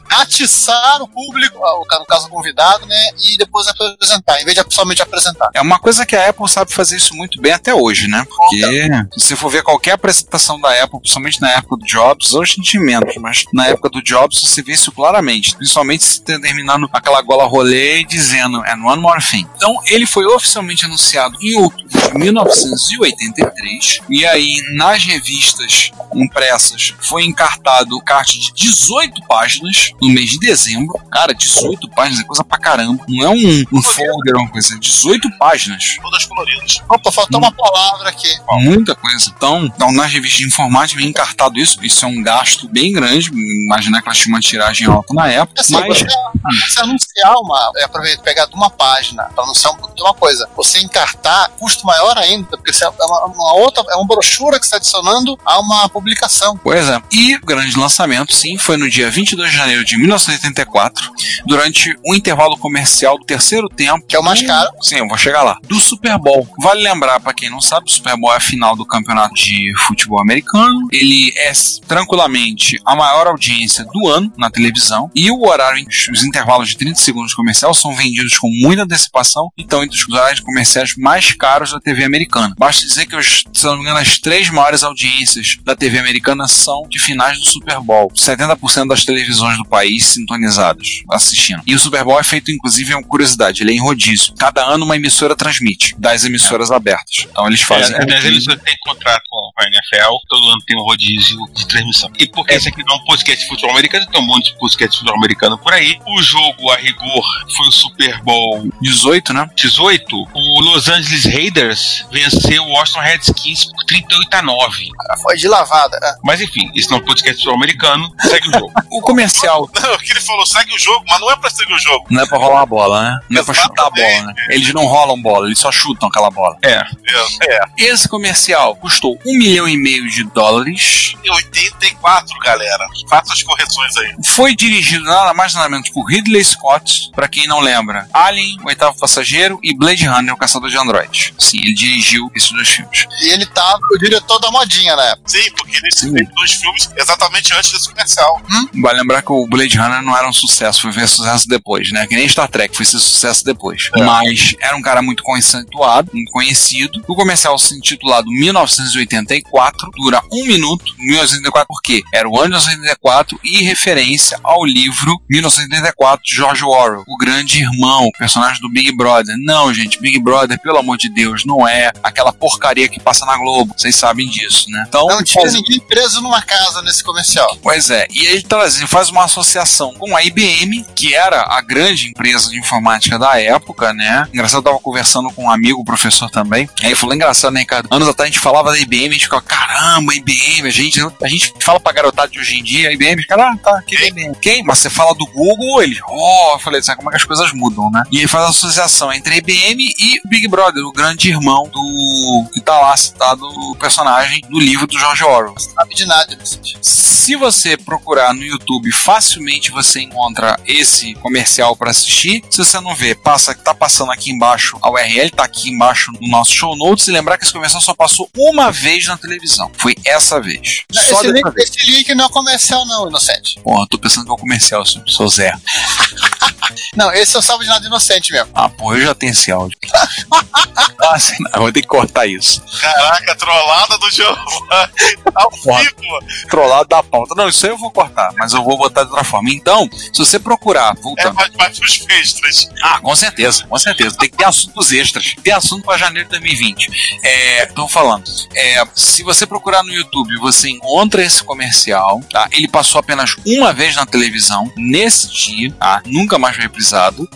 atiçar 0.09 1.01
o 1.01 1.07
público, 1.07 1.59
no 1.99 2.05
caso 2.05 2.27
o 2.27 2.29
convidado, 2.29 2.68
né? 2.85 3.09
E 3.23 3.37
depois 3.37 3.67
apresentar, 3.67 4.41
em 4.41 4.45
vez 4.45 4.55
de 4.55 4.73
somente 4.73 5.01
apresentar. 5.01 5.49
É 5.53 5.61
uma 5.61 5.79
coisa 5.79 6.05
que 6.05 6.15
a 6.15 6.29
Apple 6.29 6.47
sabe 6.49 6.73
fazer 6.73 6.97
isso 6.97 7.15
muito 7.15 7.41
bem 7.41 7.51
até 7.51 7.73
hoje, 7.73 8.07
né? 8.07 8.25
Porque 8.27 8.89
se 9.17 9.27
você 9.27 9.35
for 9.35 9.49
ver 9.49 9.63
qualquer 9.63 9.93
apresentação 9.93 10.59
da 10.59 10.83
Apple, 10.83 10.99
principalmente 10.99 11.41
na 11.41 11.51
época 11.51 11.77
do 11.77 11.85
Jobs, 11.85 12.33
hoje 12.33 12.53
a 12.53 12.55
gente 12.55 12.79
menos, 12.79 13.15
mas 13.17 13.43
na 13.53 13.67
época 13.67 13.89
do 13.89 14.01
Jobs 14.01 14.39
você 14.41 14.61
vê 14.61 14.73
isso 14.73 14.91
claramente. 14.91 15.55
Principalmente 15.55 16.03
se 16.03 16.21
terminando 16.21 16.89
aquela 16.93 17.21
gola 17.21 17.45
rolê 17.45 18.03
dizendo 18.03 18.57
and 18.57 18.83
one 18.83 19.01
more 19.01 19.21
thing. 19.23 19.47
Então 19.55 19.75
ele 19.87 20.05
foi 20.05 20.25
oficialmente 20.25 20.85
anunciado 20.85 21.37
em 21.41 21.55
outubro 21.57 21.87
de 21.89 22.17
1983 22.17 23.99
e 24.09 24.25
aí 24.25 24.61
nas 24.73 25.03
revistas 25.03 25.91
impressas 26.13 26.93
foi 27.01 27.23
encartado 27.23 27.95
o 27.95 28.03
card 28.03 28.39
de 28.39 28.53
18 28.53 29.21
páginas 29.27 29.91
no 30.01 30.09
mês 30.09 30.31
de 30.31 30.39
dezembro. 30.39 30.99
Cara, 31.11 31.33
18 31.33 31.89
páginas 31.89 32.21
é 32.21 32.23
coisa 32.23 32.43
pra 32.43 32.58
caramba. 32.59 33.03
Não 33.07 33.25
é 33.25 33.29
um, 33.29 33.65
um 33.71 33.81
folder 33.81 34.35
uma 34.35 34.49
coisa, 34.49 34.75
é 34.75 34.77
18 34.77 35.29
páginas. 35.37 35.97
todas 36.01 36.25
coloridas. 36.25 36.81
Opa, 36.87 37.11
faltou 37.11 37.39
uma 37.39 37.51
palavra 37.51 38.09
aqui. 38.09 38.29
Muita 38.51 38.95
coisa. 38.95 39.31
Então, 39.35 39.65
então 39.65 39.91
nas 39.91 40.11
revistas 40.11 40.39
de 40.39 40.47
informática 40.47 40.99
vem 40.99 41.09
encartado 41.09 41.59
isso. 41.59 41.83
Isso 41.83 42.05
é 42.05 42.07
um 42.07 42.21
gasto 42.21 42.67
bem 42.67 42.91
grande. 42.91 43.29
Imaginar 43.31 44.01
que 44.01 44.07
elas 44.07 44.17
tinham 44.17 44.35
uma 44.35 44.41
tiragem 44.41 44.87
alta 44.87 45.13
na 45.13 45.27
época. 45.27 45.61
Assim, 45.61 45.73
mas 45.73 45.99
você, 45.99 46.05
você 46.05 46.79
anunciar 46.79 47.33
uma. 47.37 47.71
É, 47.77 47.83
aproveitar, 47.83 48.23
pegar 48.23 48.45
de 48.45 48.55
uma 48.55 48.69
página 48.69 49.23
para 49.35 49.43
anunciar 49.43 49.73
um 49.73 49.89
é 49.99 50.03
uma 50.03 50.13
coisa. 50.13 50.47
Você 50.55 50.79
encartar, 50.79 51.49
custo 51.59 51.85
maior 51.85 52.17
ainda, 52.17 52.57
porque 52.57 52.71
é 52.83 53.05
uma, 53.05 53.25
uma 53.25 53.53
outra, 53.55 53.83
é 53.89 53.95
uma 53.95 54.05
brochura 54.05 54.59
que 54.59 54.65
você 54.65 54.75
está 54.75 54.77
adicionando 54.77 55.37
a 55.45 55.59
uma 55.59 55.89
publicação. 55.89 56.57
Pois 56.57 56.87
é. 56.87 57.01
E 57.11 57.35
o 57.35 57.45
grande 57.45 57.77
lançamento, 57.77 58.33
sim, 58.33 58.57
foi 58.57 58.77
no 58.77 58.89
dia 58.89 59.09
22 59.09 59.51
de 59.51 59.57
janeiro 59.57 59.83
de 59.83 59.97
1984, 59.97 61.11
durante 61.45 61.95
o 62.05 62.15
intervalo 62.15 62.48
comercial 62.57 63.17
do 63.17 63.25
terceiro 63.25 63.67
tempo. 63.69 64.05
Que 64.07 64.15
é 64.15 64.19
o 64.19 64.23
mais 64.23 64.41
caro. 64.41 64.69
Sim, 64.81 64.97
eu 64.97 65.07
vou 65.07 65.17
chegar 65.17 65.43
lá. 65.43 65.57
Do 65.63 65.79
Super 65.79 66.17
Bowl. 66.17 66.47
Vale 66.59 66.81
lembrar, 66.83 67.19
pra 67.19 67.33
quem 67.33 67.49
não 67.49 67.61
sabe, 67.61 67.87
o 67.87 67.91
Super 67.91 68.17
Bowl 68.17 68.33
é 68.33 68.37
a 68.37 68.39
final 68.39 68.75
do 68.75 68.85
campeonato 68.85 69.33
de 69.35 69.73
futebol 69.85 70.21
americano. 70.21 70.87
Ele 70.91 71.31
é 71.37 71.51
tranquilamente 71.87 72.79
a 72.85 72.95
maior 72.95 73.27
audiência 73.27 73.85
do 73.85 74.07
ano 74.07 74.31
na 74.37 74.49
televisão. 74.49 75.09
E 75.15 75.29
o 75.31 75.45
horário, 75.45 75.85
os 76.11 76.23
intervalos 76.23 76.69
de 76.69 76.77
30 76.77 76.99
segundos 76.99 77.33
comercial 77.33 77.73
são 77.73 77.93
vendidos 77.93 78.37
com 78.37 78.49
muita 78.61 78.83
antecipação 78.83 79.49
e 79.57 79.61
estão 79.61 79.83
entre 79.83 79.97
os 79.97 80.07
horários 80.09 80.39
comerciais 80.39 80.95
mais 80.97 81.31
caros 81.33 81.71
da 81.71 81.79
TV 81.79 82.03
americana. 82.03 82.55
Basta 82.57 82.85
dizer 82.85 83.05
que, 83.05 83.15
os, 83.15 83.43
se 83.53 83.65
não 83.65 83.75
me 83.75 83.81
engano, 83.81 83.99
as 83.99 84.19
três 84.19 84.49
maiores 84.49 84.83
audiências 84.83 85.57
da 85.63 85.75
TV 85.75 85.99
americana 85.99 86.47
são 86.47 86.83
de 86.89 86.99
finais 86.99 87.39
do 87.39 87.45
Super 87.45 87.79
Bowl. 87.79 88.11
70% 88.15 88.87
das 88.87 89.05
televisões 89.05 89.57
do 89.57 89.65
país 89.65 90.05
sintonizadas, 90.05 91.01
assistindo. 91.09 91.61
E 91.65 91.75
o 91.75 91.79
Super 91.79 92.03
Bowl 92.03 92.19
é 92.19 92.23
feito, 92.23 92.38
inclusive, 92.47 92.93
é 92.93 92.95
uma 92.95 93.03
curiosidade, 93.03 93.63
ele 93.63 93.71
é 93.71 93.75
em 93.75 93.81
rodízio. 93.81 94.33
Cada 94.37 94.63
ano 94.63 94.85
uma 94.85 94.95
emissora 94.95 95.35
transmite, 95.35 95.95
das 95.97 96.23
emissoras 96.23 96.71
é. 96.71 96.75
abertas. 96.75 97.27
Então 97.29 97.47
eles 97.47 97.61
fazem. 97.61 97.95
É, 97.95 98.15
as 98.15 98.25
emissoras 98.25 98.61
têm 98.61 98.75
contrato 98.81 99.23
com 99.29 99.51
a 99.57 99.65
NFL, 99.65 100.15
todo 100.27 100.49
ano 100.49 100.61
tem 100.65 100.77
um 100.77 100.83
rodízio 100.83 101.39
de 101.53 101.67
transmissão. 101.67 102.11
E 102.17 102.27
porque 102.27 102.53
é. 102.53 102.57
esse 102.57 102.69
aqui 102.69 102.83
não 102.85 102.95
é 102.95 102.97
um 102.97 103.03
podcast 103.03 103.43
de 103.43 103.49
futebol 103.49 103.71
americano, 103.71 104.05
tem 104.07 104.21
um 104.21 104.25
monte 104.25 104.53
de 104.53 104.59
podcast 104.59 104.91
de 104.91 104.99
futebol 104.99 105.17
americano 105.17 105.57
por 105.57 105.73
aí. 105.73 105.99
O 106.07 106.21
jogo, 106.21 106.71
a 106.71 106.77
rigor, 106.77 107.25
foi 107.55 107.67
o 107.67 107.71
Super 107.71 108.21
Bowl 108.23 108.69
18, 108.81 109.33
né? 109.33 109.49
18. 109.55 110.15
O 110.33 110.61
Los 110.61 110.87
Angeles 110.87 111.25
Raiders 111.25 112.05
venceu 112.11 112.63
o 112.63 112.71
Washington 112.71 113.01
Redskins 113.01 113.65
por 113.65 113.83
38 113.85 114.33
a 114.35 114.41
9. 114.41 114.89
Ah, 115.09 115.17
foi 115.17 115.35
de 115.35 115.47
lavada. 115.47 115.97
É. 116.01 116.13
Mas 116.23 116.41
enfim, 116.41 116.69
isso 116.75 116.89
não 116.91 116.97
é 116.97 117.01
um 117.01 117.05
podcast 117.05 117.37
de 117.37 117.43
futebol 117.43 117.55
americano, 117.55 118.11
segue 118.21 118.49
o 118.49 118.53
jogo. 118.53 118.71
o 118.91 119.01
comercial. 119.01 119.69
Não, 119.81 119.97
que 119.97 120.11
ele 120.11 120.21
falou, 120.21 120.45
segue 120.45 120.73
o 120.73 120.79
jogo, 120.79 121.03
mas 121.07 121.19
não 121.19 121.31
é 121.31 121.35
pra 121.37 121.49
seguir 121.49 121.73
o 121.73 121.79
jogo. 121.79 122.05
Não 122.09 122.23
é 122.23 122.27
pra 122.29 122.37
rolar 122.37 122.61
a 122.61 122.65
bola, 122.65 123.03
né? 123.03 123.19
Não 123.29 123.41
é 123.41 123.43
pra 123.43 123.53
chutar 123.53 123.87
a 123.87 123.89
bola, 123.89 124.21
né? 124.27 124.33
Eles 124.49 124.73
não 124.73 124.85
rolam 124.85 125.21
bola, 125.21 125.47
eles 125.47 125.59
só 125.59 125.71
chutam 125.71 126.09
aquela 126.09 126.29
bola. 126.29 126.57
É. 126.63 126.75
É. 126.75 127.55
é. 127.55 127.61
Esse 127.77 128.07
comercial 128.07 128.75
custou 128.75 129.17
um 129.25 129.37
milhão 129.37 129.67
e 129.67 129.77
meio 129.77 130.09
de 130.09 130.23
dólares. 130.23 131.13
E 131.23 131.31
84, 131.31 132.37
galera. 132.39 132.85
Faça 133.09 133.33
as 133.33 133.43
correções 133.43 133.97
aí. 133.97 134.15
Foi 134.25 134.55
dirigido 134.55 135.03
nada 135.05 135.33
mais 135.33 135.53
nada 135.53 135.69
menos 135.69 135.89
por 135.89 136.05
Ridley 136.05 136.43
Scott, 136.43 137.11
pra 137.15 137.27
quem 137.27 137.47
não 137.47 137.59
lembra. 137.59 138.07
Alien, 138.13 138.57
o 138.63 138.67
oitavo 138.67 138.97
passageiro, 138.97 139.59
e 139.63 139.75
Blade 139.75 140.05
Runner, 140.05 140.33
o 140.33 140.37
caçador 140.37 140.69
de 140.69 140.77
androides. 140.77 141.33
Sim, 141.37 141.59
ele 141.61 141.73
dirigiu 141.73 142.31
esses 142.35 142.51
dois 142.51 142.69
filmes. 142.69 143.05
E 143.21 143.29
ele 143.29 143.45
tá 143.45 143.77
o 143.91 143.97
diretor 143.97 144.39
da 144.39 144.51
modinha, 144.51 144.95
né? 144.95 145.15
Sim, 145.25 145.51
porque 145.55 145.77
ele 145.77 145.89
fez 145.91 146.29
dois 146.35 146.53
filmes 146.53 146.89
exatamente 146.95 147.53
antes 147.53 147.71
desse 147.71 147.89
comercial. 147.89 148.41
Hum? 148.51 148.81
Vale 148.81 148.99
lembrar 148.99 149.21
que 149.21 149.31
o 149.31 149.47
Blade 149.47 149.77
Runner 149.77 150.01
não 150.01 150.15
era 150.15 150.27
um 150.27 150.33
sucesso, 150.33 150.81
foi 150.81 150.91
ver 150.91 151.07
sucesso 151.07 151.47
depois, 151.47 151.91
né? 151.91 152.05
Que 152.07 152.15
nem 152.19 152.27
Star 152.27 152.49
Trek, 152.49 152.75
foi 152.75 152.85
ser 152.85 152.99
sucesso 152.99 153.45
depois. 153.45 153.89
É. 153.95 154.03
Mas 154.03 154.53
era 154.59 154.75
um 154.75 154.81
cara 154.81 155.01
muito 155.01 155.23
conceituado, 155.23 156.11
muito 156.13 156.31
conhecido. 156.31 157.01
O 157.07 157.15
comercial 157.15 157.57
se 157.57 157.75
intitulado 157.75 158.29
1984, 158.29 159.89
dura 159.95 160.21
um 160.31 160.45
minuto. 160.45 160.93
1984 160.97 161.67
porque 161.67 162.03
era 162.13 162.27
o 162.27 162.37
ano 162.39 162.57
de 162.57 162.65
1984 162.65 163.39
e 163.43 163.63
referência 163.63 164.37
ao 164.43 164.65
livro 164.65 165.21
1984 165.29 166.23
de 166.25 166.35
George 166.35 166.63
Orwell, 166.63 167.03
o 167.07 167.17
grande 167.17 167.61
irmão, 167.61 168.05
o 168.05 168.11
personagem 168.11 168.61
do 168.61 168.69
Big 168.69 168.91
Brother. 168.95 169.35
Não, 169.37 169.73
gente, 169.73 169.99
Big 169.99 170.19
Brother, 170.19 170.59
pelo 170.59 170.77
amor 170.77 170.97
de 170.97 171.09
Deus, 171.09 171.45
não 171.45 171.65
é 171.67 171.91
aquela 172.03 172.33
porcaria 172.33 172.89
que 172.89 172.99
passa 172.99 173.25
na 173.25 173.37
Globo. 173.37 173.73
Vocês 173.77 173.95
sabem 173.95 174.27
disso, 174.27 174.69
né? 174.69 174.83
Então, 174.87 175.07
não 175.07 175.23
tinha 175.23 175.41
faz... 175.41 175.53
ninguém 175.53 175.79
preso 175.79 176.21
numa 176.21 176.41
casa 176.41 176.81
nesse 176.81 177.03
comercial. 177.03 177.57
Pois 177.61 177.89
é, 177.89 178.07
e 178.11 178.25
ele 178.25 178.41
traz, 178.41 178.77
ele 178.77 178.87
faz 178.87 179.09
uma 179.09 179.23
associação 179.23 179.93
com 179.93 180.15
a 180.15 180.23
IBM, 180.23 180.85
que 180.95 181.15
era 181.15 181.45
a 181.49 181.61
grande 181.61 182.08
empresa 182.09 182.49
de 182.49 182.59
informática 182.59 183.17
da 183.17 183.39
época, 183.39 183.93
né? 183.93 184.27
Engraçado, 184.33 184.59
eu 184.59 184.63
tava 184.63 184.79
conversando 184.79 185.31
com 185.31 185.45
um 185.45 185.51
amigo, 185.51 185.83
professor 185.83 186.29
também. 186.29 186.69
Aí 186.83 186.95
falou: 186.95 187.15
engraçado, 187.15 187.53
né, 187.53 187.61
Ricardo? 187.61 187.87
Anos 187.91 188.07
atrás 188.07 188.29
a 188.29 188.31
gente 188.31 188.41
falava 188.41 188.71
da 188.71 188.79
IBM, 188.79 189.09
a 189.09 189.13
gente 189.13 189.25
ficava, 189.25 189.41
caramba, 189.41 190.13
IBM, 190.13 190.67
a 190.67 190.71
gente, 190.71 190.99
a 191.21 191.27
gente 191.27 191.53
fala 191.61 191.79
pra 191.79 191.91
garotada 191.91 192.29
de 192.29 192.39
hoje 192.39 192.59
em 192.59 192.63
dia, 192.63 192.91
IBM, 192.91 193.25
cara, 193.25 193.51
ah, 193.51 193.57
tá, 193.57 193.81
que 193.81 193.95
IBM. 193.95 194.35
Quem? 194.41 194.63
Mas 194.63 194.79
você 194.79 194.89
fala 194.89 195.13
do 195.13 195.25
Google, 195.27 195.81
ele, 195.81 195.99
ó, 196.07 196.51
oh, 196.51 196.55
eu 196.55 196.59
falei, 196.59 196.81
sabe 196.81 196.97
como 196.97 197.09
é 197.09 197.11
que 197.11 197.17
as 197.17 197.25
coisas 197.25 197.51
mudam, 197.53 197.89
né? 197.91 198.03
E 198.11 198.17
ele 198.19 198.27
faz 198.27 198.45
a 198.45 198.49
associação 198.49 199.11
entre 199.13 199.37
IBM 199.37 199.83
e 199.99 200.19
Big 200.25 200.47
Brother, 200.47 200.83
o 200.83 200.91
grande 200.91 201.29
irmão 201.29 201.69
do. 201.71 202.45
que 202.53 202.61
tá 202.61 202.77
lá 202.79 202.95
citado 202.97 203.45
o 203.45 203.75
personagem 203.75 204.41
do 204.49 204.59
livro 204.59 204.87
do 204.87 204.97
George 204.97 205.23
Orwell. 205.23 205.53
Você 205.53 205.71
sabe 205.71 205.95
de 205.95 206.05
nada, 206.05 206.37
Se 206.81 207.35
você 207.35 207.77
procurar 207.77 208.33
no 208.33 208.43
YouTube, 208.43 208.91
facilmente 208.91 209.71
você 209.71 210.01
encontra 210.01 210.59
esse 210.65 211.13
comercial 211.15 211.75
para 211.75 211.91
assistir. 211.99 212.43
Se 212.49 212.57
você 212.57 212.79
não 212.79 212.95
vê, 212.95 213.13
passa 213.13 213.53
tá 213.53 213.73
passando 213.73 214.11
aqui 214.11 214.31
embaixo, 214.31 214.77
a 214.81 214.89
URL 214.89 215.29
tá 215.31 215.43
aqui 215.43 215.69
embaixo 215.69 216.11
no 216.19 216.27
nosso 216.27 216.51
show 216.51 216.75
notes. 216.75 217.07
E 217.07 217.11
lembrar 217.11 217.37
que 217.37 217.43
esse 217.43 217.53
comercial 217.53 217.81
só 217.81 217.93
passou 217.93 218.29
uma 218.35 218.71
vez 218.71 219.05
na 219.05 219.17
televisão. 219.17 219.71
Foi 219.77 219.95
essa 220.05 220.41
vez. 220.41 220.83
Não, 220.93 221.01
só 221.01 221.21
esse, 221.21 221.31
link, 221.31 221.51
vez. 221.51 221.69
esse 221.69 221.91
link 221.91 222.15
não 222.15 222.25
é 222.25 222.29
comercial, 222.29 222.85
não, 222.85 223.07
Inocente. 223.07 223.59
Porra, 223.61 223.87
tô 223.89 223.97
pensando 223.97 224.25
que 224.25 224.31
é 224.31 224.33
o 224.33 224.37
comercial, 224.37 224.83
sou 224.85 225.27
Zé. 225.27 225.53
não, 226.99 227.13
esse 227.13 227.33
eu 227.33 227.41
salvo 227.41 227.63
de 227.63 227.69
nada 227.69 227.87
inocente 227.87 228.33
mesmo. 228.33 228.49
Ah, 228.53 228.67
porra, 228.67 228.97
eu 228.97 229.05
já 229.05 229.15
tenho 229.15 229.31
esse 229.31 229.49
áudio. 229.49 229.77
ah, 230.33 231.13
assim, 231.13 231.41
não, 231.53 231.61
vou 231.61 231.71
ter 231.71 231.81
que 231.81 231.87
cortar 231.87 232.27
isso. 232.27 232.61
Caraca, 232.81 233.35
trollada 233.37 233.97
do 233.97 234.11
Giovanni. 234.11 234.91
Ao 235.33 235.49
vivo. 235.49 236.49
Trollada 236.49 236.89
da 236.89 237.01
pauta. 237.01 237.33
Não, 237.35 237.47
isso 237.47 237.65
aí 237.65 237.71
eu 237.71 237.77
vou 237.77 237.89
cortar, 237.89 238.33
mas 238.37 238.51
eu 238.51 238.61
vou 238.65 238.77
botar 238.77 239.03
de 239.03 239.11
outra 239.11 239.23
forma. 239.23 239.49
Então, 239.49 239.89
se 239.91 240.19
você 240.19 240.37
procurar, 240.37 240.93
voltando. 241.01 241.39
É, 241.39 241.49
vai 241.57 241.69
pros 241.69 242.05
extras. 242.09 242.69
Ah, 242.83 242.99
com 242.99 243.15
certeza, 243.15 243.65
com 243.65 243.79
certeza. 243.79 244.17
Tem 244.17 244.29
que 244.29 244.35
ter 244.35 244.45
assuntos 244.45 244.91
extras. 244.91 245.35
Tem 245.41 245.53
assunto 245.53 245.85
para 245.85 245.97
janeiro 245.97 246.27
de 246.27 246.31
2020. 246.37 247.19
É, 247.23 247.65
tô 247.67 247.87
falando. 247.87 248.29
É, 248.53 248.83
se 248.93 249.23
você 249.23 249.47
procurar 249.47 249.83
no 249.83 249.93
YouTube, 249.93 250.37
você 250.39 250.69
encontra 250.69 251.23
esse 251.23 251.41
comercial, 251.45 252.19
tá? 252.29 252.49
Ele 252.51 252.67
passou 252.67 252.99
apenas 252.99 253.37
uma 253.45 253.71
vez 253.71 253.95
na 253.95 254.05
televisão, 254.05 254.69
nesse 254.75 255.29
dia, 255.29 255.71
tá? 255.79 256.01
Nunca 256.05 256.37
mais 256.37 256.57
foi 256.57 256.65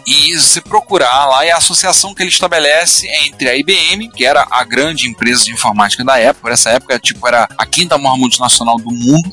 E 0.08 0.38
se 0.40 0.62
procurar 0.62 1.26
lá, 1.26 1.46
é 1.46 1.52
a 1.52 1.58
associação 1.58 2.14
que 2.14 2.24
ele 2.24 2.30
estabelece 2.30 3.08
entre 3.26 3.50
a 3.50 3.56
IBM, 3.56 4.10
que 4.10 4.26
era 4.26 4.48
a 4.50 4.64
grande 4.64 5.08
empresa 5.08 5.46
de 5.46 5.52
informática 5.52 6.04
da 6.04 6.18
época, 6.18 6.52
essa 6.52 6.70
época, 6.70 7.00
tipo, 7.00 7.28
era 7.28 7.48
a 7.58 7.66
quinta 7.66 7.98
maior 7.98 8.18
multinacional 8.18 8.78
do 8.78 8.92
mundo. 8.92 9.32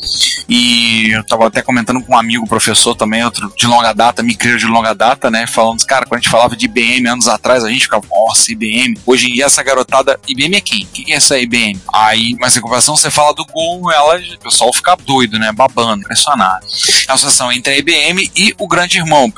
E 0.48 1.11
eu 1.11 1.24
tava 1.24 1.46
até 1.46 1.62
comentando 1.62 2.02
com 2.02 2.14
um 2.14 2.18
amigo, 2.18 2.46
professor 2.46 2.94
também, 2.94 3.24
outro 3.24 3.52
de 3.56 3.66
longa 3.66 3.92
data, 3.92 4.22
me 4.22 4.35
criou 4.35 4.59
de 4.59 4.66
longa 4.66 4.94
data, 4.94 5.30
né? 5.30 5.46
Falando, 5.46 5.85
cara, 5.85 6.06
quando 6.06 6.18
a 6.18 6.22
gente 6.22 6.30
falava 6.30 6.56
de 6.56 6.64
IBM 6.64 7.09
anos 7.09 7.28
atrás, 7.28 7.64
a 7.64 7.70
gente 7.70 7.83
ficava, 7.83 8.04
nossa, 8.11 8.52
IBM. 8.52 8.98
Hoje 9.06 9.26
em 9.26 9.35
dia, 9.35 9.46
essa 9.46 9.62
garotada, 9.62 10.18
IBM 10.26 10.56
é 10.56 10.61
quem? 10.61 10.87
Quem 10.92 11.12
é 11.12 11.16
essa 11.16 11.38
IBM? 11.38 11.80
Aí, 11.92 12.37
mas 12.38 12.56
em 12.56 12.61
comparação, 12.61 12.96
você 12.96 13.11
fala 13.11 13.35
do 13.35 13.44
Gol, 13.44 13.90
ela, 13.92 14.16
o 14.16 14.38
pessoal 14.38 14.72
fica 14.72 14.96
doido, 14.96 15.38
né? 15.38 15.52
Babando, 15.52 16.02
impressionado. 16.02 16.66
A 17.09 17.14
associação 17.14 17.52
entre 17.52 17.74
a 17.74 17.78
IBM 17.78 18.30
e 18.37 18.54
o 18.59 18.66
grande 18.66 18.98
irmão, 18.98 19.26
o 19.26 19.33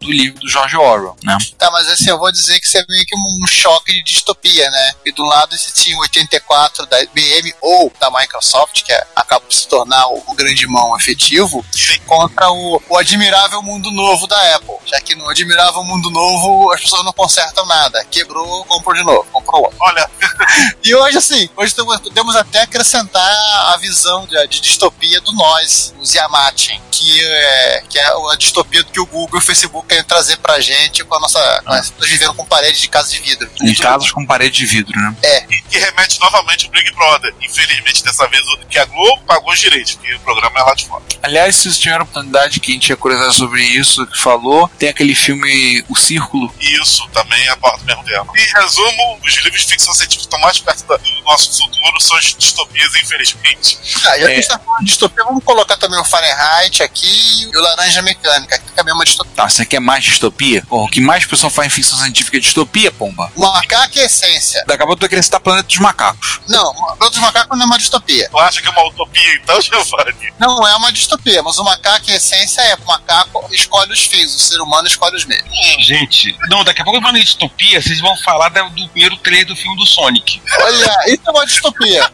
do 0.00 0.10
livro 0.10 0.40
do 0.40 0.48
George 0.48 0.76
Orwell, 0.76 1.16
né? 1.22 1.36
Tá, 1.58 1.70
mas 1.70 1.88
assim, 1.88 2.10
eu 2.10 2.18
vou 2.18 2.30
dizer 2.32 2.58
que 2.60 2.66
isso 2.66 2.78
é 2.78 2.84
meio 2.88 3.04
que 3.04 3.16
um 3.16 3.46
choque 3.46 3.92
de 3.92 4.02
distopia, 4.02 4.70
né? 4.70 4.92
E 5.04 5.12
do 5.12 5.24
lado 5.24 5.56
você 5.56 5.70
tinha 5.72 5.98
84 5.98 6.86
da 6.86 7.02
IBM 7.02 7.54
ou 7.60 7.92
da 8.00 8.10
Microsoft, 8.10 8.82
que 8.82 8.92
é, 8.92 9.06
acaba 9.14 9.40
por 9.40 9.52
se 9.52 9.66
tornar 9.68 10.06
o, 10.08 10.22
o 10.26 10.34
grande 10.34 10.62
irmão 10.62 10.96
efetivo, 10.96 11.64
contra 12.06 12.50
o, 12.50 12.82
o 12.88 12.96
admirável 12.96 13.62
mundo 13.62 13.90
novo 13.90 14.26
da 14.26 14.56
Apple. 14.56 14.76
Já 14.86 15.00
que 15.00 15.14
no 15.14 15.28
admirável 15.28 15.82
mundo 15.84 16.10
novo 16.10 16.72
as 16.72 16.80
pessoas 16.80 17.04
não 17.04 17.12
consertam 17.12 17.64
nada. 17.66 18.04
Quebrou, 18.10 18.64
comprou 18.64 18.94
de 18.94 19.02
novo, 19.02 19.26
comprou 19.32 19.62
outro. 19.62 19.78
Olha. 19.80 20.10
e 20.82 20.94
hoje, 20.94 21.18
assim, 21.18 21.48
hoje 21.56 21.74
podemos 21.74 22.36
até 22.36 22.62
acrescentar 22.62 23.72
a 23.72 23.76
visão 23.78 24.26
de, 24.26 24.46
de 24.48 24.60
distopia 24.60 25.20
do 25.20 25.32
nós, 25.32 25.94
os 26.00 26.14
Yamatin, 26.14 26.80
que 26.90 27.24
é, 27.24 27.84
que 27.88 27.98
é 27.98 28.04
a 28.04 28.36
distopia 28.36 28.82
do 28.82 28.90
que 28.90 29.00
o 29.00 29.06
Google 29.06 29.38
e 29.38 29.42
o 29.42 29.44
Facebook 29.44 29.81
querem 29.82 30.04
trazer 30.04 30.36
pra 30.38 30.60
gente 30.60 31.04
com 31.04 31.14
a 31.14 31.20
nossa. 31.20 31.38
Ah. 31.38 31.62
Nós 31.76 31.92
vivendo 32.00 32.34
com 32.34 32.44
parede 32.44 32.80
de 32.80 32.88
casa 32.88 33.10
de 33.10 33.20
vidro. 33.20 33.50
Em 33.60 33.74
casas 33.74 34.10
com 34.10 34.24
parede 34.24 34.56
de 34.56 34.66
vidro, 34.66 34.98
né? 34.98 35.16
É. 35.22 35.44
E 35.50 35.62
que 35.62 35.78
remete 35.78 36.20
novamente 36.20 36.66
ao 36.66 36.72
Big 36.72 36.92
Brother. 36.92 37.34
Infelizmente, 37.40 38.02
dessa 38.02 38.26
vez, 38.28 38.42
que 38.68 38.78
a 38.78 38.84
Globo 38.84 39.22
pagou 39.22 39.52
os 39.52 39.60
direitos, 39.60 39.94
porque 39.94 40.14
o 40.14 40.20
programa 40.20 40.60
é 40.60 40.62
lá 40.62 40.74
de 40.74 40.86
fora. 40.86 41.02
Aliás, 41.22 41.56
se 41.56 41.62
vocês 41.62 41.78
tiveram 41.78 42.04
oportunidade, 42.04 42.60
quem 42.60 42.78
tinha 42.78 42.96
curiosidade 42.96 43.36
sobre 43.36 43.62
isso, 43.62 44.06
que 44.06 44.18
falou, 44.18 44.68
tem 44.78 44.88
aquele 44.88 45.14
filme 45.14 45.84
O 45.88 45.96
Círculo. 45.96 46.52
Isso, 46.60 47.08
também 47.10 47.48
aborda 47.48 47.82
o 47.82 47.86
mesmo 47.86 48.04
tema. 48.04 48.32
Em 48.36 48.60
resumo, 48.60 49.18
os 49.24 49.34
livros 49.36 49.62
de 49.62 49.68
ficção 49.68 49.94
científica 49.94 50.31
mais 50.42 50.58
perto 50.58 50.84
do 50.84 51.22
nosso 51.24 51.58
futuro, 51.58 52.00
são 52.00 52.16
as 52.16 52.34
distopias, 52.34 52.94
infelizmente. 52.96 53.78
Ah, 53.98 54.00
já 54.00 54.14
é. 54.14 54.18
que 54.18 54.24
a 54.24 54.34
gente 54.34 54.48
tá 54.48 54.58
falando 54.58 54.80
de 54.80 54.86
distopia, 54.86 55.24
vamos 55.24 55.44
colocar 55.44 55.76
também 55.76 55.98
o 55.98 56.04
Fahrenheit 56.04 56.82
aqui 56.82 57.48
e 57.52 57.56
o 57.56 57.60
Laranja 57.62 58.02
Mecânica, 58.02 58.58
que 58.58 58.64
é 58.76 58.80
a 58.80 58.84
mesma 58.84 59.04
distopia. 59.04 59.32
Tá, 59.34 59.48
você 59.48 59.64
quer 59.64 59.80
mais 59.80 60.04
distopia? 60.04 60.62
Porra, 60.68 60.84
o 60.84 60.88
que 60.88 61.00
mais 61.00 61.24
o 61.24 61.28
pessoal 61.28 61.50
faz 61.50 61.68
em 61.68 61.70
ficção 61.70 61.98
científica 61.98 62.36
é 62.36 62.40
distopia, 62.40 62.90
pomba? 62.90 63.30
O 63.36 63.40
macaco 63.40 63.98
é 63.98 64.04
essência. 64.04 64.64
Daqui 64.66 64.82
a 64.82 64.86
pouco 64.86 64.96
tu 64.96 65.00
vai 65.02 65.08
querer 65.08 65.22
citar 65.22 65.40
Planeta 65.40 65.68
dos 65.68 65.78
Macacos. 65.78 66.40
Não, 66.48 66.74
Planeta 66.74 67.10
dos 67.10 67.18
Macacos 67.20 67.56
não 67.56 67.64
é 67.64 67.66
uma 67.66 67.78
distopia. 67.78 68.28
Tu 68.28 68.38
acha 68.38 68.60
que 68.60 68.68
é 68.68 68.70
uma 68.70 68.88
utopia 68.88 69.34
então, 69.34 69.60
Giovanni? 69.62 70.32
Não 70.38 70.66
é 70.66 70.74
uma 70.76 70.92
distopia, 70.92 71.42
mas 71.42 71.58
o 71.58 71.64
macaco 71.64 72.10
em 72.10 72.14
essência 72.14 72.60
é 72.62 72.74
o 72.74 72.84
macaco 72.84 73.48
escolhe 73.52 73.92
os 73.92 74.04
fins, 74.06 74.34
o 74.34 74.38
ser 74.38 74.60
humano 74.60 74.86
escolhe 74.88 75.16
os 75.16 75.24
meios. 75.24 75.44
Gente, 75.80 76.36
não, 76.48 76.64
daqui 76.64 76.80
a 76.80 76.84
pouco 76.84 77.00
falando 77.00 77.18
de 77.18 77.24
distopia, 77.24 77.80
vocês 77.80 78.00
vão 78.00 78.16
falar 78.18 78.48
do 78.48 78.88
primeiro 78.88 79.16
trailer 79.18 79.46
do 79.46 79.56
filme 79.56 79.76
do 79.76 79.86
Sonic. 79.86 80.31
Olha, 80.60 80.96
isso 81.08 81.22
é 81.26 81.30
uma 81.30 81.46
distopia. 81.46 82.10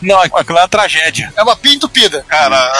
Não, 0.00 0.20
aquilo 0.20 0.58
é 0.58 0.62
uma 0.62 0.68
tragédia. 0.68 1.32
É 1.36 1.42
uma 1.42 1.56
pia 1.56 1.74
entupida. 1.74 2.24
Cara, 2.28 2.72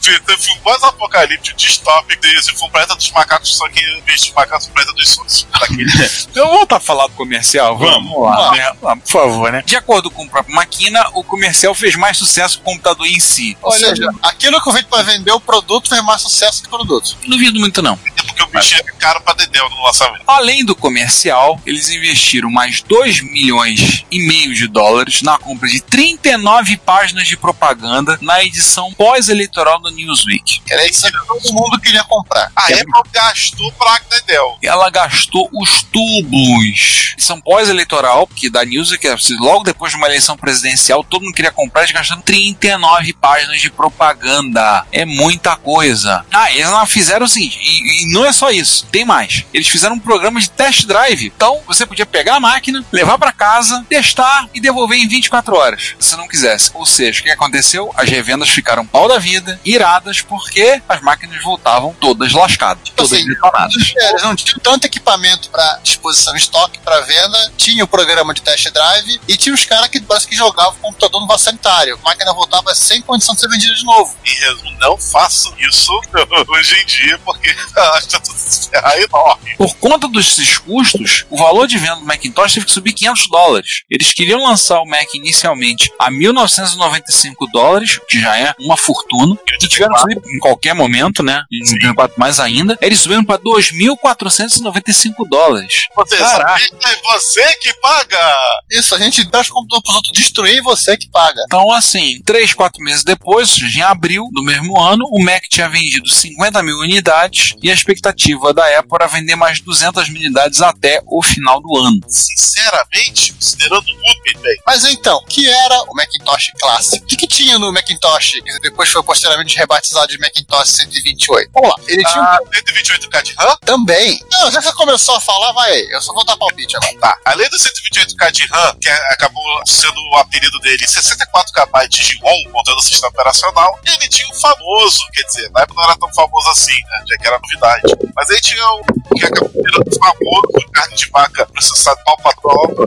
teve 0.00 0.52
um 0.52 0.58
pós-apocalíptico 0.58 1.56
distópico 1.56 2.20
desse. 2.20 2.52
Foi 2.52 2.68
planeta 2.70 2.96
dos 2.96 3.10
macacos, 3.12 3.56
só 3.56 3.68
que 3.68 3.80
em 3.80 4.00
vez 4.02 4.20
dos 4.20 4.32
macacos, 4.32 4.66
o 4.66 4.70
planeta 4.72 4.92
dos 4.94 5.08
sonhos. 5.08 5.46
Então 6.32 6.44
vamos 6.46 6.58
voltar 6.58 6.76
a 6.76 6.80
falar 6.80 7.06
do 7.06 7.12
comercial? 7.12 7.76
Vamos. 7.76 8.22
lá, 8.22 8.52
né? 8.52 8.72
Vamos, 8.80 9.04
por 9.04 9.12
favor, 9.12 9.52
né? 9.52 9.62
De 9.64 9.76
acordo 9.76 10.10
com 10.10 10.24
o 10.24 10.28
próprio 10.28 10.54
Maquina, 10.54 11.08
o 11.14 11.22
comercial 11.22 11.74
fez 11.74 11.94
mais 11.94 12.16
sucesso 12.16 12.56
que 12.56 12.62
o 12.62 12.64
computador 12.64 13.06
em 13.06 13.20
si. 13.20 13.56
Ou 13.62 13.70
seja, 13.72 14.08
aquilo 14.22 14.60
que 14.60 14.68
eu 14.68 14.72
feito 14.72 14.88
pra 14.88 15.02
vender 15.02 15.30
o 15.32 15.40
produto 15.40 15.88
fez 15.88 16.02
mais 16.02 16.22
sucesso 16.22 16.62
que 16.62 16.68
o 16.68 16.70
produto. 16.70 17.16
Não 17.22 17.30
duvido 17.30 17.60
muito, 17.60 17.82
não. 17.82 17.94
É 17.94 18.22
porque 18.22 18.42
o 18.42 18.46
bicho 18.46 18.74
é 18.74 18.82
caro 18.98 19.20
pra 19.20 19.34
dedéu 19.34 19.68
no 19.68 19.82
lançamento. 19.82 20.22
Além 20.26 20.64
do 20.64 20.74
comercial, 20.74 21.60
eles 21.66 21.90
investiram 21.90 22.50
mais 22.50 22.80
2 22.82 23.20
milhões 23.20 24.04
meio 24.20 24.54
de 24.54 24.66
dólares 24.66 25.22
na 25.22 25.38
compra 25.38 25.68
de 25.68 25.80
39 25.80 26.76
páginas 26.78 27.26
de 27.26 27.36
propaganda 27.36 28.18
na 28.20 28.42
edição 28.44 28.92
pós-eleitoral 28.94 29.80
do 29.80 29.90
Newsweek. 29.90 30.62
Era 30.68 30.86
isso 30.86 31.06
que 31.06 31.26
todo 31.26 31.52
mundo 31.52 31.80
queria 31.80 32.04
comprar. 32.04 32.50
A 32.54 32.66
Apple 32.66 33.10
gastou 33.12 33.72
pra 33.72 34.00
dedéu. 34.12 34.58
Ela 34.62 34.90
gastou 34.90 35.48
os 35.52 35.82
tubos. 35.82 37.12
Edição 37.14 37.40
pós-eleitoral, 37.40 38.26
que 38.26 38.50
da 38.50 38.64
Newsweek, 38.64 39.06
é, 39.06 39.16
logo 39.40 39.64
depois 39.64 39.92
de 39.92 39.98
uma 39.98 40.06
eleição 40.06 40.36
presidencial, 40.36 41.04
todo 41.04 41.22
mundo 41.22 41.34
queria 41.34 41.50
comprar, 41.50 41.82
eles 41.82 41.92
gastaram 41.92 42.22
39 42.22 43.12
páginas 43.14 43.60
de 43.60 43.70
propaganda. 43.70 44.86
É 44.92 45.04
muita 45.04 45.56
coisa. 45.56 46.24
Ah, 46.32 46.50
eles 46.52 46.70
não 46.70 46.84
fizeram 46.86 47.26
o 47.26 47.28
seguinte, 47.28 47.58
e, 47.62 48.02
e 48.02 48.12
não 48.12 48.24
é 48.24 48.32
só 48.32 48.50
isso, 48.50 48.86
tem 48.86 49.04
mais. 49.04 49.44
Eles 49.52 49.68
fizeram 49.68 49.96
um 49.96 50.00
programa 50.00 50.40
de 50.40 50.50
test 50.50 50.86
drive. 50.86 51.26
Então, 51.26 51.60
você 51.66 51.86
podia 51.86 52.06
pegar 52.06 52.36
a 52.36 52.40
máquina, 52.40 52.84
levar 52.92 53.18
para 53.18 53.32
casa, 53.32 53.84
testar 54.02 54.48
e 54.52 54.60
devolver 54.60 54.98
em 54.98 55.06
24 55.06 55.54
horas, 55.54 55.94
se 55.98 56.16
não 56.16 56.26
quisesse. 56.26 56.72
Ou 56.74 56.84
seja, 56.84 57.20
o 57.20 57.22
que 57.22 57.30
aconteceu? 57.30 57.92
As 57.96 58.08
revendas 58.08 58.50
ficaram 58.50 58.84
pau 58.84 59.08
da 59.08 59.18
vida, 59.18 59.60
iradas, 59.64 60.20
porque 60.20 60.82
as 60.88 61.00
máquinas 61.00 61.42
voltavam 61.42 61.94
todas 62.00 62.32
lascadas, 62.32 62.90
todas 62.90 63.12
Assim, 63.12 63.26
detonadas. 63.26 63.94
Eles 63.96 64.22
não 64.22 64.34
tinham 64.34 64.58
tanto 64.58 64.86
equipamento 64.86 65.48
para 65.50 65.78
disposição 65.84 66.34
em 66.34 66.38
estoque 66.38 66.80
para 66.80 67.00
venda, 67.02 67.52
tinha 67.56 67.84
o 67.84 67.88
programa 67.88 68.34
de 68.34 68.42
test 68.42 68.68
drive 68.70 69.20
e 69.28 69.36
tinha 69.36 69.54
os 69.54 69.64
caras 69.64 69.88
que 69.88 70.00
parece 70.00 70.26
que 70.26 70.34
jogavam 70.34 70.72
o 70.72 70.82
computador 70.82 71.20
no 71.20 71.26
vaso 71.28 71.44
sanitário. 71.44 71.98
A 72.02 72.08
máquina 72.08 72.32
voltava 72.32 72.74
sem 72.74 73.00
condição 73.02 73.34
de 73.34 73.40
ser 73.40 73.48
vendida 73.48 73.74
de 73.74 73.84
novo. 73.84 74.16
Em 74.24 74.34
resumo, 74.34 74.76
não 74.80 74.98
façam 74.98 75.54
isso 75.60 75.92
hoje 76.48 76.74
em 76.74 76.86
dia, 76.86 77.18
porque 77.18 77.54
a 77.76 78.00
chance 78.00 78.68
de 78.68 78.76
é 78.76 79.02
enorme. 79.04 79.54
Por 79.56 79.74
conta 79.76 80.08
desses 80.08 80.58
custos, 80.58 81.24
o 81.30 81.36
valor 81.36 81.68
de 81.68 81.78
venda 81.78 81.96
do 81.96 82.04
Macintosh 82.04 82.54
teve 82.54 82.66
que 82.66 82.72
subir 82.72 82.92
500 82.92 83.28
dólares. 83.28 83.82
Eles 83.92 84.14
queriam 84.14 84.42
lançar 84.42 84.80
o 84.80 84.86
Mac 84.86 85.14
inicialmente 85.14 85.92
a 85.98 86.10
1995 86.10 87.46
dólares, 87.52 88.00
que 88.08 88.18
já 88.18 88.38
é 88.38 88.54
uma 88.58 88.76
fortuna, 88.78 89.36
e 89.62 89.68
tiveram 89.68 89.92
que 89.94 90.00
subir 90.00 90.18
em 90.34 90.38
qualquer 90.38 90.74
momento, 90.74 91.22
né? 91.22 91.44
Em 91.52 91.58
2004 91.58 92.18
mais 92.18 92.40
ainda. 92.40 92.78
Eles 92.80 93.00
subiram 93.00 93.22
para 93.22 93.38
2.495 93.38 95.28
dólares. 95.28 95.88
Você 95.94 96.16
é 96.16 96.96
você 97.02 97.56
que 97.56 97.74
paga! 97.74 98.36
Isso, 98.70 98.94
a 98.94 98.98
gente 98.98 99.24
dá 99.24 99.40
os 99.40 99.50
computadores 99.50 99.82
pros 99.82 99.96
outros 99.96 100.12
destruir 100.12 100.56
e 100.56 100.62
você 100.62 100.96
que 100.96 101.10
paga. 101.10 101.42
Então, 101.46 101.70
assim, 101.70 102.22
três, 102.24 102.54
quatro 102.54 102.82
meses 102.82 103.04
depois, 103.04 103.50
ou 103.50 103.56
seja, 103.56 103.80
em 103.80 103.82
abril 103.82 104.28
do 104.32 104.42
mesmo 104.42 104.80
ano, 104.80 105.04
o 105.10 105.22
Mac 105.22 105.42
tinha 105.50 105.68
vendido 105.68 106.08
50 106.08 106.62
mil 106.62 106.78
unidades 106.78 107.54
e 107.62 107.70
a 107.70 107.74
expectativa 107.74 108.54
da 108.54 108.78
Apple 108.78 108.96
era 108.98 109.06
vender 109.06 109.36
mais 109.36 109.60
200 109.60 110.08
mil 110.08 110.22
unidades 110.22 110.62
até 110.62 111.02
o 111.06 111.22
final 111.22 111.60
do 111.60 111.76
ano. 111.76 112.00
Sinceramente, 112.08 113.34
considerando 113.34 113.81
bem. 113.84 114.56
Mas 114.66 114.84
então, 114.84 115.22
que 115.28 115.48
era 115.48 115.82
o 115.82 115.94
Macintosh 115.94 116.52
Classic? 116.60 117.02
O 117.02 117.06
que, 117.06 117.16
que 117.16 117.26
tinha 117.26 117.58
no 117.58 117.72
Macintosh, 117.72 118.32
que 118.44 118.58
depois 118.60 118.88
foi 118.90 119.02
posteriormente 119.02 119.56
rebatizado 119.56 120.08
de 120.08 120.18
Macintosh 120.18 120.68
128? 120.70 121.50
Vamos 121.52 121.68
lá, 121.70 121.76
ele 121.86 122.04
tinha 122.04 122.20
um 122.20 122.24
Ah, 122.24 122.38
128K 122.52 123.22
de 123.22 123.34
RAM? 123.34 123.56
também. 123.64 124.20
Não, 124.30 124.50
já 124.50 124.58
que 124.60 124.66
você 124.66 124.72
começou 124.74 125.16
a 125.16 125.20
falar, 125.20 125.52
vai 125.52 125.70
aí. 125.72 125.88
Eu 125.90 126.00
só 126.02 126.12
vou 126.12 126.24
dar 126.24 126.36
palpite 126.36 126.76
agora. 126.76 126.98
Tá. 127.00 127.16
Além 127.24 127.48
do 127.48 127.56
128K 127.58 128.30
de 128.32 128.46
RAM, 128.46 128.76
que 128.80 128.88
é- 128.88 129.12
acabou 129.12 129.42
sendo 129.66 130.00
o 130.12 130.16
apelido 130.16 130.58
dele, 130.60 130.84
64KB 130.86 131.88
de 131.88 132.18
ROM, 132.18 132.52
contando 132.52 132.78
o 132.78 132.82
sistema 132.82 133.08
operacional, 133.08 133.78
ele 133.84 134.08
tinha 134.08 134.28
o 134.28 134.34
famoso, 134.40 134.98
quer 135.12 135.22
dizer, 135.24 135.50
na 135.50 135.62
época 135.62 135.80
não 135.80 135.88
era 135.88 135.98
tão 135.98 136.12
famoso 136.14 136.48
assim, 136.50 136.72
né? 136.72 137.04
Já 137.08 137.16
que 137.16 137.26
era 137.26 137.38
novidade. 137.38 137.82
Mas 138.14 138.30
aí 138.30 138.40
tinha 138.40 138.64
o 138.66 138.82
que 139.14 139.24
acabou 139.26 139.50
virando 139.62 139.90
famoso 139.98 140.70
carne 140.72 140.96
de 140.96 141.06
vaca 141.10 141.46
processado 141.46 142.00
prova, 142.42 142.86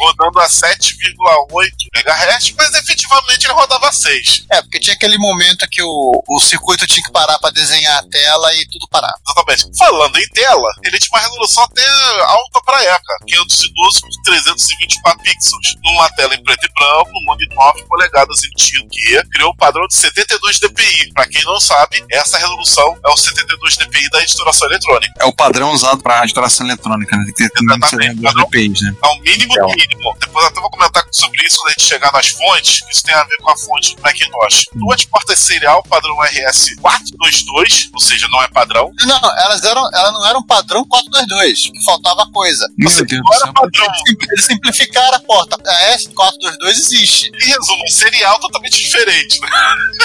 rodando 0.00 0.40
a 0.40 0.48
7,8 0.48 1.70
MHz, 1.94 2.54
mas 2.56 2.74
efetivamente 2.74 3.46
ele 3.46 3.54
rodava 3.54 3.88
a 3.88 3.92
6. 3.92 4.46
É, 4.50 4.62
porque 4.62 4.80
tinha 4.80 4.94
aquele 4.94 5.18
momento 5.18 5.66
que 5.70 5.82
o, 5.82 6.22
o 6.28 6.40
circuito 6.40 6.86
tinha 6.86 7.04
que 7.04 7.12
parar 7.12 7.38
pra 7.38 7.50
desenhar 7.50 7.98
a 7.98 8.02
tela 8.02 8.54
e 8.54 8.66
tudo 8.68 8.88
parava. 8.90 9.14
Exatamente. 9.26 9.78
Falando 9.78 10.18
em 10.18 10.28
tela, 10.28 10.68
ele 10.84 10.98
tinha 10.98 11.18
uma 11.18 11.20
resolução 11.20 11.64
até 11.64 11.86
alta 12.22 12.60
pra 12.64 12.82
época, 12.82 13.16
512 13.26 14.00
por 14.00 14.10
324 14.24 15.22
pixels, 15.22 15.76
numa 15.84 16.08
tela 16.10 16.34
em 16.34 16.42
preto 16.42 16.66
e 16.66 16.72
branco, 16.72 17.10
num 17.12 17.24
monitor 17.26 17.52
9 17.54 17.84
polegadas 17.84 18.42
emitido, 18.42 18.88
que 18.90 19.22
criou 19.30 19.50
o 19.50 19.56
padrão 19.56 19.86
de 19.86 19.94
72 19.94 20.58
dpi. 20.58 21.12
Pra 21.12 21.26
quem 21.26 21.42
não 21.44 21.60
sabe, 21.60 22.04
essa 22.10 22.38
resolução 22.38 22.98
é 23.04 23.08
o 23.10 23.16
72 23.16 23.76
dpi 23.76 24.10
da 24.10 24.22
editoração 24.22 24.68
eletrônica. 24.68 25.14
É 25.20 25.24
o 25.24 25.32
padrão 25.32 25.72
usado 25.72 26.02
para 26.02 26.24
editoração 26.24 26.66
eletrônica, 26.66 27.16
né? 27.16 27.24
Tem 27.24 27.48
que 27.48 27.54
ter 27.54 27.64
Exatamente. 27.64 28.20
duas 28.20 28.34
DPIs, 28.34 28.80
né? 28.82 28.94
É 29.02 29.08
o 29.12 29.20
mínimo 29.20 29.54
do 29.54 29.66
mínimo. 29.66 30.16
Depois 30.20 30.44
eu 30.44 30.50
até 30.50 30.60
vou 30.60 30.70
comentar 30.70 31.04
sobre 31.10 31.44
isso 31.46 31.58
quando 31.58 31.68
a 31.68 31.72
gente 31.72 31.88
chegar 31.88 32.12
nas 32.12 32.28
fontes. 32.28 32.80
Isso 32.90 33.02
tem 33.04 33.14
a 33.14 33.24
ver 33.24 33.36
com 33.38 33.50
a 33.50 33.56
fonte 33.56 33.96
do 33.96 34.02
Macintosh. 34.02 34.66
Duas 34.74 35.04
portas 35.04 35.38
serial 35.38 35.82
padrão 35.82 36.16
RS422, 36.16 37.90
ou 37.92 38.00
seja, 38.00 38.26
não 38.30 38.42
é 38.42 38.48
padrão. 38.48 38.90
Não, 39.04 39.38
elas, 39.38 39.64
eram, 39.64 39.88
elas 39.94 40.12
não 40.12 40.26
eram 40.26 40.42
padrão 40.42 40.84
422, 40.84 41.70
que 41.70 41.84
faltava 41.84 42.26
coisa. 42.32 42.66
Meu 42.76 42.88
Você 42.88 43.04
Deus 43.04 43.22
não 43.24 43.34
era 43.34 43.52
padrão. 43.52 43.86
Eles 44.30 44.44
simplificaram 44.44 45.16
a 45.16 45.20
porta. 45.20 45.56
A 45.64 45.96
S422 45.96 46.68
existe. 46.70 47.30
Em 47.42 47.46
resumo, 47.46 47.82
um 47.84 47.92
serial 47.92 48.38
totalmente 48.40 48.78
diferente. 48.78 49.40
Né? 49.40 49.48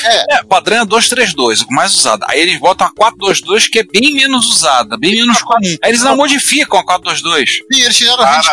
É, 0.03 0.35
É, 0.35 0.43
padrão 0.43 0.81
é 0.81 0.85
232, 0.85 1.61
o 1.61 1.71
mais 1.71 1.93
usado. 1.93 2.25
Aí 2.27 2.39
eles 2.39 2.59
botam 2.59 2.87
a 2.87 2.91
422, 2.91 3.67
que 3.67 3.79
é 3.79 3.83
bem 3.83 4.13
menos 4.13 4.45
usada, 4.47 4.97
bem 4.97 5.15
menos 5.15 5.41
comum. 5.41 5.75
Aí 5.81 5.91
eles 5.91 6.01
não 6.01 6.15
modificam 6.15 6.79
a 6.79 6.83
422. 6.85 7.59
e 7.71 7.81
eles 7.81 7.95
tiraram 7.95 8.25
20 8.37 8.47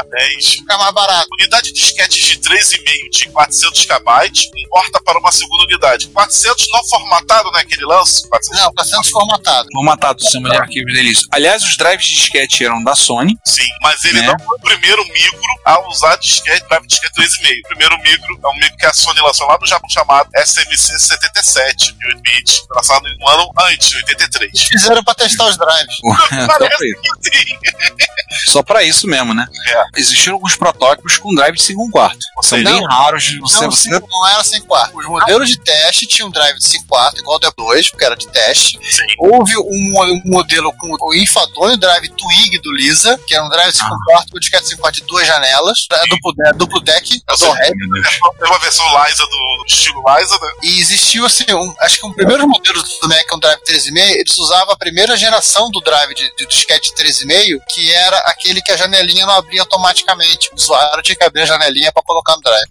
Parabéns. 0.45 0.55
ficar 0.55 0.78
mais 0.78 0.95
barato. 0.95 1.28
Unidade 1.38 1.72
de 1.72 1.80
disquete 1.80 2.20
de 2.22 2.36
3,5 2.38 3.11
de 3.12 3.28
400 3.30 3.84
KB, 3.86 4.32
importa 4.57 5.01
para 5.05 5.18
uma 5.18 5.32
segunda 5.32 5.64
unidade. 5.64 6.09
400 6.09 6.66
não 6.72 6.84
formatado, 6.88 7.51
né, 7.53 7.64
que 7.64 7.74
ele 7.74 7.84
lança? 7.86 8.26
400, 8.28 8.61
Não, 8.61 8.72
tá 8.74 8.84
sendo 8.84 9.05
formatado. 9.11 9.68
Formatado 9.72 10.18
do 10.18 10.22
sistema 10.24 10.51
de 10.51 10.57
arquivos 10.57 10.92
deles. 10.92 11.22
Aliás, 11.32 11.62
os 11.62 11.76
drives 11.76 12.07
de 12.07 12.14
disquete 12.14 12.64
eram 12.64 12.82
da 12.82 12.95
Sony. 12.95 13.36
sim. 13.45 13.64
Mas 13.82 14.05
ele 14.05 14.20
Né? 14.20 14.26
não 14.28 14.38
foi 14.38 14.57
o 14.57 14.61
primeiro 14.61 15.05
micro 15.05 15.40
a 15.64 15.88
usar 15.88 16.16
disquete, 16.16 16.64
drive 16.68 16.82
de 16.82 16.88
disquete 16.88 17.14
3,5. 17.14 17.61
O 17.64 17.68
primeiro 17.68 17.99
micro 17.99 18.38
é 18.42 18.49
um 18.49 18.55
micro 18.59 18.76
que 18.78 18.86
a 18.86 18.92
Sony 18.92 19.20
lançou 19.20 19.47
lá 19.47 19.59
no 19.61 19.66
Japão 19.66 19.88
chamado 19.90 20.28
SMC 20.34 20.99
77, 20.99 21.92
de 21.95 22.07
8 22.09 22.20
bits, 22.22 22.62
lançado 22.74 23.05
um 23.20 23.28
ano 23.28 23.51
antes, 23.61 23.92
em 23.92 23.97
83. 23.97 24.62
Fizeram 24.62 25.05
pra 25.05 25.14
testar 25.14 25.47
os 25.49 25.57
drives. 25.57 25.97
Só 26.03 26.57
pra 26.59 26.68
isso. 26.86 27.01
Sim. 27.22 28.51
Só 28.51 28.62
pra 28.62 28.82
isso 28.84 29.07
mesmo, 29.07 29.34
né? 29.34 29.47
É. 29.68 29.84
Existiram 30.01 30.34
alguns 30.35 30.57
protótipos 30.57 31.18
com 31.18 31.35
drive 31.35 31.55
de 31.57 31.62
5 31.62 31.91
quarto. 31.91 32.18
São 32.43 32.59
Não, 32.59 32.72
bem 32.72 32.87
raros 32.87 33.24
de 33.24 33.39
você, 33.39 33.62
Não, 33.64 33.70
você 33.70 33.89
não 33.91 34.28
era 34.28 34.45
5 34.45 34.66
quartos. 34.66 34.95
Os 34.99 35.07
modelos 35.07 35.49
de 35.49 35.59
teste 35.59 36.07
tinham 36.07 36.30
drive 36.30 36.59
de 36.59 36.66
5 36.66 36.87
quartos, 36.87 37.20
igual 37.20 37.37
o 37.37 37.41
D2, 37.41 37.91
porque 37.91 38.05
era 38.05 38.16
de 38.16 38.26
teste. 38.28 38.78
Sim. 38.82 39.03
Houve 39.18 39.57
um, 39.57 39.62
um 39.64 40.22
modelo 40.26 40.72
com 40.78 40.89
o 41.01 41.14
enfadonho 41.14 41.76
drive 41.76 42.09
Twig 42.11 42.59
do 42.61 42.72
Lisa, 42.72 43.18
que 43.26 43.35
era 43.35 43.45
um 43.45 43.49
drive 43.49 43.70
de 43.72 43.78
5 43.78 43.89
Ah. 43.93 43.97
quartos 44.07 44.30
com 44.32 44.39
disquete 44.39 44.68
5 44.68 44.80
quartos 44.80 45.01
de 45.01 45.07
duas 45.07 45.26
janelas. 45.26 45.87
É 45.93 46.07
duplo, 46.07 46.35
é 46.47 46.53
duplo 46.53 46.80
deck, 46.80 47.22
é 47.28 47.37
do. 47.37 47.55
Tem 47.55 48.49
uma 48.49 48.59
versão 48.59 48.85
Liza 49.05 49.24
do 49.26 49.64
estilo 49.66 50.03
Liza, 50.07 50.39
né? 50.41 50.53
E 50.62 50.80
existiu 50.80 51.24
assim, 51.26 51.45
um, 51.53 51.74
acho 51.80 52.01
que 52.01 52.07
um 52.07 52.12
primeiro 52.12 52.47
modelo 52.49 52.82
do 52.82 53.09
Mac, 53.09 53.26
um 53.32 53.39
drive 53.39 53.61
13,5, 53.61 53.99
eles 53.99 54.39
usavam 54.39 54.72
a 54.72 54.76
primeira 54.76 55.16
geração 55.16 55.70
do 55.70 55.80
drive 55.80 56.14
de, 56.14 56.35
de 56.37 56.47
disquete 56.47 56.93
13,5, 56.95 57.59
que 57.68 57.93
era 57.93 58.18
aquele 58.20 58.61
que 58.62 58.72
a 58.72 58.76
janelinha 58.76 59.26
não 59.26 59.35
abria 59.35 59.61
automaticamente. 59.62 60.24
O 60.53 60.57
usuário 60.57 61.03
tinha 61.03 61.16
que 61.16 61.25
abrir 61.25 61.43
a 61.43 61.47
janelinha 61.47 61.93
para 61.93 62.03
colocar 62.03 62.37
no 62.37 62.43
drive. 62.43 62.68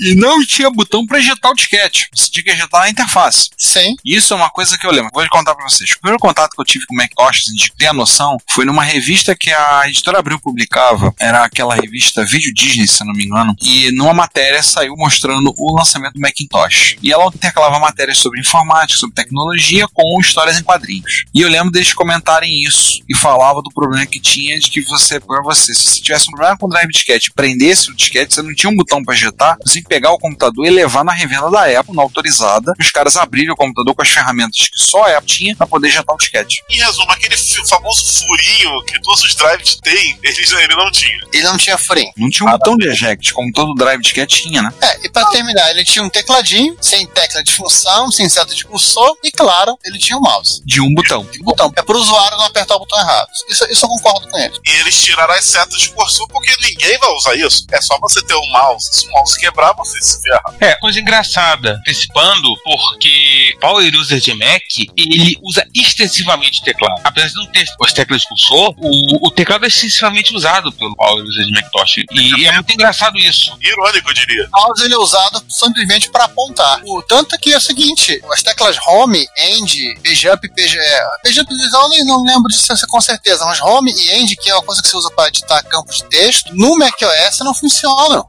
E 0.00 0.14
não 0.14 0.44
tinha 0.44 0.70
botão 0.70 1.06
pra 1.06 1.18
ejetar 1.18 1.50
o 1.50 1.54
disquete. 1.54 2.08
Você 2.14 2.30
tinha 2.30 2.44
que 2.44 2.50
ejetar 2.50 2.82
na 2.82 2.90
interface. 2.90 3.50
Sim. 3.56 3.94
Isso 4.04 4.32
é 4.34 4.36
uma 4.36 4.50
coisa 4.50 4.76
que 4.76 4.86
eu 4.86 4.90
lembro. 4.90 5.10
Vou 5.12 5.26
contar 5.28 5.54
pra 5.54 5.68
vocês. 5.68 5.90
O 5.90 6.00
primeiro 6.00 6.18
contato 6.18 6.52
que 6.52 6.60
eu 6.60 6.64
tive 6.64 6.86
com 6.86 6.94
o 6.94 6.96
Macintosh, 6.96 7.42
assim, 7.46 7.54
de 7.54 7.72
ter 7.76 7.86
a 7.86 7.92
noção, 7.92 8.38
foi 8.48 8.64
numa 8.64 8.82
revista 8.82 9.36
que 9.36 9.52
a 9.52 9.88
editora 9.88 10.18
Abril 10.18 10.40
publicava. 10.40 11.14
Era 11.18 11.44
aquela 11.44 11.74
revista 11.74 12.24
Vídeo 12.24 12.52
Disney, 12.54 12.86
se 12.86 13.04
não 13.04 13.12
me 13.12 13.24
engano. 13.24 13.54
E 13.60 13.90
numa 13.92 14.14
matéria 14.14 14.62
saiu 14.62 14.94
mostrando 14.96 15.54
o 15.56 15.76
lançamento 15.76 16.14
do 16.14 16.20
Macintosh. 16.20 16.96
E 17.02 17.12
ela 17.12 17.26
intercalava 17.26 17.78
matérias 17.78 18.18
sobre 18.18 18.40
informática, 18.40 18.98
sobre 18.98 19.14
tecnologia, 19.14 19.86
com 19.92 20.20
histórias 20.20 20.58
em 20.58 20.62
quadrinhos. 20.62 21.24
E 21.34 21.40
eu 21.40 21.48
lembro 21.48 21.70
deles 21.70 21.92
comentarem 21.92 22.62
isso. 22.62 23.02
E 23.08 23.16
falava 23.16 23.62
do 23.62 23.70
problema 23.70 24.06
que 24.06 24.20
tinha 24.20 24.58
de 24.58 24.70
que 24.70 24.80
você, 24.82 25.20
pra 25.20 25.42
você, 25.42 25.74
se 25.74 25.84
você 25.84 26.00
tivesse 26.00 26.28
um 26.28 26.32
problema 26.32 26.47
com 26.56 26.66
o 26.66 26.68
drive 26.68 26.88
disquete 26.88 27.30
prendesse 27.32 27.90
o 27.90 27.94
disquete, 27.94 28.34
você 28.34 28.42
não 28.42 28.54
tinha 28.54 28.70
um 28.70 28.76
botão 28.76 29.02
pra 29.02 29.14
ejetar, 29.14 29.56
você 29.64 29.74
tinha 29.74 29.82
que 29.82 29.88
pegar 29.88 30.12
o 30.12 30.18
computador 30.18 30.66
e 30.66 30.70
levar 30.70 31.04
na 31.04 31.12
revenda 31.12 31.50
da 31.50 31.80
Apple, 31.80 31.94
na 31.94 32.02
autorizada, 32.02 32.72
os 32.78 32.90
caras 32.90 33.16
abrirem 33.16 33.52
o 33.52 33.56
computador 33.56 33.94
com 33.94 34.02
as 34.02 34.08
ferramentas 34.08 34.68
que 34.68 34.78
só 34.78 35.04
a 35.04 35.18
Apple 35.18 35.28
tinha 35.28 35.56
pra 35.56 35.66
poder 35.66 35.88
ejetar 35.88 36.14
o 36.14 36.18
disquete. 36.18 36.62
Em 36.70 36.78
resumo, 36.78 37.10
aquele 37.12 37.36
famoso 37.68 38.04
furinho 38.12 38.84
que 38.84 39.00
todos 39.00 39.22
os 39.22 39.34
drives 39.34 39.76
têm, 39.82 40.18
ele, 40.22 40.62
ele 40.62 40.74
não 40.74 40.90
tinha. 40.90 41.18
Ele 41.32 41.42
não 41.42 41.56
tinha 41.56 41.76
furinho. 41.76 42.12
Não 42.16 42.30
tinha 42.30 42.48
um 42.48 42.52
botão 42.52 42.76
de 42.76 42.88
eject, 42.88 43.32
como 43.32 43.52
todo 43.52 43.74
drive 43.74 44.00
disquete 44.00 44.42
tinha, 44.42 44.62
né? 44.62 44.72
É, 44.80 45.06
e 45.06 45.10
pra 45.10 45.24
terminar, 45.26 45.70
ele 45.70 45.84
tinha 45.84 46.04
um 46.04 46.08
tecladinho, 46.08 46.76
sem 46.80 47.06
tecla 47.06 47.42
de 47.42 47.52
função, 47.52 48.10
sem 48.10 48.28
seta 48.28 48.54
de 48.54 48.64
cursor, 48.64 49.16
e 49.22 49.30
claro, 49.30 49.78
ele 49.84 49.98
tinha 49.98 50.16
um 50.16 50.20
mouse. 50.20 50.62
De 50.64 50.80
um 50.80 50.92
botão. 50.94 51.26
Um 51.40 51.44
botão. 51.44 51.72
É 51.76 51.82
pro 51.82 51.98
usuário 51.98 52.36
não 52.38 52.44
apertar 52.44 52.76
o 52.76 52.80
botão 52.80 52.98
errado. 52.98 53.28
Isso, 53.48 53.64
isso 53.70 53.84
eu 53.84 53.88
concordo 53.88 54.28
com 54.28 54.38
ele. 54.38 54.54
E 54.66 54.70
eles 54.80 55.00
tiraram 55.02 55.34
as 55.34 55.44
setas 55.44 55.80
de 55.80 55.90
cursor 55.90 56.28
porque 56.38 56.56
ninguém 56.62 56.96
vai 56.98 57.10
usar 57.10 57.34
isso. 57.34 57.66
É 57.70 57.80
só 57.80 57.98
você 57.98 58.22
ter 58.22 58.34
um 58.34 58.50
mouse. 58.50 58.88
Se 58.92 59.08
o 59.08 59.10
mouse 59.10 59.38
quebrar, 59.38 59.72
você 59.72 60.00
se 60.00 60.22
ferra. 60.22 60.42
É, 60.60 60.74
coisa 60.76 61.00
engraçada, 61.00 61.72
antecipando, 61.80 62.48
porque 62.62 63.56
Power 63.60 63.92
User 63.96 64.20
de 64.20 64.34
Mac, 64.34 64.62
ele 64.96 65.36
usa 65.42 65.66
extensivamente 65.74 66.62
teclado. 66.62 67.00
Apesar 67.02 67.28
de 67.28 67.34
não 67.34 67.46
ter 67.46 67.66
as 67.82 67.92
teclas 67.92 68.22
de 68.22 68.28
cursor, 68.28 68.74
o, 68.78 69.26
o 69.26 69.30
teclado 69.30 69.64
é 69.64 69.68
extensivamente 69.68 70.34
usado 70.34 70.72
pelo 70.72 70.94
Power 70.94 71.24
User 71.24 71.44
de 71.44 71.52
Macintosh. 71.52 72.04
E 72.12 72.46
é 72.46 72.52
muito 72.52 72.72
engraçado 72.72 73.18
isso. 73.18 73.56
Irônico, 73.60 74.10
eu 74.10 74.14
diria. 74.14 74.48
O 74.54 74.60
mouse 74.60 74.84
ele 74.84 74.94
é 74.94 74.98
usado 74.98 75.44
simplesmente 75.48 76.08
para 76.10 76.24
apontar. 76.24 76.80
O 76.84 77.02
tanto 77.02 77.36
que 77.38 77.52
é 77.52 77.56
o 77.56 77.60
seguinte, 77.60 78.22
as 78.32 78.42
teclas 78.42 78.78
Home, 78.86 79.26
End, 79.36 80.00
Page 80.04 80.28
Up 80.30 80.46
e 80.46 80.50
Page... 80.50 80.78
É, 80.78 81.06
page 81.24 81.40
Up 81.40 81.48
eu 81.50 82.04
não 82.04 82.24
lembro 82.24 82.48
disso 82.48 82.68
com 82.88 83.00
certeza, 83.00 83.44
mas 83.44 83.60
Home 83.60 83.92
e 83.92 84.12
End, 84.12 84.36
que 84.36 84.50
é 84.50 84.54
uma 84.54 84.62
coisa 84.62 84.80
que 84.80 84.88
você 84.88 84.96
usa 84.96 85.10
para 85.10 85.28
editar 85.28 85.62
campos 85.64 85.96
de 85.96 86.04
texto, 86.04 86.27
no 86.52 86.76
macOS 86.76 87.38
não 87.40 87.54
funcionam. 87.54 88.26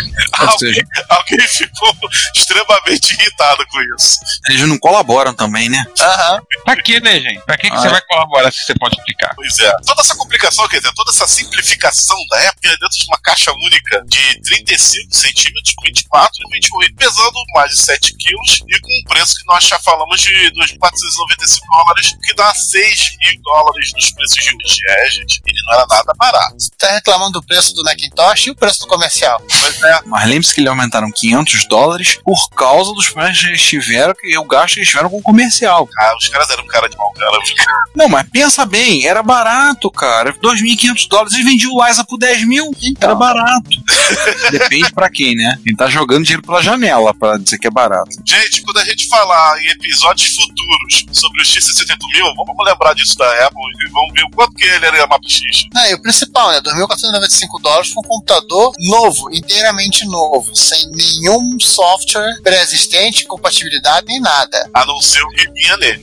Ou 0.40 0.58
seja, 0.58 0.82
Alguém 1.08 1.48
ficou 1.48 1.94
extremamente 2.34 3.12
irritado 3.14 3.66
com 3.66 3.80
isso. 3.96 4.18
eles 4.48 4.66
não 4.68 4.78
colaboram 4.78 5.34
também, 5.34 5.68
né? 5.68 5.84
Aham. 6.00 6.40
Pra 6.64 6.76
que, 6.82 7.00
né, 7.00 7.20
gente? 7.20 7.40
Pra 7.44 7.56
que, 7.56 7.68
que 7.68 7.76
Ah, 7.76 7.80
você 7.80 7.86
é. 7.88 7.90
vai 7.90 8.00
colaborar 8.02 8.52
se 8.52 8.64
você 8.64 8.74
pode 8.74 8.96
explicar? 8.96 9.34
Pois 9.34 9.58
é. 9.58 9.72
Toda 9.86 10.00
essa 10.00 10.14
complicação, 10.16 10.68
quer 10.68 10.78
dizer, 10.78 10.92
toda 10.94 11.10
essa 11.10 11.26
simplificação 11.26 12.16
da 12.30 12.40
época 12.42 12.68
é 12.68 12.72
dentro 12.72 12.96
de 12.98 13.04
uma 13.08 13.18
caixa 13.22 13.52
única 13.52 14.02
de 14.06 14.40
35 14.42 15.14
centímetros, 15.14 15.74
24 15.84 16.30
e 16.46 16.52
28, 16.54 16.94
pesando 16.96 17.32
mais 17.54 17.70
de 17.72 17.78
7 17.80 18.16
quilos 18.16 18.62
e 18.68 18.80
com 18.80 18.88
um 18.88 19.04
preço 19.08 19.34
que 19.36 19.46
nós 19.46 19.64
já 19.64 19.78
falamos 19.80 20.20
de 20.20 20.30
2.495 20.52 21.58
dólares, 21.72 22.12
o 22.12 22.18
que 22.20 22.34
dá 22.34 22.54
6 22.54 23.16
mil 23.24 23.40
dólares 23.42 23.92
nos 23.94 24.10
preços 24.12 24.44
de 24.44 24.50
hoje. 24.50 24.78
É, 24.88 25.10
gente, 25.10 25.40
ele 25.46 25.58
não 25.66 25.74
era 25.74 25.86
nada 25.86 26.12
barato. 26.16 26.56
Tá 26.78 26.90
reclamando 26.92 27.40
do 27.40 27.42
preço 27.46 27.74
do 27.74 27.82
Macintosh 27.84 28.46
e 28.46 28.50
o 28.50 28.54
preço 28.56 28.80
do 28.80 28.86
comercial. 28.86 29.40
Pois 29.60 29.82
é. 29.82 29.87
Mas 30.06 30.28
lembre-se 30.28 30.54
que 30.54 30.60
eles 30.60 30.70
aumentaram 30.70 31.10
500 31.10 31.68
dólares 31.68 32.18
por 32.24 32.50
causa 32.50 32.92
dos 32.92 33.08
problemas 33.08 33.40
que 33.40 33.46
eles 33.46 33.62
tiveram 33.62 34.14
e 34.24 34.38
o 34.38 34.44
gasto 34.44 34.74
que 34.74 34.80
eles 34.80 34.88
tiveram 34.88 35.10
com 35.10 35.18
o 35.18 35.22
comercial. 35.22 35.88
Ah, 35.98 36.14
os 36.16 36.28
caras 36.28 36.48
eram 36.50 36.66
cara 36.66 36.88
de 36.88 36.96
mal, 36.96 37.12
cara. 37.12 37.38
Não, 37.94 38.08
mas 38.08 38.28
pensa 38.28 38.64
bem, 38.64 39.06
era 39.06 39.22
barato, 39.22 39.90
cara. 39.90 40.32
2.500 40.32 41.08
dólares, 41.08 41.32
eles 41.34 41.44
vendiam 41.44 41.72
o 41.72 41.86
Liza 41.86 42.04
por 42.04 42.18
10 42.18 42.46
mil. 42.46 42.70
Era 43.00 43.14
barato. 43.14 43.68
Depende 44.50 44.92
pra 44.92 45.10
quem, 45.10 45.34
né? 45.34 45.58
Quem 45.64 45.74
tá 45.74 45.88
jogando 45.88 46.24
dinheiro 46.24 46.42
pela 46.42 46.62
janela 46.62 47.14
pra 47.14 47.36
dizer 47.36 47.58
que 47.58 47.66
é 47.66 47.70
barato. 47.70 48.10
Gente, 48.24 48.62
quando 48.62 48.78
a 48.78 48.84
gente 48.84 49.08
falar 49.08 49.60
em 49.62 49.68
episódios 49.68 50.34
futuros 50.34 51.06
sobre 51.12 51.42
o 51.42 51.44
X68000, 51.44 52.34
vamos 52.36 52.64
lembrar 52.64 52.94
disso 52.94 53.16
da 53.16 53.46
Apple 53.46 53.62
e 53.86 53.90
vamos 53.90 54.12
ver 54.12 54.24
o 54.24 54.30
quanto 54.30 54.54
que 54.54 54.64
ele 54.64 54.86
era 54.86 55.04
uma 55.06 55.18
X. 55.26 55.66
Ah, 55.74 55.90
e 55.90 55.94
o 55.94 56.02
principal, 56.02 56.50
né? 56.50 56.60
2.495 56.60 57.60
dólares 57.62 57.90
foi 57.92 58.02
um 58.04 58.08
computador 58.08 58.72
novo, 58.78 59.30
inteiramente 59.68 60.06
novo, 60.06 60.54
sem 60.54 60.90
nenhum 60.90 61.58
software 61.60 62.40
pré-existente, 62.42 63.26
compatibilidade 63.26 64.06
nem 64.06 64.20
nada. 64.20 64.68
A 64.72 64.86
não 64.86 65.00
ser 65.00 65.22
o 65.22 65.28
que 65.28 65.50
vinha 65.52 65.76
nele. 65.76 66.02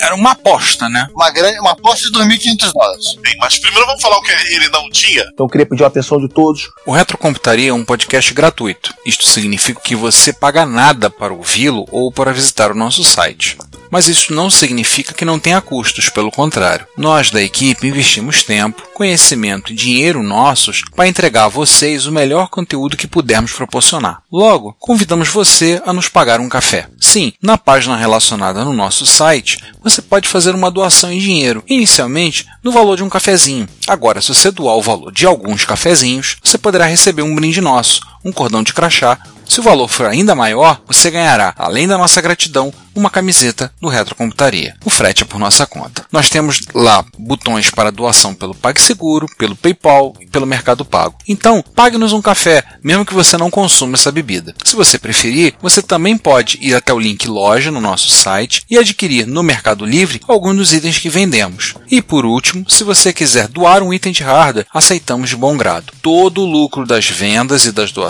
Era 0.00 0.14
uma 0.14 0.32
aposta, 0.32 0.88
né? 0.88 1.08
Uma 1.14 1.30
grande, 1.30 1.58
uma 1.58 1.72
aposta 1.72 2.10
de 2.10 2.18
2.500 2.18 2.72
dólares. 2.72 3.14
Bem, 3.22 3.36
mas 3.40 3.58
primeiro 3.58 3.86
vamos 3.86 4.02
falar 4.02 4.18
o 4.18 4.22
que 4.22 4.32
ele 4.32 4.68
não 4.68 4.88
tinha. 4.90 5.22
Então 5.32 5.46
eu 5.46 5.50
queria 5.50 5.66
pedir 5.66 5.84
a 5.84 5.88
atenção 5.88 6.18
de 6.18 6.28
todos. 6.28 6.68
O 6.86 6.92
Retrocomputaria 6.92 7.70
é 7.70 7.74
um 7.74 7.84
podcast 7.84 8.32
gratuito. 8.32 8.94
Isto 9.04 9.26
significa 9.26 9.80
que 9.80 9.96
você 9.96 10.32
paga 10.32 10.64
nada 10.64 11.10
para 11.10 11.32
ouvi-lo 11.32 11.86
ou 11.90 12.12
para 12.12 12.32
visitar 12.32 12.70
o 12.70 12.76
nosso 12.76 13.02
site. 13.02 13.56
Mas 13.90 14.08
isso 14.08 14.32
não 14.32 14.48
significa 14.48 15.12
que 15.12 15.24
não 15.24 15.38
tenha 15.38 15.60
custos, 15.60 16.08
pelo 16.08 16.30
contrário. 16.30 16.86
Nós 16.96 17.30
da 17.30 17.42
equipe 17.42 17.86
investimos 17.86 18.42
tempo, 18.42 18.82
conhecimento 18.94 19.72
e 19.72 19.76
dinheiro 19.76 20.22
nossos 20.22 20.82
para 20.94 21.08
entregar 21.08 21.44
a 21.44 21.48
vocês 21.48 22.06
o 22.06 22.12
melhor 22.12 22.48
conteúdo 22.48 22.96
que 22.96 23.06
pudermos 23.06 23.52
proporcionar. 23.52 24.22
Logo, 24.30 24.76
convidamos 24.78 25.28
você 25.28 25.82
a 25.84 25.92
nos 25.92 26.08
pagar 26.08 26.40
um 26.40 26.48
café. 26.48 26.88
Sim, 27.00 27.32
na 27.42 27.58
página 27.58 27.96
relacionada 27.96 28.64
no 28.64 28.72
nosso 28.72 29.04
site, 29.04 29.58
você 29.82 30.00
pode 30.00 30.28
fazer 30.28 30.54
uma 30.54 30.70
doação 30.70 31.10
em 31.10 31.18
dinheiro, 31.18 31.64
inicialmente 31.66 32.46
no 32.62 32.70
valor 32.70 32.96
de 32.96 33.02
um 33.02 33.08
cafezinho. 33.08 33.68
Agora, 33.86 34.20
se 34.20 34.28
você 34.28 34.50
doar 34.50 34.76
o 34.76 34.82
valor 34.82 35.12
de 35.12 35.26
alguns 35.26 35.64
cafezinhos, 35.64 36.36
você 36.42 36.58
poderá 36.58 36.84
receber 36.84 37.22
um 37.22 37.34
brinde 37.34 37.60
nosso, 37.60 38.00
um 38.24 38.32
cordão 38.32 38.62
de 38.62 38.72
crachá. 38.72 39.18
Se 39.48 39.58
o 39.58 39.64
valor 39.64 39.88
for 39.88 40.06
ainda 40.06 40.32
maior, 40.34 40.80
você 40.86 41.10
ganhará, 41.10 41.52
além 41.58 41.88
da 41.88 41.98
nossa 41.98 42.20
gratidão, 42.20 42.72
uma 42.94 43.10
camiseta 43.10 43.72
do 43.80 43.88
Retrocomputaria. 43.88 44.76
O 44.84 44.90
frete 44.90 45.24
é 45.24 45.26
por 45.26 45.40
nossa 45.40 45.66
conta. 45.66 46.04
Nós 46.12 46.28
temos 46.28 46.60
lá 46.72 47.04
botões 47.18 47.68
para 47.68 47.90
doação 47.90 48.32
pelo 48.32 48.54
PagSeguro, 48.54 49.26
pelo 49.36 49.56
PayPal 49.56 50.14
e 50.20 50.26
pelo 50.26 50.46
Mercado 50.46 50.84
Pago. 50.84 51.16
Então, 51.26 51.64
pague-nos 51.74 52.12
um 52.12 52.22
café, 52.22 52.62
mesmo 52.82 53.04
que 53.04 53.14
você 53.14 53.36
não 53.36 53.50
consuma 53.50 53.94
essa 53.94 54.12
bebida. 54.12 54.54
Se 54.64 54.76
você 54.76 54.98
preferir, 54.98 55.54
você 55.60 55.82
também 55.82 56.16
pode 56.16 56.58
ir 56.60 56.74
até 56.74 56.92
o 56.92 56.98
link 56.98 57.26
loja 57.26 57.72
no 57.72 57.80
nosso 57.80 58.08
site 58.08 58.62
e 58.70 58.78
adquirir 58.78 59.26
no 59.26 59.42
Mercado 59.42 59.84
Livre 59.84 60.20
alguns 60.28 60.56
dos 60.56 60.72
itens 60.72 60.98
que 60.98 61.10
vendemos. 61.10 61.74
E 61.90 62.00
por 62.00 62.24
último, 62.24 62.64
se 62.68 62.84
você 62.84 63.12
quiser 63.12 63.48
doar 63.48 63.82
um 63.82 63.92
item 63.92 64.12
de 64.12 64.22
hardware, 64.22 64.66
aceitamos 64.72 65.30
de 65.30 65.36
bom 65.36 65.56
grado. 65.56 65.92
Todo 66.00 66.42
o 66.42 66.46
lucro 66.46 66.86
das 66.86 67.08
vendas 67.08 67.64
e 67.64 67.72
das 67.72 67.90
doações 67.90 68.09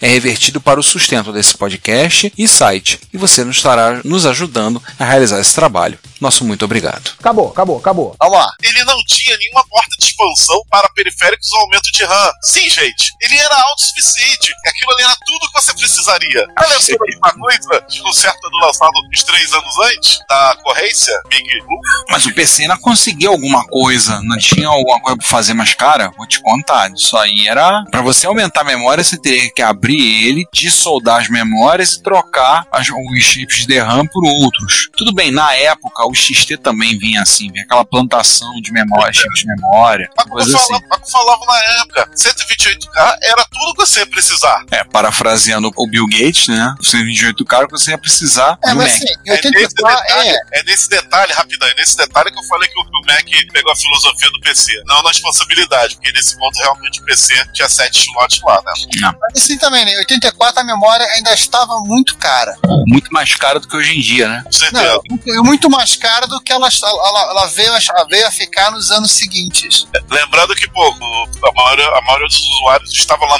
é 0.00 0.08
revertido 0.08 0.60
para 0.60 0.80
o 0.80 0.82
sustento 0.82 1.32
desse 1.32 1.56
podcast 1.56 2.32
e 2.36 2.46
site, 2.46 3.00
e 3.12 3.18
você 3.18 3.44
nos 3.44 3.56
estará 3.56 4.00
nos 4.04 4.26
ajudando 4.26 4.82
a 4.98 5.04
realizar 5.04 5.40
esse 5.40 5.54
trabalho. 5.54 5.98
Nosso 6.20 6.44
muito 6.44 6.64
obrigado. 6.64 7.12
Acabou, 7.18 7.48
acabou, 7.48 7.78
acabou. 7.78 8.16
Vamos 8.20 8.38
lá. 8.38 8.52
Ele 8.62 8.84
não 8.84 9.02
tinha 9.06 9.36
nenhuma 9.38 9.64
porta 9.66 9.96
de 9.98 10.04
expansão 10.04 10.60
para 10.68 10.88
periféricos 10.90 11.50
ou 11.52 11.60
aumento 11.60 11.90
de 11.92 12.04
RAM. 12.04 12.30
Sim, 12.42 12.68
gente, 12.68 13.12
ele 13.22 13.36
era 13.36 13.54
autossuficiente. 13.70 14.52
Aquilo 14.66 14.92
ali 14.92 15.02
era 15.02 15.16
tudo 15.24 15.50
que 15.50 15.60
você 15.60 15.72
precisaria. 15.72 16.46
Ah, 16.58 16.66
lembra 16.66 17.06
de 17.06 17.16
uma 17.16 17.32
coisa 17.32 17.84
de 17.88 18.02
um 18.02 18.12
certo 18.12 18.46
ano 18.46 18.66
lançado 18.66 18.92
uns 19.10 19.22
três 19.22 19.52
anos 19.52 19.74
antes 19.94 20.18
da 20.28 20.56
corrência 20.62 21.14
Big 21.28 21.48
Blue? 21.60 21.80
Mas 22.10 22.26
o 22.26 22.34
PC 22.34 22.62
ainda 22.62 22.76
conseguiu 22.76 23.32
alguma 23.32 23.66
coisa, 23.66 24.20
não 24.22 24.36
tinha 24.36 24.68
alguma 24.68 25.00
coisa 25.00 25.16
pra 25.16 25.26
fazer 25.26 25.54
mais 25.54 25.72
cara? 25.74 26.12
Vou 26.16 26.26
te 26.26 26.40
contar, 26.40 26.92
isso 26.92 27.16
aí 27.16 27.48
era... 27.48 27.82
Pra 27.90 28.02
você 28.02 28.26
aumentar 28.26 28.60
a 28.60 28.64
memória, 28.64 29.02
você 29.02 29.16
teria 29.16 29.29
que 29.54 29.62
abrir 29.62 30.24
ele, 30.26 30.44
dessoldar 30.52 31.20
as 31.20 31.28
memórias 31.28 31.94
e 31.94 32.02
trocar 32.02 32.66
as- 32.72 32.88
os 32.90 33.22
chips 33.24 33.66
de 33.66 33.78
RAM 33.78 34.06
por 34.06 34.24
outros. 34.24 34.88
Tudo 34.96 35.12
bem, 35.12 35.30
na 35.30 35.52
época 35.54 36.06
o 36.06 36.14
XT 36.14 36.56
também 36.58 36.98
vinha 36.98 37.22
assim, 37.22 37.50
vinha 37.52 37.64
aquela 37.64 37.84
plantação 37.84 38.52
de 38.60 38.72
memória, 38.72 39.12
chips 39.12 39.40
de 39.40 39.46
memória, 39.46 40.08
eu 40.18 40.24
coisa 40.30 40.56
assim. 40.56 40.74
falava, 41.10 41.44
na 41.46 41.58
época, 41.82 42.10
128K 42.16 43.18
era 43.22 43.44
tudo 43.50 43.74
que 43.74 43.86
você 43.86 44.00
ia 44.00 44.06
precisar. 44.06 44.64
É, 44.70 44.82
parafraseando 44.84 45.70
o 45.76 45.86
Bill 45.88 46.06
Gates, 46.08 46.48
né? 46.48 46.74
128 46.82 47.44
cara 47.44 47.66
que 47.66 47.72
você 47.72 47.90
ia 47.92 47.98
precisar 47.98 48.58
É, 48.64 48.70
do 48.70 48.76
mas 48.76 48.92
Mac. 48.92 49.02
assim, 49.02 49.14
É 49.26 49.32
nesse, 49.34 49.46
84, 49.48 49.76
detalhe, 49.76 50.28
é, 50.30 50.60
é 50.60 50.62
nesse 50.64 50.88
detalhe, 50.88 51.32
rapidão, 51.32 51.68
é 51.68 51.74
nesse 51.74 51.96
detalhe 51.96 52.30
que 52.30 52.38
eu 52.38 52.44
falei 52.44 52.68
que 52.68 52.78
o, 52.78 52.84
Mac 53.06 53.24
pegou 53.52 53.72
a 53.72 53.76
filosofia 53.76 54.30
do 54.30 54.40
PC. 54.40 54.82
Não 54.86 55.02
na 55.02 55.08
responsabilidade, 55.08 55.96
porque 55.96 56.12
nesse 56.12 56.36
ponto 56.38 56.56
realmente 56.58 57.00
o 57.00 57.04
PC 57.04 57.34
tinha 57.52 57.68
7 57.68 57.98
slots 58.08 58.40
lá, 58.42 58.62
né? 58.64 58.72
Mas 59.20 59.42
assim 59.42 59.58
também, 59.58 59.84
né? 59.84 59.92
Em 59.92 59.98
84 59.98 60.60
a 60.60 60.64
memória 60.64 61.04
ainda 61.14 61.32
estava 61.34 61.80
muito 61.80 62.16
cara. 62.16 62.56
Muito 62.86 63.10
mais 63.12 63.34
caro 63.36 63.60
do 63.60 63.68
que 63.68 63.76
hoje 63.76 63.96
em 63.96 64.00
dia, 64.00 64.28
né? 64.28 64.42
Com 64.44 64.52
certeza. 64.52 64.82
Não, 64.84 65.00
muito- 65.08 65.44
muito 65.44 65.70
mais 65.70 65.96
cara 65.96 66.26
do 66.26 66.40
que 66.40 66.52
ela, 66.52 66.68
ela, 66.82 67.20
ela 67.30 67.46
veio, 67.48 67.72
a, 67.72 67.78
ela 67.90 68.04
veio 68.08 68.26
a 68.26 68.30
ficar 68.30 68.70
nos 68.70 68.90
anos 68.90 69.12
seguintes. 69.12 69.86
Lembrando 70.10 70.54
que, 70.56 70.68
pô, 70.70 70.82
a 70.88 71.52
maioria, 71.54 71.86
a 71.88 72.00
maioria 72.02 72.26
dos 72.26 72.38
usuários 72.56 72.90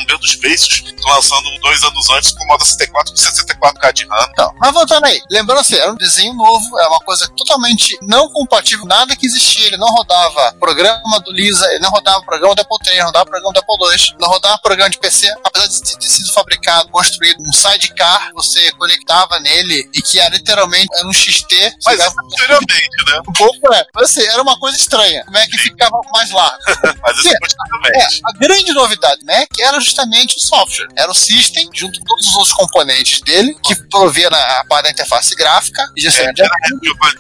no 0.01 0.07
meio 0.07 0.19
dos 0.19 0.33
Spaces, 0.33 0.83
lançando 1.05 1.45
dois 1.61 1.83
anos 1.83 2.11
antes 2.11 2.33
com 2.33 2.45
o 2.45 2.47
Moda 2.47 2.65
64 2.65 3.13
com 3.13 3.19
64K 3.19 3.93
de 3.93 4.07
RAM. 4.07 4.27
Então, 4.31 4.53
mas 4.59 4.73
voltando 4.73 5.05
aí, 5.07 5.21
lembrando 5.31 5.61
assim, 5.61 5.77
era 5.77 5.91
um 5.91 5.97
desenho 5.97 6.35
novo, 6.35 6.79
é 6.79 6.87
uma 6.89 7.01
coisa 7.01 7.29
totalmente 7.37 7.97
não 8.03 8.29
compatível, 8.31 8.85
nada 8.87 9.17
que 9.17 9.27
existia. 9.27 9.67
Ele 9.67 9.77
não 9.77 9.89
rodava 9.89 10.55
programa 10.59 11.21
do 11.21 11.33
Lisa, 11.33 11.67
ele 11.71 11.81
não 11.81 11.91
rodava 11.91 12.23
programa 12.23 12.55
do 12.55 12.61
Apple 12.63 12.79
III, 12.87 12.99
não 12.99 13.07
rodava 13.07 13.25
programa 13.27 13.53
do 13.53 13.59
Apple 13.59 13.97
II, 13.97 14.17
não 14.21 14.29
rodava 14.29 14.59
programa 14.59 14.91
de 14.91 14.99
PC, 14.99 15.33
apesar 15.45 15.67
de 15.71 15.99
ter 15.99 16.09
sido 16.09 16.33
fabricado, 16.33 16.89
construído 16.91 17.43
um 17.43 17.53
sidecar, 17.53 18.33
você 18.35 18.71
conectava 18.73 19.39
nele 19.41 19.89
e 19.95 20.03
que 20.03 20.19
era 20.19 20.35
literalmente 20.35 20.89
era 20.97 21.07
um 21.07 21.13
XT. 21.13 21.75
Mas 21.85 22.13
posteriormente, 22.15 22.89
né? 23.07 23.21
um 23.29 23.33
pouco 23.33 23.73
é. 23.73 23.87
Mas 23.95 24.11
assim, 24.11 24.27
era 24.27 24.43
uma 24.43 24.59
coisa 24.59 24.77
estranha. 24.77 25.25
O 25.29 25.33
Mac 25.33 25.49
ficava 25.51 26.01
mais 26.13 26.31
largo. 26.31 26.59
Mas 27.03 27.19
isso 27.19 27.29
Sim. 27.29 27.35
posteriormente. 27.41 28.21
A 28.25 28.33
grande 28.39 28.73
novidade 28.73 29.21
do 29.21 29.27
Mac 29.27 29.49
era 29.59 29.81
justamente 29.81 30.37
o 30.37 30.41
software. 30.41 30.89
Era 30.97 31.11
o 31.11 31.15
System, 31.15 31.69
junto 31.75 31.99
com 32.01 32.07
todos 32.07 32.27
os 32.29 32.35
outros 32.35 32.53
componentes 32.53 33.21
dele, 33.21 33.57
que 33.63 33.75
provia 33.89 34.29
na 34.31 34.41
a 34.61 34.65
parte 34.65 34.85
da 34.85 34.91
interface 34.91 35.35
gráfica 35.35 35.87
e 35.97 36.03
gestão 36.03 36.27
É, 36.27 36.33
de 36.33 36.43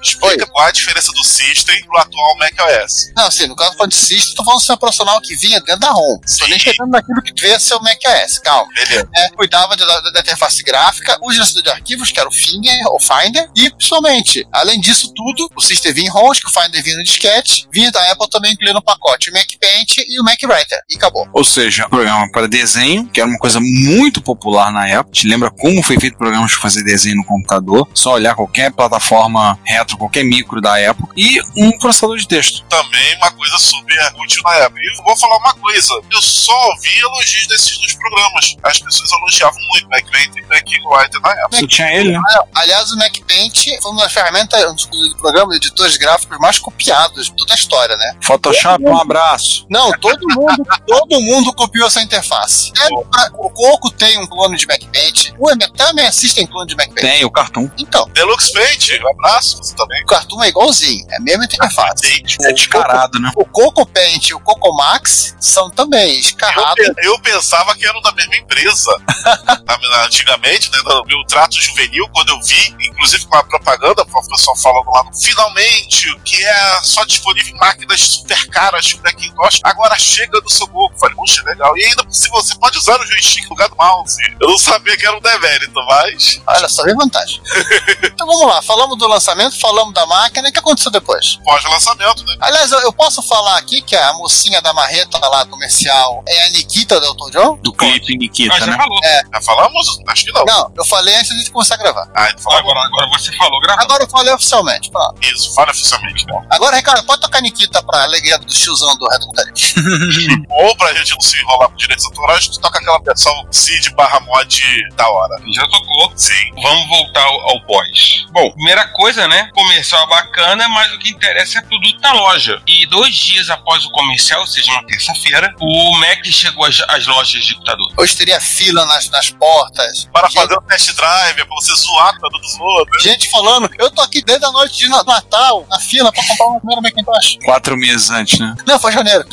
explica 0.03 0.47
qual 0.47 0.67
a 0.67 0.71
diferença 0.71 1.13
do 1.13 1.25
System 1.25 1.85
pro 1.85 1.99
atual 1.99 2.37
macOS. 2.39 3.13
Não, 3.17 3.27
assim, 3.27 3.47
no 3.47 3.57
caso 3.57 3.77
de 3.87 3.95
System, 3.95 4.35
tô 4.35 4.45
falando 4.45 4.59
do 4.59 4.61
sistema 4.61 4.79
profissional 4.79 5.21
que 5.21 5.37
vinha 5.37 5.61
dentro 5.61 5.81
da 5.81 5.93
Home. 5.93 6.21
Tô 6.39 6.47
nem 6.47 6.59
chegando 6.59 6.91
naquilo 6.91 7.23
que 7.23 7.33
devia 7.33 7.59
ser 7.59 7.75
o 7.75 7.83
macOS, 7.83 8.40
calma. 8.41 8.69
Beleza. 8.75 9.09
É, 9.17 9.29
cuidava 9.31 9.77
da, 9.77 9.85
da- 9.87 10.11
da 10.11 10.21
interface 10.21 10.63
gráfica, 10.63 11.19
o 11.23 11.33
gerenciador 11.33 11.63
de 11.63 11.71
arquivos, 11.71 12.11
que 12.13 12.19
era 12.21 12.29
o 12.29 12.33
Finger, 12.33 12.87
ou 12.89 13.01
Finder, 13.01 13.49
e 13.57 13.71
principalmente, 13.71 14.47
além 14.53 14.81
disso 14.81 15.13
tudo, 15.15 15.51
o 15.57 15.61
System 15.61 15.93
vinha 15.93 16.07
em 16.09 16.11
ROMs, 16.11 16.41
que 16.41 16.47
o 16.49 16.51
Finder 16.51 16.83
vinha 16.83 16.97
no 16.97 17.03
disquete, 17.05 17.67
vinha 17.73 17.91
da 17.91 18.11
Apple 18.13 18.29
também 18.31 18.53
incluindo 18.53 18.75
no 18.75 18.83
pacote 18.83 19.31
o 19.31 19.33
Mac 19.33 19.49
Paint 19.61 19.99
e 19.99 20.21
o 20.21 20.25
Mac 20.25 20.39
Writer, 20.43 20.81
e 20.91 20.97
acabou. 20.97 21.29
Ou 21.33 21.45
seja, 21.45 21.89
programa 21.89 22.31
para 22.33 22.49
desenho, 22.49 23.07
que 23.09 23.21
era 23.21 23.29
uma 23.29 23.39
coisa 23.39 23.61
muito 23.61 24.21
popular 24.23 24.73
na 24.73 24.87
época. 24.89 25.11
Te 25.13 25.27
lembra 25.27 25.51
como 25.51 25.83
foi 25.83 25.99
feito 25.99 26.17
programas 26.17 26.53
para 26.53 26.63
fazer 26.63 26.83
desenho 26.85 27.17
no 27.17 27.25
computador? 27.25 27.89
Só 27.95 28.13
olhar 28.15 28.35
qualquer 28.35 28.73
plataforma 28.73 29.59
retro, 29.65 29.97
qualquer 29.99 30.25
micro 30.25 30.61
da 30.61 30.79
época. 30.79 31.13
E 31.17 31.41
um 31.57 31.77
processador 31.79 32.17
de 32.17 32.27
texto. 32.27 32.65
Também 32.69 33.17
uma 33.17 33.31
coisa 33.33 33.59
super 33.59 34.13
útil 34.19 34.43
na 34.45 34.55
época. 34.57 34.81
E 34.83 34.99
eu 34.99 35.05
vou 35.05 35.17
falar 35.17 35.37
uma 35.39 35.55
coisa: 35.55 35.93
eu 36.11 36.23
só 36.23 36.69
ouvi 36.71 36.99
elogios 36.99 37.47
desses 37.49 37.79
dois 37.79 37.95
programas. 37.95 38.30
As 38.63 38.79
pessoas 38.79 39.11
elogiavam 39.13 39.61
muito 39.71 39.89
Mac 39.89 40.05
Paint 40.11 40.37
e 40.37 40.43
Mac 40.47 40.65
Writer 40.91 41.21
na 41.21 41.31
época. 41.33 41.57
Você 41.57 41.67
tinha 41.67 41.93
ele, 41.93 42.13
né? 42.13 42.21
Aliás, 42.55 42.91
o 42.93 42.97
Mac 42.99 43.15
Paint 43.27 43.67
foi 43.83 43.93
uma 43.93 44.09
ferramenta, 44.09 44.57
um 44.71 44.75
dos 44.75 44.87
programas 45.19 45.59
de 45.61 45.67
editores 45.67 45.97
gráficos 45.97 46.39
mais 46.39 46.59
copiados 46.59 47.27
de 47.27 47.37
toda 47.37 47.53
a 47.53 47.57
história, 47.57 47.97
né? 47.97 48.17
Photoshop, 48.23 48.85
um 48.85 48.97
abraço. 48.99 49.67
Não, 49.69 49.91
todo 50.01 50.21
mundo, 50.35 50.63
todo 50.87 51.21
mundo 51.21 51.53
copiou 51.55 51.87
essa 51.87 52.01
interface. 52.03 52.73
É, 52.81 52.89
o 53.35 53.51
Coco 53.51 53.91
tem 53.91 54.19
um 54.19 54.27
clone 54.27 54.57
de 54.57 54.67
Mac 54.67 54.81
Paint, 54.93 55.33
o 55.39 55.51
também 55.77 56.07
assiste 56.07 56.39
em 56.41 56.47
clone 56.47 56.69
de 56.69 56.77
Mac 56.77 56.87
Paint. 56.89 57.01
Tem 57.01 57.25
o 57.25 57.31
Cartoon. 57.31 57.69
Então, 57.79 58.09
Deluxe 58.13 58.53
Paint, 58.53 58.91
um 59.03 59.09
abraço, 59.11 59.59
você 59.59 59.75
também. 59.75 60.03
o 60.03 60.07
Cartoon 60.07 60.43
é 60.45 60.49
igualzinho, 60.49 61.07
é 61.11 61.17
a 61.17 61.21
mesma 61.21 61.45
interface. 61.45 62.03
Paint. 62.03 62.37
É 62.43 62.53
descarado, 62.53 63.19
né? 63.21 63.31
O 63.37 63.45
Coco 63.45 63.85
Paint 63.87 64.29
e 64.29 64.35
o 64.35 64.41
Coco 64.41 64.75
Max 64.77 65.35
são 65.41 65.71
também 65.71 66.15
Eu, 66.15 66.21
escarrados. 66.21 66.75
pe- 66.75 66.95
eu 67.07 67.19
pensava 67.21 67.75
que 67.75 67.87
eram 67.87 68.01
da 68.01 68.10
mesma 68.13 68.37
empresa. 68.37 68.91
Antigamente, 70.05 70.71
né? 70.71 70.79
No 70.85 71.05
meu 71.05 71.25
trato 71.27 71.61
juvenil, 71.61 72.09
quando 72.13 72.31
eu 72.31 72.41
vi, 72.43 72.77
inclusive 72.81 73.27
com 73.27 73.37
a 73.37 73.43
propaganda, 73.43 74.03
o 74.03 74.29
pessoal 74.29 74.57
falando 74.57 74.91
lá, 74.91 75.05
finalmente, 75.21 76.15
que 76.25 76.45
é 76.45 76.81
só 76.83 77.05
disponível 77.05 77.55
em 77.55 77.59
máquinas 77.59 78.01
super 78.01 78.47
caras, 78.49 78.87
tipo 78.87 79.03
Macintosh, 79.03 79.61
agora 79.65 79.99
chega 79.99 80.41
do 80.41 80.51
seu 80.51 80.67
corpo. 80.69 80.99
Falei, 80.99 81.15
puxa, 81.15 81.43
legal. 81.45 81.77
E 81.77 81.85
ainda, 81.85 82.05
se 82.11 82.29
você 82.29 82.55
pode 82.57 82.79
usar 82.79 83.01
o 83.01 83.07
joystick 83.07 83.45
no 83.45 83.51
lugar 83.51 83.69
do 83.69 83.77
mouse. 83.77 84.17
Eu 84.41 84.49
não 84.49 84.59
sabia 84.59 84.97
que 84.97 85.07
era 85.07 85.17
um 85.17 85.21
demérito, 85.21 85.75
mas 85.87 86.41
Olha 86.47 86.69
só, 86.69 86.83
vem 86.85 86.95
vantagem. 86.95 87.41
então 88.03 88.27
vamos 88.27 88.47
lá, 88.47 88.63
falamos 88.63 88.99
do 88.99 89.07
lançamento, 89.07 89.59
falamos 89.59 89.95
da 89.95 90.07
máquina, 90.07 90.49
e 90.49 90.51
o 90.51 90.53
que 90.53 90.59
aconteceu 90.59 90.91
depois? 90.91 91.39
pós-lançamento, 91.45 92.25
né? 92.25 92.37
Aliás, 92.41 92.71
eu, 92.73 92.81
eu 92.81 92.93
posso 92.93 93.23
falar 93.23 93.59
aqui 93.59 93.83
que 93.83 93.97
a 93.97 94.13
mocinha 94.15 94.61
da 94.61 94.73
marreta 94.73 95.19
lá 95.29 95.45
comercial 95.47 96.23
é 96.27 96.47
a 96.47 96.51
Nikita 96.51 97.01
do 97.01 97.07
Elton 97.07 97.31
John? 97.31 97.59
Do 97.63 97.73
clipe 97.73 98.00
Nikita, 98.09 98.49
Mas 98.55 98.61
já 98.65 98.67
né? 98.67 98.77
falou. 98.77 98.99
Já 99.33 99.41
falamos? 99.43 100.01
Acho 100.09 100.25
que 100.25 100.33
não. 100.33 100.45
Não, 100.45 100.73
eu 100.77 100.85
falei 100.85 101.15
antes 101.17 101.29
de 101.29 101.35
a 101.35 101.39
gente 101.39 101.51
começar 101.51 101.75
a 101.75 101.79
gravar. 101.79 102.09
Ah, 102.15 102.29
então 102.31 102.43
fala 102.43 102.59
Agora, 102.61 102.81
agora 102.85 103.09
você 103.09 103.33
falou, 103.37 103.61
gravado. 103.61 103.85
Agora 103.85 104.05
eu 104.05 104.09
falei 104.09 104.33
oficialmente, 104.35 104.91
pronto. 104.91 105.15
isso, 105.23 105.55
fala 105.55 105.71
oficialmente, 105.71 106.27
né? 106.27 106.43
Agora, 106.51 106.77
Ricardo, 106.77 107.05
pode 107.05 107.21
tocar 107.21 107.41
Nikita 107.41 107.83
pra 107.83 108.03
alegria 108.03 108.39
do 108.39 108.47
tiozão 108.47 108.97
do 108.99 109.07
Reto 109.09 109.27
Mutaria. 109.27 109.53
Ou 110.51 110.77
pra 110.77 110.93
gente 110.95 111.11
não 111.13 111.21
se 111.21 111.39
enrolar 111.41 111.69
com 111.69 111.77
direitos 111.77 112.05
autorais, 112.07 112.39
a 112.39 112.43
gente 112.43 112.61
toca 112.61 112.79
aquela 112.79 112.99
versão 113.01 113.33
Cid 113.51 113.91
barra 113.95 114.21
mod 114.21 114.63
da 114.95 115.09
hora. 115.09 115.37
Já 115.55 115.67
tocou. 115.69 116.13
Sim. 116.17 116.35
Vamos 116.63 116.89
voltar 116.89 117.23
ao, 117.23 117.41
ao 117.51 117.61
pós. 117.63 118.27
Bom, 118.31 118.51
primeira 118.53 118.87
coisa, 118.89 119.27
né? 119.29 119.49
Comercial 119.55 120.07
bacana, 120.09 120.69
mas 120.69 120.93
o 120.93 120.99
que 120.99 121.11
interessa 121.11 121.59
é 121.59 121.63
produto 121.63 122.01
na 122.01 122.13
loja. 122.13 122.61
E 122.67 122.87
dois 122.87 123.15
dias 123.15 123.51
após 123.51 123.85
o 123.85 123.91
comercial, 123.91 124.41
ou 124.41 124.47
seja, 124.47 124.71
uma 124.73 124.85
terça-feira, 124.87 125.55
o 125.61 125.97
Mac 125.99 126.25
chegou 126.27 126.65
às, 126.65 126.81
às 126.89 127.07
lojas 127.07 127.45
de 127.45 127.55
computador. 127.55 127.90
Hoje 127.97 128.17
teria 128.17 128.41
fila 128.41 128.85
nas, 128.87 129.09
nas 129.11 129.31
portas. 129.31 130.09
Para 130.13 130.29
gente, 130.29 130.35
fazer 130.41 130.55
o 130.55 130.61
test 130.63 130.93
drive, 130.95 131.41
é 131.41 131.45
pra 131.45 131.55
você 131.55 131.75
zoar 131.75 132.19
com 132.19 132.29
dos 132.29 132.59
outros. 132.61 133.03
gente 133.03 133.31
falando, 133.31 133.69
eu 133.79 133.91
tô 133.91 134.01
aqui 134.03 134.23
desde 134.23 134.45
a 134.45 134.53
noite 134.53 134.77
de 134.79 134.89
Na- 134.89 135.03
Natal, 135.05 135.67
na 135.69 135.79
fila, 135.81 136.13
pra 136.13 136.23
comprar 136.27 136.47
uma 136.47 136.59
primeira 136.61 136.81
Macintosh. 136.83 137.39
Quatro 137.45 137.77
meses 137.77 138.11
antes, 138.11 138.39
né? 138.39 138.55
Não, 138.67 138.79
foi 138.79 138.93
janeiro. 138.93 139.25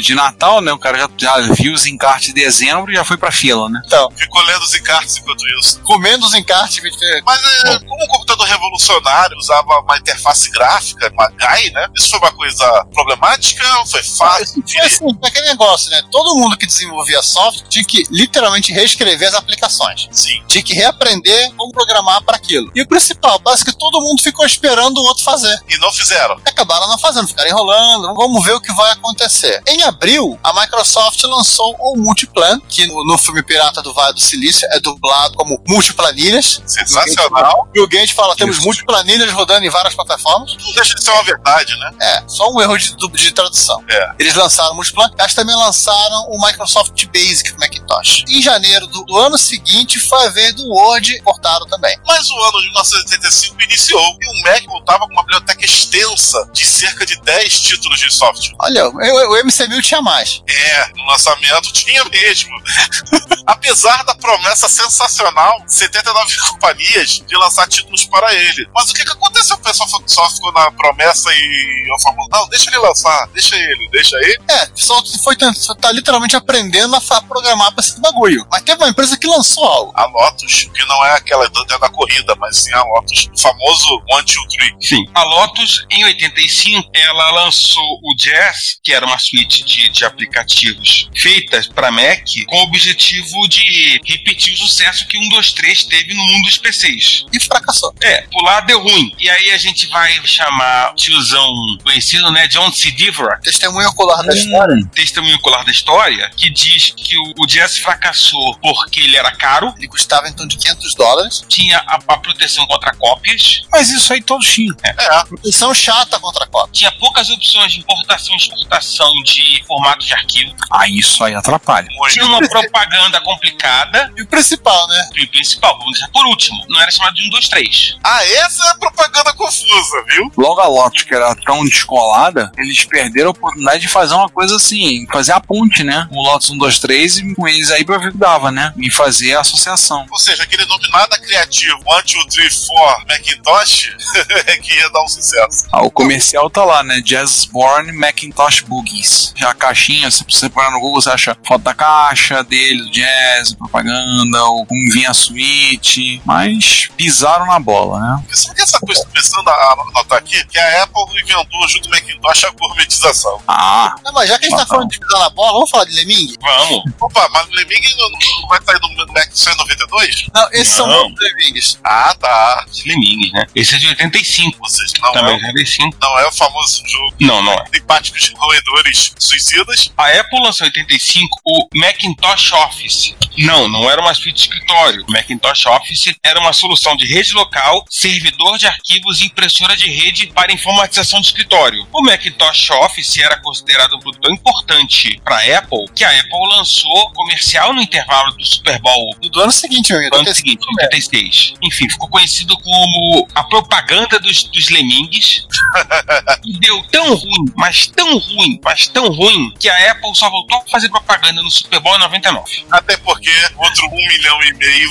De 0.00 0.14
Natal, 0.14 0.60
né? 0.60 0.72
O 0.72 0.78
cara 0.78 0.98
já, 0.98 1.08
já 1.18 1.52
viu 1.52 1.72
os 1.72 1.86
encartes 1.86 2.28
de 2.28 2.32
dezembro 2.34 2.90
e 2.90 2.94
já 2.94 3.04
foi 3.04 3.16
pra 3.16 3.30
fila, 3.30 3.68
né? 3.68 3.80
Então, 3.86 4.10
Ficou 4.16 4.42
lendo 4.42 4.62
os 4.62 4.74
encartes 4.74 5.16
enquanto 5.16 5.42
isso. 5.58 5.80
comendo 5.82 6.26
os 6.26 6.34
encartes. 6.34 6.80
Mas 7.24 7.40
é, 7.64 7.78
como 7.80 8.04
um 8.04 8.08
computador 8.08 8.46
revolucionário 8.46 9.36
usava 9.38 9.80
uma 9.80 9.96
interface 9.98 10.50
gráfica, 10.50 11.10
uma 11.12 11.28
GAI, 11.30 11.70
né? 11.70 11.86
Isso 11.96 12.10
foi 12.10 12.18
uma 12.18 12.32
coisa 12.32 12.84
problemática? 12.92 13.64
Foi 13.86 14.02
fácil? 14.02 14.62
Foi 14.66 14.80
assim, 14.80 15.18
aquele 15.24 15.48
negócio, 15.48 15.90
né? 15.90 16.02
Todo 16.10 16.34
mundo 16.36 16.56
que 16.56 16.66
desenvolvia 16.66 17.22
software 17.22 17.66
tinha 17.68 17.84
que 17.84 17.99
literalmente 18.10 18.72
reescrever 18.72 19.28
as 19.28 19.34
aplicações. 19.34 20.08
Sim. 20.10 20.42
Tinha 20.46 20.62
que 20.62 20.74
reaprender 20.74 21.52
como 21.56 21.72
programar 21.72 22.22
para 22.22 22.36
aquilo. 22.36 22.70
E 22.74 22.82
o 22.82 22.86
principal, 22.88 23.40
parece 23.40 23.64
que 23.64 23.76
todo 23.76 24.00
mundo 24.00 24.22
ficou 24.22 24.44
esperando 24.44 24.98
o 24.98 25.04
outro 25.04 25.22
fazer. 25.22 25.58
E 25.68 25.76
não 25.78 25.92
fizeram. 25.92 26.36
acabaram 26.44 26.88
não 26.88 26.98
fazendo, 26.98 27.28
ficaram 27.28 27.50
enrolando. 27.50 28.14
Vamos 28.14 28.44
ver 28.44 28.52
o 28.52 28.60
que 28.60 28.72
vai 28.72 28.92
acontecer. 28.92 29.62
Em 29.66 29.82
abril, 29.82 30.38
a 30.42 30.52
Microsoft 30.52 31.22
lançou 31.24 31.76
o 31.78 31.96
Multiplan, 31.96 32.60
que 32.68 32.86
no, 32.86 33.04
no 33.06 33.18
filme 33.18 33.42
Pirata 33.42 33.82
do 33.82 33.92
Vale 33.92 34.14
do 34.14 34.20
Silício 34.20 34.68
é 34.70 34.80
dublado 34.80 35.34
como 35.34 35.62
Multiplanilhas. 35.66 36.62
Sensacional. 36.66 37.68
E 37.74 37.80
o 37.80 37.88
Gate 37.88 38.12
fala: 38.12 38.36
temos 38.36 38.56
Isso. 38.56 38.64
multiplanilhas 38.64 39.32
rodando 39.32 39.64
em 39.64 39.70
várias 39.70 39.94
plataformas. 39.94 40.56
Não 40.56 40.72
deixa 40.72 40.94
de 40.94 41.02
ser 41.02 41.10
uma 41.10 41.22
verdade, 41.22 41.72
né? 41.78 41.92
É, 42.00 42.22
só 42.26 42.50
um 42.50 42.60
erro 42.60 42.76
de, 42.76 42.94
de 42.96 43.32
tradução. 43.32 43.82
É. 43.88 44.12
Eles 44.18 44.34
lançaram 44.34 44.72
o 44.72 44.74
Multiplan, 44.74 45.10
eles 45.18 45.34
também 45.34 45.56
lançaram 45.56 46.26
o 46.28 46.44
Microsoft 46.44 47.06
Basic 47.06 47.52
pro 47.52 47.60
Macintosh. 47.90 48.24
Em 48.28 48.40
janeiro 48.40 48.86
do, 48.86 49.04
do 49.04 49.18
ano 49.18 49.36
seguinte 49.36 49.98
foi 49.98 50.26
a 50.26 50.30
vez 50.30 50.54
do 50.54 50.68
Word, 50.68 51.20
cortaram 51.22 51.66
também. 51.66 51.96
Mas 52.06 52.30
o 52.30 52.38
ano 52.44 52.60
de 52.60 52.66
1985 52.68 53.62
iniciou 53.62 54.16
e 54.20 54.26
o 54.26 54.44
Mac 54.44 54.64
contava 54.64 55.06
com 55.06 55.12
uma 55.12 55.22
biblioteca 55.22 55.64
extensa 55.64 56.48
de 56.52 56.64
cerca 56.64 57.04
de 57.04 57.20
10 57.20 57.60
títulos 57.60 57.98
de 57.98 58.12
software. 58.12 58.54
Olha, 58.60 58.88
o, 58.88 58.92
o 58.92 59.44
MC1000 59.44 59.82
tinha 59.82 60.02
mais. 60.02 60.42
É, 60.46 60.88
no 60.94 61.04
lançamento 61.06 61.72
tinha 61.72 62.04
mesmo. 62.04 62.50
Apesar 63.46 64.04
da 64.04 64.14
promessa 64.14 64.68
sensacional, 64.68 65.62
79 65.66 66.36
companhias 66.50 67.22
de 67.26 67.36
lançar 67.36 67.66
títulos 67.66 68.04
para 68.04 68.32
ele. 68.32 68.68
Mas 68.74 68.90
o 68.90 68.94
que, 68.94 69.04
que 69.04 69.12
aconteceu? 69.12 69.56
O 69.56 69.60
pessoal 69.60 69.88
só 70.06 70.30
ficou 70.30 70.52
na 70.52 70.70
promessa 70.70 71.30
e 71.32 71.92
eu 71.92 71.98
falou: 72.00 72.28
não, 72.30 72.48
deixa 72.48 72.70
ele 72.70 72.78
lançar, 72.78 73.26
deixa 73.28 73.56
ele, 73.56 73.88
deixa 73.90 74.16
ele. 74.18 74.40
É, 74.48 74.68
só 74.74 75.02
foi 75.22 75.36
só 75.54 75.74
tá 75.74 75.90
literalmente 75.90 76.36
aprendendo 76.36 76.94
a 76.94 77.00
programar 77.22 77.72
pra 77.80 77.88
esse 77.88 78.00
bagulho. 78.00 78.46
Mas 78.50 78.62
teve 78.62 78.82
uma 78.82 78.90
empresa 78.90 79.16
que 79.16 79.26
lançou 79.26 79.64
algo. 79.64 79.92
A 79.94 80.06
Lotus, 80.06 80.68
que 80.74 80.84
não 80.86 81.04
é 81.06 81.16
aquela 81.16 81.48
da, 81.48 81.78
da 81.78 81.88
corrida, 81.88 82.34
mas 82.36 82.58
sim 82.58 82.72
a 82.72 82.82
Lotus, 82.84 83.28
o 83.34 83.40
famoso 83.40 84.02
One, 84.12 84.24
Two, 84.24 84.46
Three. 84.48 84.74
Sim. 84.80 85.04
A 85.14 85.22
Lotus, 85.24 85.86
em 85.90 86.04
85, 86.04 86.90
ela 86.94 87.30
lançou 87.44 88.00
o 88.04 88.14
Jazz, 88.16 88.78
que 88.84 88.92
era 88.92 89.06
uma 89.06 89.18
suíte 89.18 89.64
de, 89.64 89.88
de 89.88 90.04
aplicativos 90.04 91.08
feitas 91.16 91.66
para 91.66 91.90
Mac, 91.90 92.24
com 92.46 92.56
o 92.56 92.62
objetivo 92.64 93.48
de 93.48 94.00
repetir 94.04 94.54
o 94.54 94.56
sucesso 94.56 95.06
que 95.06 95.16
o 95.16 95.22
123 95.22 95.84
teve 95.84 96.14
no 96.14 96.22
mundo 96.22 96.44
dos 96.44 96.58
PCs. 96.58 97.24
E 97.32 97.40
fracassou. 97.40 97.94
É, 98.02 98.22
pular 98.32 98.60
deu 98.60 98.82
ruim. 98.82 99.12
E 99.18 99.28
aí 99.30 99.50
a 99.52 99.58
gente 99.58 99.86
vai 99.88 100.12
chamar 100.26 100.92
o 100.92 100.94
tiozão 100.94 101.54
conhecido, 101.82 102.30
né, 102.30 102.46
John 102.48 102.70
C. 102.72 102.90
Dvorak, 102.90 103.42
Testemunho 103.42 103.88
ocular 103.88 104.22
da 104.24 104.34
história. 104.34 104.76
testemunho 104.94 105.36
ocular 105.36 105.64
da 105.64 105.70
história, 105.70 106.30
que 106.36 106.50
diz 106.50 106.90
que 106.90 107.16
o, 107.16 107.34
o 107.38 107.46
Jazz 107.46 107.69
fracassou 107.78 108.56
porque 108.60 109.00
ele 109.00 109.16
era 109.16 109.30
caro, 109.36 109.72
Ele 109.76 109.88
custava 109.88 110.28
em 110.28 110.32
torno 110.32 110.48
de 110.50 110.56
500 110.58 110.94
dólares. 110.94 111.44
tinha 111.48 111.78
a, 111.86 111.98
a 112.08 112.16
proteção 112.18 112.66
contra 112.66 112.94
cópias, 112.94 113.62
Mas 113.70 113.90
isso 113.90 114.12
aí 114.12 114.22
todos 114.22 114.46
tinham. 114.48 114.74
É, 114.82 115.24
Proteção 115.24 115.72
chata 115.74 116.18
contra 116.20 116.44
a 116.44 116.46
cópia. 116.46 116.72
tinha 116.72 116.92
poucas 116.92 117.28
opções 117.30 117.72
de 117.72 117.80
importação 117.80 118.34
e 118.34 118.38
exportação 118.38 119.12
de 119.24 119.62
formatos 119.66 120.06
de 120.06 120.14
arquivo, 120.14 120.54
Ah, 120.70 120.88
isso 120.88 121.22
aí 121.24 121.34
atrapalha. 121.34 121.88
tinha 122.10 122.24
uma 122.26 122.40
propaganda 122.48 123.20
complicada, 123.20 124.12
E 124.16 124.22
o 124.22 124.26
principal, 124.26 124.86
né? 124.88 125.08
e 125.16 125.24
o 125.24 125.28
principal, 125.30 125.76
vamos 125.78 125.94
dizer 125.94 126.08
por 126.12 126.26
último, 126.26 126.64
não 126.68 126.80
era 126.80 126.90
chamado 126.90 127.14
de 127.14 127.26
1, 127.26 127.30
2, 127.30 127.48
3. 127.48 127.96
Ah, 128.04 128.24
essa 128.24 128.64
é 128.64 128.68
a 128.70 128.74
propaganda 128.74 129.32
confusa, 129.34 130.04
viu? 130.08 130.32
Logo 130.36 130.60
a 130.60 130.66
Lotus, 130.66 131.02
que 131.04 131.14
era 131.14 131.34
tão 131.36 131.64
descolada, 131.64 132.50
eles 132.56 132.84
perderam 132.84 133.28
a 133.28 133.30
oportunidade 133.32 133.80
de 133.80 133.88
fazer 133.88 134.14
uma 134.14 134.28
coisa 134.28 134.56
assim, 134.56 135.06
fazer 135.12 135.32
a 135.32 135.40
ponte, 135.40 135.82
né? 135.84 136.08
O 136.10 136.22
Lotus 136.22 136.50
1, 136.50 136.58
2, 136.58 136.78
3 136.78 137.18
e 137.18 137.34
com 137.34 137.46
eles 137.60 137.70
aí 137.70 137.84
que 137.84 138.16
dava, 138.16 138.50
né? 138.50 138.72
E 138.78 138.90
fazer 138.90 139.34
a 139.34 139.40
associação. 139.40 140.06
Ou 140.10 140.18
seja, 140.18 140.42
aquele 140.42 140.64
nome 140.64 140.88
nada 140.90 141.18
criativo, 141.18 141.78
One, 141.84 142.02
Two, 142.04 142.26
Three, 142.28 142.50
for 142.50 143.04
Macintosh 143.06 143.90
é 144.46 144.56
que 144.56 144.74
ia 144.74 144.88
dar 144.90 145.02
um 145.02 145.08
sucesso. 145.08 145.66
Ah, 145.72 145.82
o 145.82 145.90
comercial 145.90 146.48
tá 146.48 146.64
lá, 146.64 146.82
né? 146.82 147.00
Jazzborn 147.00 147.92
Macintosh 147.92 148.62
Boogies. 148.62 149.34
Já 149.36 149.50
a 149.50 149.54
caixinha, 149.54 150.10
se 150.10 150.24
você 150.28 150.48
parar 150.48 150.70
no 150.70 150.80
Google, 150.80 151.02
você 151.02 151.10
acha 151.10 151.36
foto 151.46 151.62
da 151.62 151.74
caixa 151.74 152.42
dele, 152.42 152.82
do 152.82 152.90
jazz, 152.90 153.54
propaganda, 153.54 154.42
ou 154.44 154.64
como 154.64 154.92
vinha 154.92 155.10
a 155.10 155.14
suíte. 155.14 156.22
Mas 156.24 156.88
pisaram 156.96 157.46
na 157.46 157.58
bola, 157.58 158.00
né? 158.00 158.24
Sabe 158.32 158.54
que 158.54 158.62
essa 158.62 158.78
coisa, 158.80 159.04
começando 159.04 159.48
a 159.48 159.76
notar 159.94 160.18
aqui, 160.18 160.42
que 160.46 160.58
a 160.58 160.82
Apple 160.84 161.02
inventou 161.22 161.68
junto 161.68 161.88
com 161.88 161.96
o 161.96 162.00
Macintosh 162.00 162.44
a 162.44 162.50
gourmetização. 162.50 163.40
Ah, 163.46 163.94
Não, 164.04 164.12
mas 164.12 164.28
já 164.28 164.38
que 164.38 164.46
a 164.46 164.48
gente 164.48 164.58
tá 164.58 164.66
falando 164.66 164.88
de 164.88 164.98
pisar 164.98 165.18
na 165.18 165.30
bola, 165.30 165.52
vamos 165.52 165.70
falar 165.70 165.84
de 165.84 165.92
Lemming? 165.92 166.34
Vamos. 166.40 166.84
Opa, 167.00 167.28
mas 167.32 167.49
Lemming 167.50 167.96
não, 167.96 168.10
não 168.10 168.48
vai 168.48 168.60
sair 168.62 168.80
no 168.80 169.12
Mac 169.12 169.28
só 169.32 169.50
em 169.52 169.56
92? 169.56 170.26
Não, 170.34 170.48
esses 170.52 170.68
são 170.74 170.86
Não. 170.86 171.04
outros 171.04 171.20
Lemmings. 171.20 171.78
Ah, 171.84 172.14
tá. 172.18 172.64
Os 172.70 172.84
Lemmings, 172.84 173.32
né? 173.32 173.46
Esse 173.54 173.74
é 173.74 173.78
de 173.78 173.88
85. 173.88 174.58
Ou 174.60 174.68
seja, 174.68 174.92
não, 175.00 175.12
Também 175.12 175.34
é, 175.34 175.36
o- 175.36 175.46
85. 175.46 175.96
não 176.00 176.18
é 176.18 176.26
o 176.26 176.32
famoso 176.32 176.82
jogo 176.86 177.14
Não, 177.20 177.42
não 177.42 177.52
é. 177.54 177.64
simpáticos 177.74 178.32
roedores 178.36 179.12
suicidas. 179.18 179.90
A 179.96 180.08
Apple 180.08 180.40
lançou 180.42 180.66
em 180.66 180.70
85 180.70 181.40
o 181.44 181.68
Macintosh 181.74 182.52
Office. 182.52 183.14
Não, 183.38 183.68
não 183.68 183.88
era 183.90 184.00
uma 184.00 184.12
suíte 184.14 184.34
de 184.34 184.40
escritório. 184.42 185.04
O 185.08 185.12
Macintosh 185.12 185.66
Office 185.66 186.14
era 186.22 186.38
uma 186.40 186.52
solução 186.52 186.96
de 186.96 187.06
rede 187.06 187.32
local, 187.32 187.84
servidor 187.88 188.58
de 188.58 188.66
arquivos 188.66 189.20
e 189.20 189.26
impressora 189.26 189.76
de 189.76 189.88
rede 189.90 190.26
para 190.28 190.52
informatização 190.52 191.20
de 191.20 191.28
escritório. 191.28 191.86
O 191.92 192.02
Macintosh 192.02 192.70
Office 192.70 193.18
era 193.18 193.36
considerado 193.40 193.96
um 193.96 194.00
produto 194.00 194.20
tão 194.22 194.32
importante 194.34 195.20
para 195.24 195.36
a 195.36 195.58
Apple 195.58 195.86
que 195.94 196.04
a 196.04 196.10
Apple 196.10 196.48
lançou 196.56 197.12
comercial 197.30 197.72
no 197.72 197.80
intervalo 197.80 198.32
do 198.32 198.44
Super 198.44 198.80
Bowl 198.80 199.16
Do 199.30 199.40
ano 199.40 199.52
seguinte, 199.52 199.92
no 199.92 200.16
ano 200.16 200.34
seguinte, 200.34 200.64
em 200.64 200.84
86. 200.84 201.54
Enfim, 201.62 201.88
ficou 201.88 202.08
conhecido 202.08 202.56
como 202.58 203.28
a 203.34 203.44
propaganda 203.44 204.18
dos, 204.18 204.44
dos 204.44 204.68
Lemmings. 204.70 205.46
e 206.44 206.58
deu 206.58 206.82
tão 206.90 207.14
ruim, 207.14 207.44
mas 207.56 207.86
tão 207.86 208.18
ruim, 208.18 208.60
mas 208.62 208.86
tão 208.88 209.08
ruim, 209.08 209.52
que 209.58 209.68
a 209.68 209.92
Apple 209.92 210.14
só 210.14 210.28
voltou 210.28 210.58
a 210.58 210.70
fazer 210.70 210.88
propaganda 210.88 211.42
no 211.42 211.50
Super 211.50 211.80
Bowl 211.80 211.96
em 211.96 212.00
99. 212.00 212.66
Até 212.70 212.96
porque 212.98 213.30
outro 213.56 213.86
um 213.86 214.08
milhão 214.08 214.42
e 214.42 214.52
meio 214.54 214.90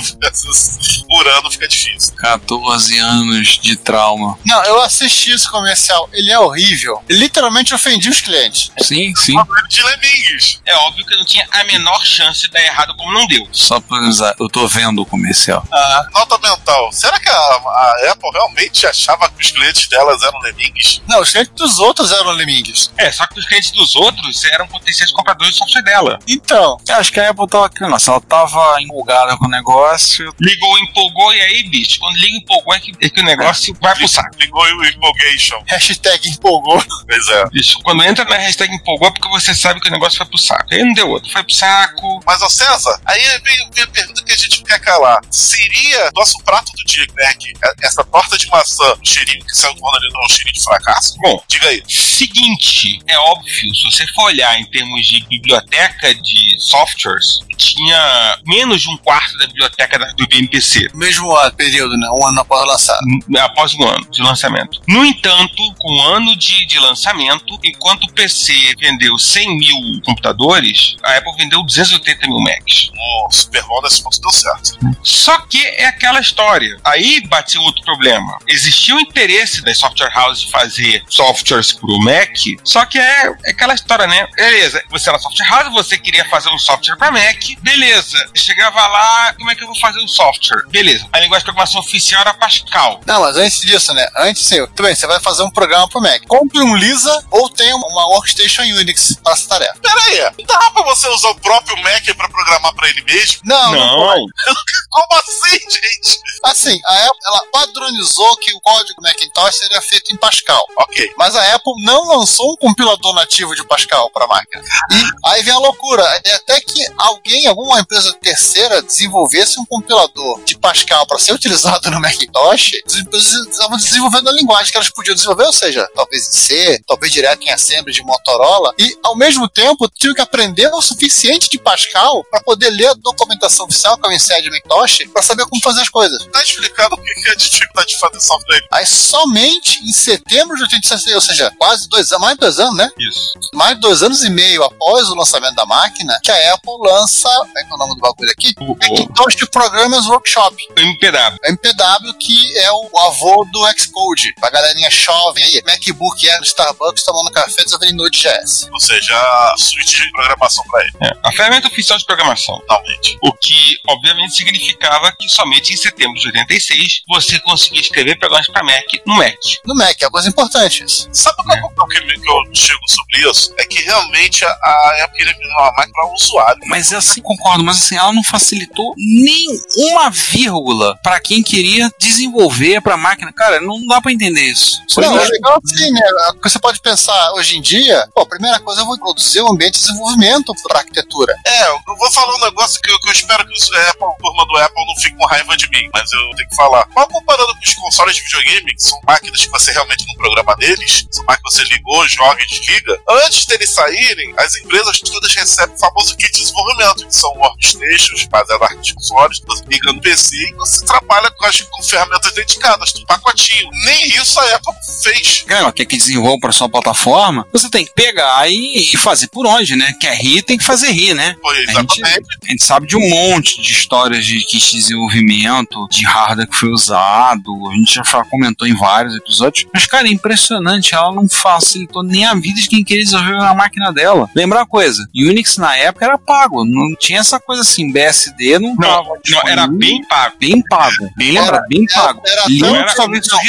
por 1.08 1.28
ano 1.28 1.50
fica 1.50 1.68
difícil. 1.68 2.14
14 2.16 2.98
anos 2.98 3.58
de 3.58 3.76
trauma. 3.76 4.38
Não, 4.44 4.62
eu 4.64 4.80
assisti 4.80 5.32
esse 5.32 5.48
comercial. 5.50 6.08
Ele 6.12 6.30
é 6.30 6.38
horrível. 6.38 7.02
Ele 7.08 7.20
literalmente 7.20 7.74
ofendia 7.74 8.10
os 8.10 8.20
clientes. 8.20 8.70
Sim, 8.82 9.14
sim. 9.16 9.34
De 9.68 9.82
Lemmings. 9.82 10.60
É 10.64 10.74
óbvio 10.76 11.04
que 11.04 11.16
não 11.16 11.24
tinha 11.24 11.46
a 11.50 11.64
menor 11.64 12.04
chance 12.04 12.29
de 12.38 12.48
dar 12.48 12.60
errado 12.62 12.94
como 12.96 13.12
não 13.12 13.26
deu. 13.26 13.46
Só 13.52 13.80
pra 13.80 13.98
usar. 14.00 14.34
Eu 14.38 14.48
tô 14.48 14.66
vendo 14.68 15.02
o 15.02 15.06
comercial. 15.06 15.66
Ah, 15.72 16.06
Nota 16.14 16.38
mental. 16.38 16.92
Será 16.92 17.18
que 17.18 17.28
a, 17.28 17.32
a 17.34 17.94
Apple 18.12 18.30
realmente 18.32 18.86
achava 18.86 19.28
que 19.30 19.42
os 19.42 19.50
clientes 19.50 19.88
delas 19.88 20.22
eram 20.22 20.38
Lemmings? 20.40 21.02
não, 21.08 21.20
os 21.20 21.30
clientes 21.30 21.52
dos 21.54 21.78
outros 21.78 22.12
eram 22.12 22.30
Lemmings. 22.32 22.92
É, 22.96 23.10
só 23.10 23.26
que 23.26 23.38
os 23.38 23.46
clientes 23.46 23.70
dos 23.72 23.94
outros 23.96 24.44
eram 24.44 24.66
potenciais 24.68 25.10
compradores 25.12 25.54
de 25.54 25.58
software 25.58 25.82
dela. 25.82 26.18
Então, 26.28 26.76
Eu 26.88 26.96
acho 26.96 27.12
que 27.12 27.20
a 27.20 27.30
Apple 27.30 27.46
tava. 27.48 27.70
Nossa, 27.88 28.10
ela 28.12 28.20
tava 28.20 28.80
empolgada 28.80 29.36
com 29.36 29.46
o 29.46 29.50
negócio. 29.50 30.34
Ligou, 30.40 30.78
empolgou 30.78 31.32
e 31.34 31.40
aí, 31.40 31.62
bicho, 31.68 31.98
quando 32.00 32.16
liga, 32.16 32.36
empolgou 32.36 32.74
é 32.74 32.80
que, 32.80 32.92
é 33.00 33.08
que 33.08 33.20
o 33.20 33.24
negócio 33.24 33.76
vai 33.80 33.94
pro 33.94 34.08
saco. 34.08 34.30
Ligou 34.38 34.62
o 34.62 34.84
Empolgation. 34.84 35.62
hashtag 35.66 36.28
empolgou. 36.28 36.82
Pois 37.08 37.28
é. 37.28 37.44
Bicho, 37.50 37.78
quando 37.82 38.02
entra 38.04 38.24
na 38.24 38.36
hashtag 38.36 38.74
empolgou 38.74 39.08
é 39.08 39.10
porque 39.10 39.28
você 39.28 39.54
sabe 39.54 39.80
que 39.80 39.88
o 39.88 39.92
negócio 39.92 40.16
foi 40.18 40.26
pro 40.26 40.38
saco. 40.38 40.66
Aí 40.72 40.84
não 40.84 40.92
deu 40.92 41.08
outro, 41.08 41.30
foi 41.30 41.42
pro 41.42 41.54
saco. 41.54 42.19
Mas, 42.26 42.42
ó 42.42 42.48
César, 42.48 43.00
aí 43.04 43.20
vem, 43.40 43.82
a 43.82 43.86
pergunta 43.86 44.22
que 44.24 44.32
a 44.32 44.36
gente 44.36 44.62
quer 44.62 44.80
calar. 44.80 45.20
Seria 45.30 46.10
nosso 46.14 46.38
prato 46.44 46.72
do 46.72 46.84
dia, 46.84 47.06
Mac, 47.18 47.76
essa 47.82 48.04
torta 48.04 48.36
de 48.36 48.46
maçã, 48.48 48.94
o 48.94 49.06
cheirinho 49.06 49.44
que 49.44 49.56
saiu 49.56 49.74
do 49.74 49.80
Ronald 49.80 50.12
não 50.12 50.22
é 50.22 50.24
um 50.24 50.28
cheirinho 50.28 50.54
de 50.54 50.62
fracasso? 50.62 51.16
Bom, 51.18 51.42
Diga 51.48 51.68
aí. 51.68 51.82
Seguinte, 51.88 53.00
é 53.08 53.18
óbvio, 53.18 53.74
se 53.74 53.84
você 53.84 54.06
for 54.14 54.24
olhar 54.24 54.58
em 54.58 54.64
termos 54.66 55.06
de 55.06 55.24
biblioteca 55.26 56.14
de 56.14 56.60
softwares, 56.60 57.40
tinha 57.56 58.38
menos 58.46 58.82
de 58.82 58.88
um 58.88 58.96
quarto 58.98 59.36
da 59.38 59.46
biblioteca 59.46 59.98
do 60.14 60.26
BMPC 60.26 60.90
Mesmo 60.94 61.34
ah, 61.36 61.50
período, 61.50 61.96
né? 61.96 62.08
Um 62.10 62.26
ano 62.26 62.40
após 62.40 62.66
lançar. 62.66 62.98
após 63.40 63.74
um 63.74 63.86
ano 63.86 64.06
de 64.10 64.22
lançamento. 64.22 64.80
No 64.88 65.04
entanto, 65.04 65.74
com 65.78 65.92
um 65.92 66.02
ano 66.02 66.36
de, 66.36 66.66
de 66.66 66.78
lançamento, 66.78 67.58
enquanto 67.64 68.04
o 68.04 68.12
PC 68.12 68.52
vendeu 68.78 69.18
100 69.18 69.58
mil 69.58 70.02
computadores, 70.04 70.96
a 71.02 71.16
Apple 71.16 71.36
vendeu 71.36 71.62
280 71.62 72.09
mil 72.18 72.40
Macs. 72.40 72.90
O 72.98 73.32
Super 73.32 73.62
Bowl 73.64 73.82
nesse 73.82 74.02
ponto 74.02 74.20
deu 74.20 74.32
certo. 74.32 74.78
Só 75.02 75.38
que 75.42 75.64
é 75.64 75.86
aquela 75.86 76.20
história. 76.20 76.76
Aí 76.84 77.20
bateu 77.26 77.62
outro 77.62 77.82
problema. 77.84 78.38
Existia 78.46 78.94
o 78.94 79.00
interesse 79.00 79.62
das 79.62 79.78
software 79.78 80.12
houses 80.16 80.42
de 80.42 80.50
fazer 80.50 81.02
softwares 81.08 81.72
pro 81.72 81.98
Mac, 82.00 82.36
só 82.64 82.84
que 82.84 82.98
é, 82.98 83.26
é 83.44 83.50
aquela 83.50 83.74
história, 83.74 84.06
né? 84.06 84.26
Beleza, 84.34 84.82
você 84.90 85.08
era 85.08 85.18
software 85.18 85.48
house, 85.48 85.72
você 85.72 85.98
queria 85.98 86.24
fazer 86.28 86.48
um 86.50 86.58
software 86.58 86.96
para 86.96 87.10
Mac, 87.10 87.42
beleza. 87.60 88.18
Chegava 88.34 88.86
lá, 88.86 89.34
como 89.34 89.50
é 89.50 89.54
que 89.54 89.62
eu 89.62 89.66
vou 89.66 89.78
fazer 89.78 90.00
um 90.00 90.08
software? 90.08 90.66
Beleza. 90.68 91.06
A 91.12 91.20
linguagem 91.20 91.40
de 91.40 91.44
programação 91.44 91.80
oficial 91.80 92.22
era 92.22 92.34
Pascal. 92.34 93.00
Não, 93.06 93.20
mas 93.20 93.36
antes 93.36 93.60
disso, 93.60 93.92
né? 93.92 94.06
Antes, 94.16 94.46
sim, 94.46 94.64
tudo 94.66 94.82
bem, 94.82 94.94
você 94.94 95.06
vai 95.06 95.20
fazer 95.20 95.42
um 95.42 95.50
programa 95.50 95.88
pro 95.88 96.00
Mac. 96.00 96.22
Compre 96.26 96.60
um 96.60 96.76
Lisa 96.76 97.24
ou 97.30 97.48
tenha 97.50 97.74
uma 97.76 98.06
workstation 98.08 98.62
Unix 98.62 99.18
para 99.22 99.32
essa 99.32 99.48
tarefa. 99.48 99.78
Pera 99.80 100.02
aí, 100.02 100.20
não 100.38 100.46
dá 100.46 100.70
pra 100.70 100.82
você 100.84 101.08
usar 101.08 101.30
o 101.30 101.34
próprio 101.36 101.76
Mac 101.82 101.99
pra 102.14 102.28
programar 102.28 102.74
pra 102.74 102.88
ele 102.88 103.02
mesmo? 103.02 103.40
Não, 103.44 103.72
não. 103.72 103.96
Não. 103.98 104.26
Como 104.90 105.06
assim, 105.14 105.58
gente? 105.70 106.18
Assim, 106.50 106.80
a 106.84 107.06
Apple 107.06 107.20
ela 107.24 107.42
padronizou 107.52 108.36
que 108.36 108.52
o 108.54 108.60
código 108.60 109.02
Macintosh 109.02 109.56
seria 109.56 109.80
feito 109.80 110.12
em 110.12 110.16
Pascal. 110.16 110.64
Ok. 110.78 111.12
Mas 111.16 111.36
a 111.36 111.54
Apple 111.54 111.72
não 111.84 112.04
lançou 112.08 112.52
um 112.52 112.56
compilador 112.56 113.14
nativo 113.14 113.54
de 113.54 113.64
Pascal 113.64 114.10
para 114.10 114.26
máquina. 114.26 114.62
E 114.90 115.28
aí 115.28 115.42
vem 115.42 115.54
a 115.54 115.58
loucura. 115.58 116.02
É 116.24 116.34
até 116.34 116.60
que 116.60 116.84
alguém, 116.96 117.46
alguma 117.46 117.80
empresa 117.80 118.12
terceira, 118.14 118.82
desenvolvesse 118.82 119.60
um 119.60 119.64
compilador 119.64 120.42
de 120.44 120.58
Pascal 120.58 121.06
para 121.06 121.18
ser 121.18 121.32
utilizado 121.32 121.90
no 121.90 122.00
Macintosh, 122.00 122.72
as 122.86 122.94
empresas 122.94 123.46
estavam 123.48 123.76
desenvolvendo 123.76 124.28
a 124.28 124.32
linguagem 124.32 124.70
que 124.70 124.76
elas 124.76 124.90
podiam 124.90 125.14
desenvolver, 125.14 125.44
ou 125.44 125.52
seja, 125.52 125.88
talvez 125.94 126.28
em 126.28 126.32
C, 126.32 126.82
talvez 126.86 127.12
direto 127.12 127.42
em 127.42 127.50
Assembly 127.50 127.92
de 127.92 128.02
Motorola, 128.02 128.74
e 128.78 128.96
ao 129.02 129.16
mesmo 129.16 129.48
tempo 129.48 129.88
tinham 129.88 130.14
que 130.14 130.20
aprender 130.20 130.68
o 130.72 130.82
suficiente 130.82 131.48
de 131.48 131.58
Pascal 131.58 132.24
para 132.30 132.40
poder 132.42 132.70
ler 132.70 132.88
a 132.88 132.94
documentação 132.94 133.66
oficial 133.66 133.96
que 133.96 134.06
é 134.06 134.10
o 134.10 134.12
INSEAD 134.12 134.42
de 134.42 134.50
Macintosh 134.50 135.08
para 135.12 135.22
saber 135.22 135.44
como 135.46 135.62
fazer 135.62 135.80
as 135.80 135.88
coisas. 135.88 136.22
Tá 136.40 136.44
explicado 136.44 136.94
o 136.94 137.02
que 137.02 137.28
é 137.28 137.32
a 137.32 137.34
dificuldade 137.34 137.90
de 137.90 137.98
fazer 137.98 138.20
software. 138.20 138.66
Aí 138.72 138.86
somente 138.86 139.78
em 139.80 139.92
setembro 139.92 140.56
de 140.56 140.62
86, 140.62 141.14
ou 141.14 141.20
seja, 141.20 141.52
quase 141.58 141.86
dois 141.86 142.10
anos, 142.12 142.22
mais 142.22 142.34
de 142.34 142.40
dois 142.40 142.58
anos, 142.58 142.76
né? 142.76 142.90
Isso. 142.98 143.38
Mais 143.52 143.74
de 143.74 143.80
dois 143.82 144.02
anos 144.02 144.24
e 144.24 144.30
meio 144.30 144.64
após 144.64 145.06
o 145.10 145.14
lançamento 145.14 145.54
da 145.54 145.66
máquina, 145.66 146.18
que 146.22 146.30
a 146.30 146.54
Apple 146.54 146.72
lança. 146.80 147.28
Como 147.40 147.58
é 147.58 147.62
que 147.62 147.70
é 147.70 147.74
o 147.74 147.76
nome 147.76 147.94
do 147.94 148.00
bagulho 148.00 148.30
aqui? 148.30 148.54
O, 148.58 148.72
o, 148.72 148.76
Macintosh 148.76 149.50
Programmers 149.52 150.06
Workshop. 150.06 150.56
MPW. 150.78 151.38
MPW, 151.44 152.14
que 152.18 152.58
é 152.58 152.72
o 152.72 152.98
avô 153.00 153.46
do 153.52 153.60
Xcode. 153.78 154.32
Pra 154.40 154.48
galerinha 154.48 154.90
jovem 154.90 155.44
aí, 155.44 155.62
MacBook 155.66 156.26
Air 156.26 156.38
no 156.38 156.46
Starbucks 156.46 157.04
tomando 157.04 157.30
café 157.32 157.64
desenvolvendo 157.64 157.96
Node.js. 157.96 158.66
Ou 158.72 158.80
seja, 158.80 159.14
a 159.14 159.54
suíte 159.58 160.02
de 160.02 160.10
programação 160.12 160.64
pra 160.70 160.80
ele. 160.80 160.92
É, 161.02 161.10
a 161.22 161.32
ferramenta 161.32 161.68
oficial 161.68 161.98
de 161.98 162.06
programação. 162.06 162.58
Totalmente. 162.60 163.18
O 163.22 163.30
que, 163.34 163.78
obviamente, 163.88 164.36
significava 164.36 165.12
que 165.12 165.28
somente 165.28 165.74
em 165.74 165.76
setembro 165.76 166.18
de 166.20 166.28
86 166.28 167.02
você 167.08 167.38
conseguia 167.40 167.80
escrever 167.80 168.18
programas 168.18 168.46
para 168.48 168.62
Mac 168.62 168.84
no 169.06 169.16
Mac. 169.16 169.34
No 169.64 169.74
Mac, 169.74 169.96
é 170.00 170.06
uma 170.06 170.10
coisa 170.10 170.28
importante 170.28 170.84
isso. 170.84 171.08
Sabe 171.12 171.36
qual 171.42 171.56
é 171.56 171.60
o 171.60 171.86
que, 171.86 172.00
que 172.00 172.30
eu 172.30 172.54
chego 172.54 172.80
sobre 172.88 173.30
isso? 173.30 173.54
É 173.58 173.64
que 173.64 173.82
realmente 173.82 174.44
a, 174.44 174.48
a 174.48 175.04
Apple 175.04 175.24
virar 175.24 175.62
uma 175.62 175.72
máquina 175.72 175.92
para 175.92 176.06
o 176.06 176.14
usuário. 176.14 176.60
Mas 176.66 176.92
assim, 176.92 177.20
concordo, 177.20 177.64
mas 177.64 177.78
assim, 177.78 177.96
ela 177.96 178.12
não 178.12 178.22
facilitou 178.22 178.94
nem 178.96 179.44
uma 179.76 180.10
vírgula 180.10 180.98
pra 181.02 181.20
quem 181.20 181.42
queria 181.42 181.90
desenvolver 181.98 182.80
pra 182.80 182.96
máquina. 182.96 183.32
Cara, 183.32 183.60
não 183.60 183.84
dá 183.86 184.00
pra 184.00 184.12
entender 184.12 184.42
isso. 184.42 184.80
Foi 184.92 185.04
Não, 185.04 185.18
é 185.18 185.22
isso. 185.22 185.32
legal 185.32 185.60
assim, 185.64 185.90
né? 185.90 186.00
O 186.30 186.40
que 186.40 186.48
Você 186.48 186.58
pode 186.58 186.80
pensar 186.80 187.32
hoje 187.34 187.56
em 187.56 187.62
dia, 187.62 188.06
pô, 188.14 188.22
a 188.22 188.26
primeira 188.26 188.58
coisa 188.60 188.80
eu 188.80 188.86
vou 188.86 188.98
produzir 188.98 189.40
um 189.42 189.52
ambiente 189.52 189.74
de 189.74 189.86
desenvolvimento 189.86 190.52
para 190.62 190.78
arquitetura. 190.80 191.34
É, 191.46 191.68
eu 191.70 191.96
vou 191.98 192.10
falar 192.10 192.34
um 192.36 192.40
negócio 192.40 192.80
que 192.80 192.90
eu, 192.90 192.98
que 193.00 193.08
eu 193.08 193.12
espero 193.12 193.46
que 193.46 193.52
os 193.52 193.70
Apple, 193.72 194.04
a 194.04 194.22
turma 194.22 194.46
do 194.46 194.56
Apple 194.56 194.86
não 194.86 194.96
fique 194.96 195.16
com 195.16 195.26
raiva 195.26 195.56
de 195.56 195.68
mim, 195.70 195.88
mas 195.92 196.09
eu 196.12 196.36
tenho 196.36 196.48
que 196.48 196.56
falar. 196.56 196.86
Mal 196.94 197.08
comparando 197.08 197.54
com 197.54 197.60
os 197.60 197.74
consoles 197.74 198.16
de 198.16 198.22
videogame, 198.22 198.74
que 198.74 198.82
são 198.82 199.00
máquinas 199.06 199.44
que 199.44 199.50
você 199.50 199.72
realmente 199.72 200.06
não 200.06 200.14
programa 200.14 200.54
neles, 200.58 201.06
são 201.10 201.24
máquinas 201.24 201.54
que 201.54 201.62
você 201.62 201.74
ligou, 201.74 202.08
joga 202.08 202.42
e 202.42 202.46
desliga, 202.46 203.00
antes 203.08 203.46
deles 203.46 203.70
saírem, 203.70 204.34
as 204.36 204.56
empresas 204.56 205.00
todas 205.00 205.34
recebem 205.34 205.74
o 205.74 205.78
famoso 205.78 206.16
kit 206.16 206.32
de 206.32 206.40
desenvolvimento, 206.40 207.06
que 207.06 207.16
são 207.16 207.30
workstations, 207.36 208.24
baseados 208.26 208.90
em 208.90 208.94
consoles, 208.94 209.40
você 209.46 209.64
liga 209.68 209.92
no 209.92 210.00
PC 210.00 210.36
e 210.36 210.54
você 210.54 210.84
trabalha 210.84 211.30
com, 211.30 211.46
as, 211.46 211.60
com 211.60 211.82
ferramentas 211.82 212.32
dedicadas, 212.34 212.92
tudo 212.92 213.06
pacotinho. 213.06 213.70
Nem 213.84 214.08
isso 214.16 214.38
a 214.38 214.56
Apple 214.56 214.74
fez. 215.02 215.44
Cara, 215.46 215.72
quer 215.72 215.84
que 215.84 215.96
desenvolva 215.96 216.38
para 216.40 216.52
sua 216.52 216.68
plataforma, 216.68 217.46
você 217.52 217.70
tem 217.70 217.84
que 217.84 217.92
pegar 217.92 218.50
e, 218.50 218.92
e 218.92 218.96
fazer 218.96 219.28
por 219.28 219.46
onde, 219.46 219.76
né? 219.76 219.92
Quer 220.00 220.16
rir, 220.16 220.42
tem 220.42 220.58
que 220.58 220.64
fazer 220.64 220.90
rir, 220.90 221.14
né? 221.14 221.36
Foi 221.40 221.64
A 221.64 221.72
gente, 221.72 222.04
a 222.04 222.46
gente 222.46 222.64
sabe 222.64 222.86
de 222.86 222.96
um 222.96 223.08
monte 223.08 223.60
de 223.60 223.72
história 223.72 224.00
histórias 224.00 224.24
de 224.24 224.38
kit 224.44 224.70
de 224.70 224.76
desenvolvimento, 224.76 225.88
de 225.90 225.99
hardware 226.04 226.48
que 226.48 226.56
foi 226.56 226.70
usado, 226.70 227.50
a 227.70 227.74
gente 227.74 227.94
já 227.94 228.24
comentou 228.24 228.66
em 228.66 228.74
vários 228.74 229.14
episódios. 229.16 229.66
Mas, 229.72 229.86
cara, 229.86 230.06
é 230.08 230.10
impressionante, 230.10 230.94
ela 230.94 231.12
não 231.12 231.28
facilitou 231.28 232.02
nem 232.02 232.24
a 232.26 232.34
vida 232.34 232.60
de 232.60 232.68
quem 232.68 232.84
queria 232.84 233.04
desenvolver 233.04 233.42
a 233.44 233.54
máquina 233.54 233.92
dela. 233.92 234.28
Lembra 234.34 234.58
uma 234.60 234.66
coisa, 234.66 235.06
Unix 235.14 235.56
na 235.56 235.76
época 235.76 236.04
era 236.04 236.18
pago, 236.18 236.64
não 236.64 236.94
tinha 236.98 237.20
essa 237.20 237.38
coisa 237.40 237.62
assim, 237.62 237.92
BSD 237.92 238.58
não, 238.58 238.70
Não, 238.74 238.76
tava 238.76 239.08
não, 239.28 239.40
era 239.48 239.62
disponível. 239.62 239.78
bem 239.78 240.04
pago. 240.08 240.36
Bem 240.40 240.62
pago, 240.68 241.10
bem 241.16 241.32
lembrado, 241.32 241.66
bem 241.68 241.86
era- 241.90 242.02
pago. 242.06 242.22
era 242.26 242.44
Linux 242.46 242.94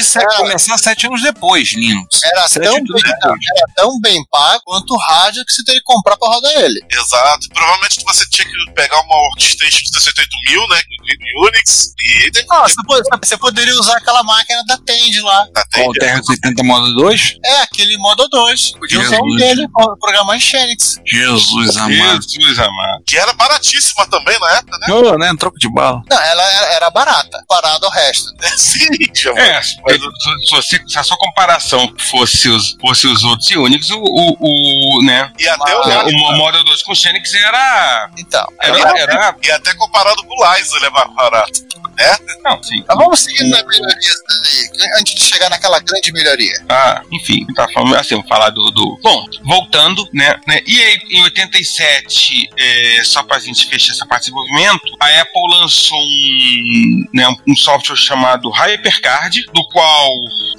sete- 0.04 0.26
era- 0.26 0.38
começar 0.38 0.78
sete 0.78 1.08
anos 1.08 1.22
depois, 1.22 1.72
Linux. 1.74 2.20
Era 2.24 2.48
Sete 2.48 2.64
tão, 2.64 2.76
anos 2.78 3.02
bem, 3.02 3.12
era 3.12 3.68
tão 3.76 4.00
bem 4.00 4.26
pago 4.30 4.62
quanto 4.66 4.92
o 4.94 4.98
rádio 4.98 5.44
que 5.46 5.54
você 5.54 5.64
teria 5.64 5.80
que 5.82 5.86
comprar 5.86 6.18
pra 6.18 6.28
rodar 6.28 6.52
ele. 6.58 6.80
Exato. 6.92 7.48
Provavelmente 7.54 8.04
você 8.06 8.26
tinha 8.30 8.48
que 8.48 8.72
pegar 8.74 9.00
uma 9.02 9.16
workstation 9.16 9.80
68000, 9.94 10.68
né? 10.70 10.82
no 11.36 11.48
Unix. 11.48 11.94
E 12.00 12.32
você, 12.48 12.76
pode- 12.86 13.10
você 13.24 13.38
poderia 13.38 13.74
usar 13.76 13.98
aquela 13.98 14.24
máquina 14.24 14.64
da 14.66 14.78
Tend 14.78 15.20
lá. 15.22 15.46
Qual 15.74 15.90
o 15.90 15.94
TR-80 15.94 16.64
modo 16.64 16.94
2? 16.96 17.36
É, 17.46 17.62
aquele 17.62 17.98
Modo 17.98 18.28
2. 18.30 18.72
Podia 18.72 19.00
usar 19.00 19.20
um 19.22 19.38
Jesus. 19.38 19.42
dele 19.42 19.68
programar 20.00 20.36
em 20.36 20.40
Xenix. 20.40 20.96
Jesus 21.06 21.78
amado. 21.78 22.22
Jesus 22.22 22.60
amado. 22.60 23.04
Que 23.06 23.18
era 23.18 23.34
baratíssima 23.34 24.06
também 24.08 24.40
na 24.40 24.52
época, 24.58 24.78
né? 24.80 24.88
Não, 24.88 25.18
né? 25.18 25.34
Troco 25.38 25.58
de 25.60 25.70
bala. 25.72 26.02
Não, 26.10 26.20
ela 26.20 26.44
era, 26.52 26.66
era 26.74 26.90
barata, 26.90 27.44
parado 27.48 27.86
ao 27.86 27.92
resto. 27.92 28.30
Sim, 28.58 28.88
já 29.16 29.32
É, 29.34 29.62
se, 29.62 29.76
se 30.64 30.82
se 30.88 31.00
a 31.00 31.04
sua 31.04 31.18
comparação 31.18 31.94
fosse 32.10 32.50
os, 32.50 32.76
fosse 32.82 33.08
os 33.08 33.24
outros 33.24 33.50
Unix, 33.52 33.90
o, 33.92 33.98
o, 34.00 34.98
o, 35.00 35.04
né, 35.04 35.32
E 35.40 35.48
até 35.48 35.76
o, 35.78 35.84
é, 35.84 36.04
o 36.06 36.38
Model 36.38 36.64
2 36.64 36.84
com 36.84 36.96
Xenix 36.96 37.34
era. 37.34 38.10
Então, 38.18 38.46
Era. 38.62 39.00
era 39.00 39.36
E 39.44 39.52
até 39.52 39.74
comparado 39.76 40.24
com 40.24 40.34
o 40.34 40.54
Liza, 40.56 40.76
ele 40.78 40.86
é 40.86 40.90
barato. 40.90 41.62
Não, 42.44 42.62
sim. 42.64 42.84
Mas 42.88 42.98
vamos 42.98 43.20
seguindo 43.20 43.50
na 43.50 43.64
melhoria 43.64 44.12
daí, 44.28 45.00
antes 45.00 45.16
de 45.16 45.24
chegar 45.24 45.50
naquela 45.50 45.80
grande 45.80 46.12
melhoria. 46.12 46.54
Ah, 46.70 47.02
enfim, 47.12 47.46
tá 47.56 47.68
falando 47.74 47.96
assim, 47.96 48.16
vamos 48.16 48.30
falar 48.30 48.50
do, 48.50 48.72
do. 48.72 49.00
Bom, 49.02 49.26
voltando, 49.44 50.08
né? 50.14 50.40
né 50.48 50.62
e 50.66 50.82
aí, 50.82 51.00
em 51.12 51.24
87, 51.24 52.50
é, 52.58 53.04
só 53.04 53.24
pra 53.24 53.40
gente 53.40 53.66
fechar 53.68 53.94
essa 53.94 54.06
parte 54.06 54.26
de 54.26 54.32
desenvolvimento, 54.32 54.96
a 55.00 55.22
Apple 55.22 55.42
lançou 55.52 56.02
um, 56.02 57.06
né, 57.14 57.28
um 57.48 57.56
software 57.56 57.96
chamado 57.96 58.50
HyperCard, 58.50 59.46
do 59.54 59.64
qual 59.70 60.10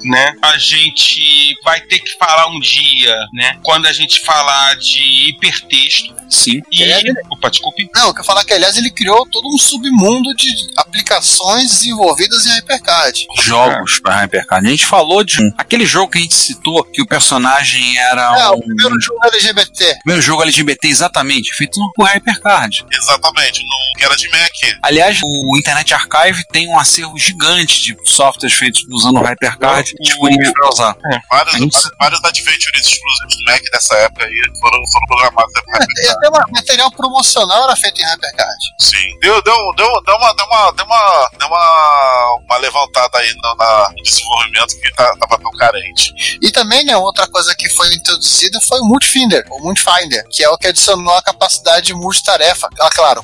né, 0.03 0.33
a 0.41 0.57
gente 0.57 1.55
vai 1.63 1.79
ter 1.81 1.99
que 1.99 2.17
falar 2.17 2.47
um 2.47 2.59
dia, 2.59 3.15
né? 3.33 3.57
Quando 3.63 3.87
a 3.87 3.93
gente 3.93 4.19
falar 4.21 4.75
de 4.75 5.29
hipertexto. 5.29 6.13
Sim. 6.29 6.61
E. 6.71 6.83
É, 6.83 7.03
né? 7.03 7.13
Opa, 7.29 7.49
desculpe. 7.49 7.89
Não, 7.93 8.07
eu 8.07 8.13
quero 8.13 8.25
falar 8.25 8.43
que, 8.43 8.53
aliás, 8.53 8.75
ele 8.75 8.89
criou 8.89 9.25
todo 9.27 9.47
um 9.47 9.57
submundo 9.57 10.33
de 10.35 10.51
aplicações 10.77 11.62
desenvolvidas 11.71 12.45
em 12.45 12.49
Hypercard. 12.55 13.25
Jogos 13.43 13.99
pra 13.99 14.15
Hypercard. 14.21 14.65
A 14.67 14.69
gente 14.69 14.85
falou 14.85 15.23
de 15.23 15.41
um, 15.41 15.51
aquele 15.57 15.85
jogo 15.85 16.11
que 16.11 16.17
a 16.17 16.21
gente 16.21 16.35
citou, 16.35 16.83
que 16.83 17.01
o 17.01 17.07
personagem 17.07 17.97
era 17.97 18.39
É, 18.39 18.49
um, 18.49 18.53
o 18.55 18.61
primeiro 18.61 18.95
jogo 19.01 19.19
LGBT. 19.25 19.95
primeiro 20.03 20.21
jogo 20.21 20.41
LGBT, 20.43 20.87
exatamente, 20.87 21.53
feito 21.55 21.79
por 21.95 22.07
Hypercard. 22.07 22.85
Exatamente, 22.91 23.61
no, 23.63 23.92
que 23.97 24.03
era 24.05 24.15
de 24.15 24.29
Mac. 24.29 24.51
Aliás, 24.81 25.19
o 25.23 25.57
Internet 25.57 25.93
Archive 25.93 26.43
tem 26.51 26.67
um 26.67 26.77
acervo 26.79 27.17
gigante 27.17 27.81
de 27.81 27.97
softwares 28.09 28.57
feitos 28.57 28.83
usando 28.91 29.17
o 29.19 29.23
Hypercard 29.23 29.91
O- 29.99 30.03
disponíveis 30.03 30.51
para 30.53 30.69
usar. 30.69 30.95
Vários, 31.29 31.55
A 31.55 31.57
gente- 31.57 31.71
vários, 31.73 31.91
vários 31.99 32.23
adventures 32.23 32.85
exclusivos 32.87 33.37
do 33.37 33.51
Mac 33.51 33.61
dessa 33.71 33.95
época 33.97 34.25
aí 34.25 34.35
foram, 34.59 34.79
foram 34.91 35.05
programados 35.07 35.53
em 35.55 35.83
É, 35.83 36.05
e 36.05 36.09
até 36.09 36.29
o 36.29 36.51
material 36.51 36.91
promocional 36.91 37.63
era 37.65 37.75
feito 37.75 38.01
em 38.01 38.05
Hypercard. 38.05 38.57
Sim. 38.79 39.19
Deu, 39.21 39.41
deu, 39.43 39.55
deu, 39.77 40.01
deu, 40.05 40.15
uma, 40.15 40.33
deu, 40.35 40.45
uma, 40.45 40.71
deu, 40.73 40.85
uma, 40.85 41.29
deu 41.39 41.47
uma, 41.47 42.37
uma 42.45 42.57
levantada 42.57 43.17
aí 43.19 43.33
no, 43.41 43.55
na, 43.55 43.89
no 43.95 44.03
desenvolvimento 44.03 44.79
que 44.81 44.93
tá, 44.95 45.15
tava 45.17 45.41
tão 45.41 45.51
carente. 45.51 46.13
E 46.41 46.51
também, 46.51 46.83
né, 46.85 46.95
outra 46.97 47.27
coisa 47.27 47.55
que 47.55 47.69
foi 47.69 47.93
introduzida 47.93 48.59
foi 48.67 48.79
o 48.79 48.85
Multifinder, 48.85 49.45
o 49.49 49.59
Multifinder, 49.63 50.23
que 50.31 50.43
é 50.43 50.49
o 50.49 50.57
que 50.57 50.67
adicionou 50.67 51.15
a 51.15 51.21
capacidade 51.21 51.87
de 51.87 51.93
multitarefa, 51.93 52.67
claro, 52.93 53.23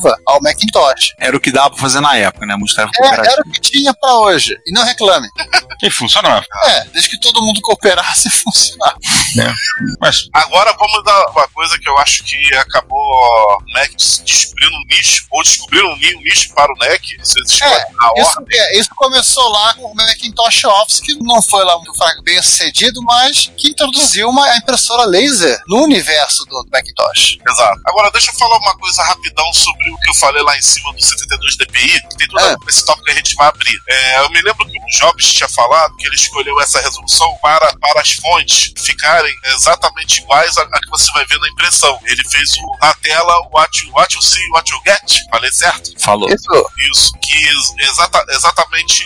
operativa, 0.00 0.16
ao 0.26 0.40
Macintosh. 0.40 1.14
Era 1.18 1.36
o 1.36 1.40
que 1.40 1.52
dava 1.52 1.70
pra 1.70 1.78
fazer 1.78 2.00
na 2.00 2.16
época, 2.16 2.46
né? 2.46 2.54
É, 2.54 2.58
cooperativa. 2.86 3.32
era 3.32 3.42
o 3.46 3.50
que 3.50 3.60
tinha 3.60 3.94
pra 3.94 4.14
hoje. 4.18 4.56
E 4.66 4.72
não 4.72 4.84
reclame. 4.84 5.28
E 5.82 5.90
funcionava. 5.90 6.44
É, 6.64 6.84
desde 6.86 7.10
que 7.10 7.20
todo 7.20 7.40
mundo 7.42 7.60
cooperasse 7.62 8.28
e 8.28 8.30
funcionar. 8.30 8.94
Mas 10.00 10.28
Agora 10.32 10.74
vamos 10.78 11.02
dar 11.04 11.26
uma 11.30 11.48
coisa 11.48 11.78
que 11.78 11.88
eu 11.88 11.96
acho 11.98 12.22
que 12.24 12.54
acabou 12.56 13.58
NEC 13.74 13.94
descobrindo 14.24 14.76
um 14.76 14.84
nicho, 14.96 15.26
ou 15.30 15.42
descobriram 15.42 15.88
um 15.92 15.96
ni- 15.96 16.22
nicho 16.24 16.52
para 16.54 16.72
o 16.72 16.76
NEC. 16.78 17.02
Escolhem 17.22 17.84
na 17.98 18.22
Isso, 18.22 18.44
é, 18.52 18.78
isso 18.78 18.90
começou 18.94 19.48
lá 19.50 19.74
com 19.74 19.86
o 19.86 19.94
Macintosh 19.94 20.64
Office, 20.64 21.00
que 21.00 21.14
não 21.22 21.40
foi 21.42 21.64
lá 21.64 21.76
muito 21.78 21.92
bem 22.24 22.42
sucedido, 22.42 23.02
mas 23.02 23.50
que 23.56 23.68
introduziu 23.68 24.28
uma 24.28 24.56
impressora 24.56 25.04
laser 25.04 25.58
no 25.66 25.82
universo 25.84 26.44
do 26.44 26.66
Macintosh. 26.70 27.38
Exato. 27.48 27.80
Agora, 27.86 28.10
deixa 28.10 28.30
eu 28.30 28.34
falar 28.38 28.58
uma 28.58 28.76
coisa 28.76 29.02
rapidão 29.02 29.52
sobre 29.52 29.89
o 29.92 29.98
que 29.98 30.10
eu 30.10 30.14
falei 30.14 30.42
lá 30.42 30.56
em 30.56 30.62
cima 30.62 30.92
do 30.92 31.02
72 31.02 31.56
DPI, 31.56 32.00
que 32.08 32.16
tem 32.16 32.28
tudo 32.28 32.38
a 32.40 32.48
ver 32.48 32.56
com 32.58 32.68
esse 32.68 32.84
tópico 32.84 33.04
que 33.06 33.12
a 33.12 33.14
gente 33.14 33.34
vai 33.34 33.48
abrir. 33.48 33.80
É, 33.88 34.18
eu 34.20 34.30
me 34.30 34.40
lembro 34.42 34.66
que 34.66 34.78
o 34.78 34.98
Jobs 34.98 35.32
tinha 35.32 35.48
falado 35.48 35.96
que 35.96 36.06
ele 36.06 36.14
escolheu 36.16 36.60
essa 36.60 36.80
resolução 36.80 37.36
para, 37.42 37.74
para 37.78 38.00
as 38.00 38.12
fontes 38.12 38.72
ficarem 38.76 39.34
exatamente 39.46 40.20
iguais 40.20 40.56
a, 40.58 40.62
a 40.62 40.80
que 40.80 40.90
você 40.90 41.10
vai 41.12 41.24
ver 41.26 41.38
na 41.38 41.48
impressão. 41.48 41.98
Ele 42.04 42.22
fez 42.28 42.50
o, 42.56 42.78
na 42.80 42.92
tela 42.94 43.36
o 43.46 43.56
what 43.56 43.84
you, 43.84 43.92
what 43.92 44.14
you 44.14 44.22
see, 44.22 44.46
what 44.52 44.70
you 44.70 44.80
get. 44.86 45.20
Falei 45.30 45.52
certo? 45.52 45.92
Falou. 46.00 46.28
Isso, 46.28 46.70
Isso, 46.90 47.12
que 47.20 47.46
ex- 47.46 47.74
exata, 47.90 48.24
exatamente 48.30 49.04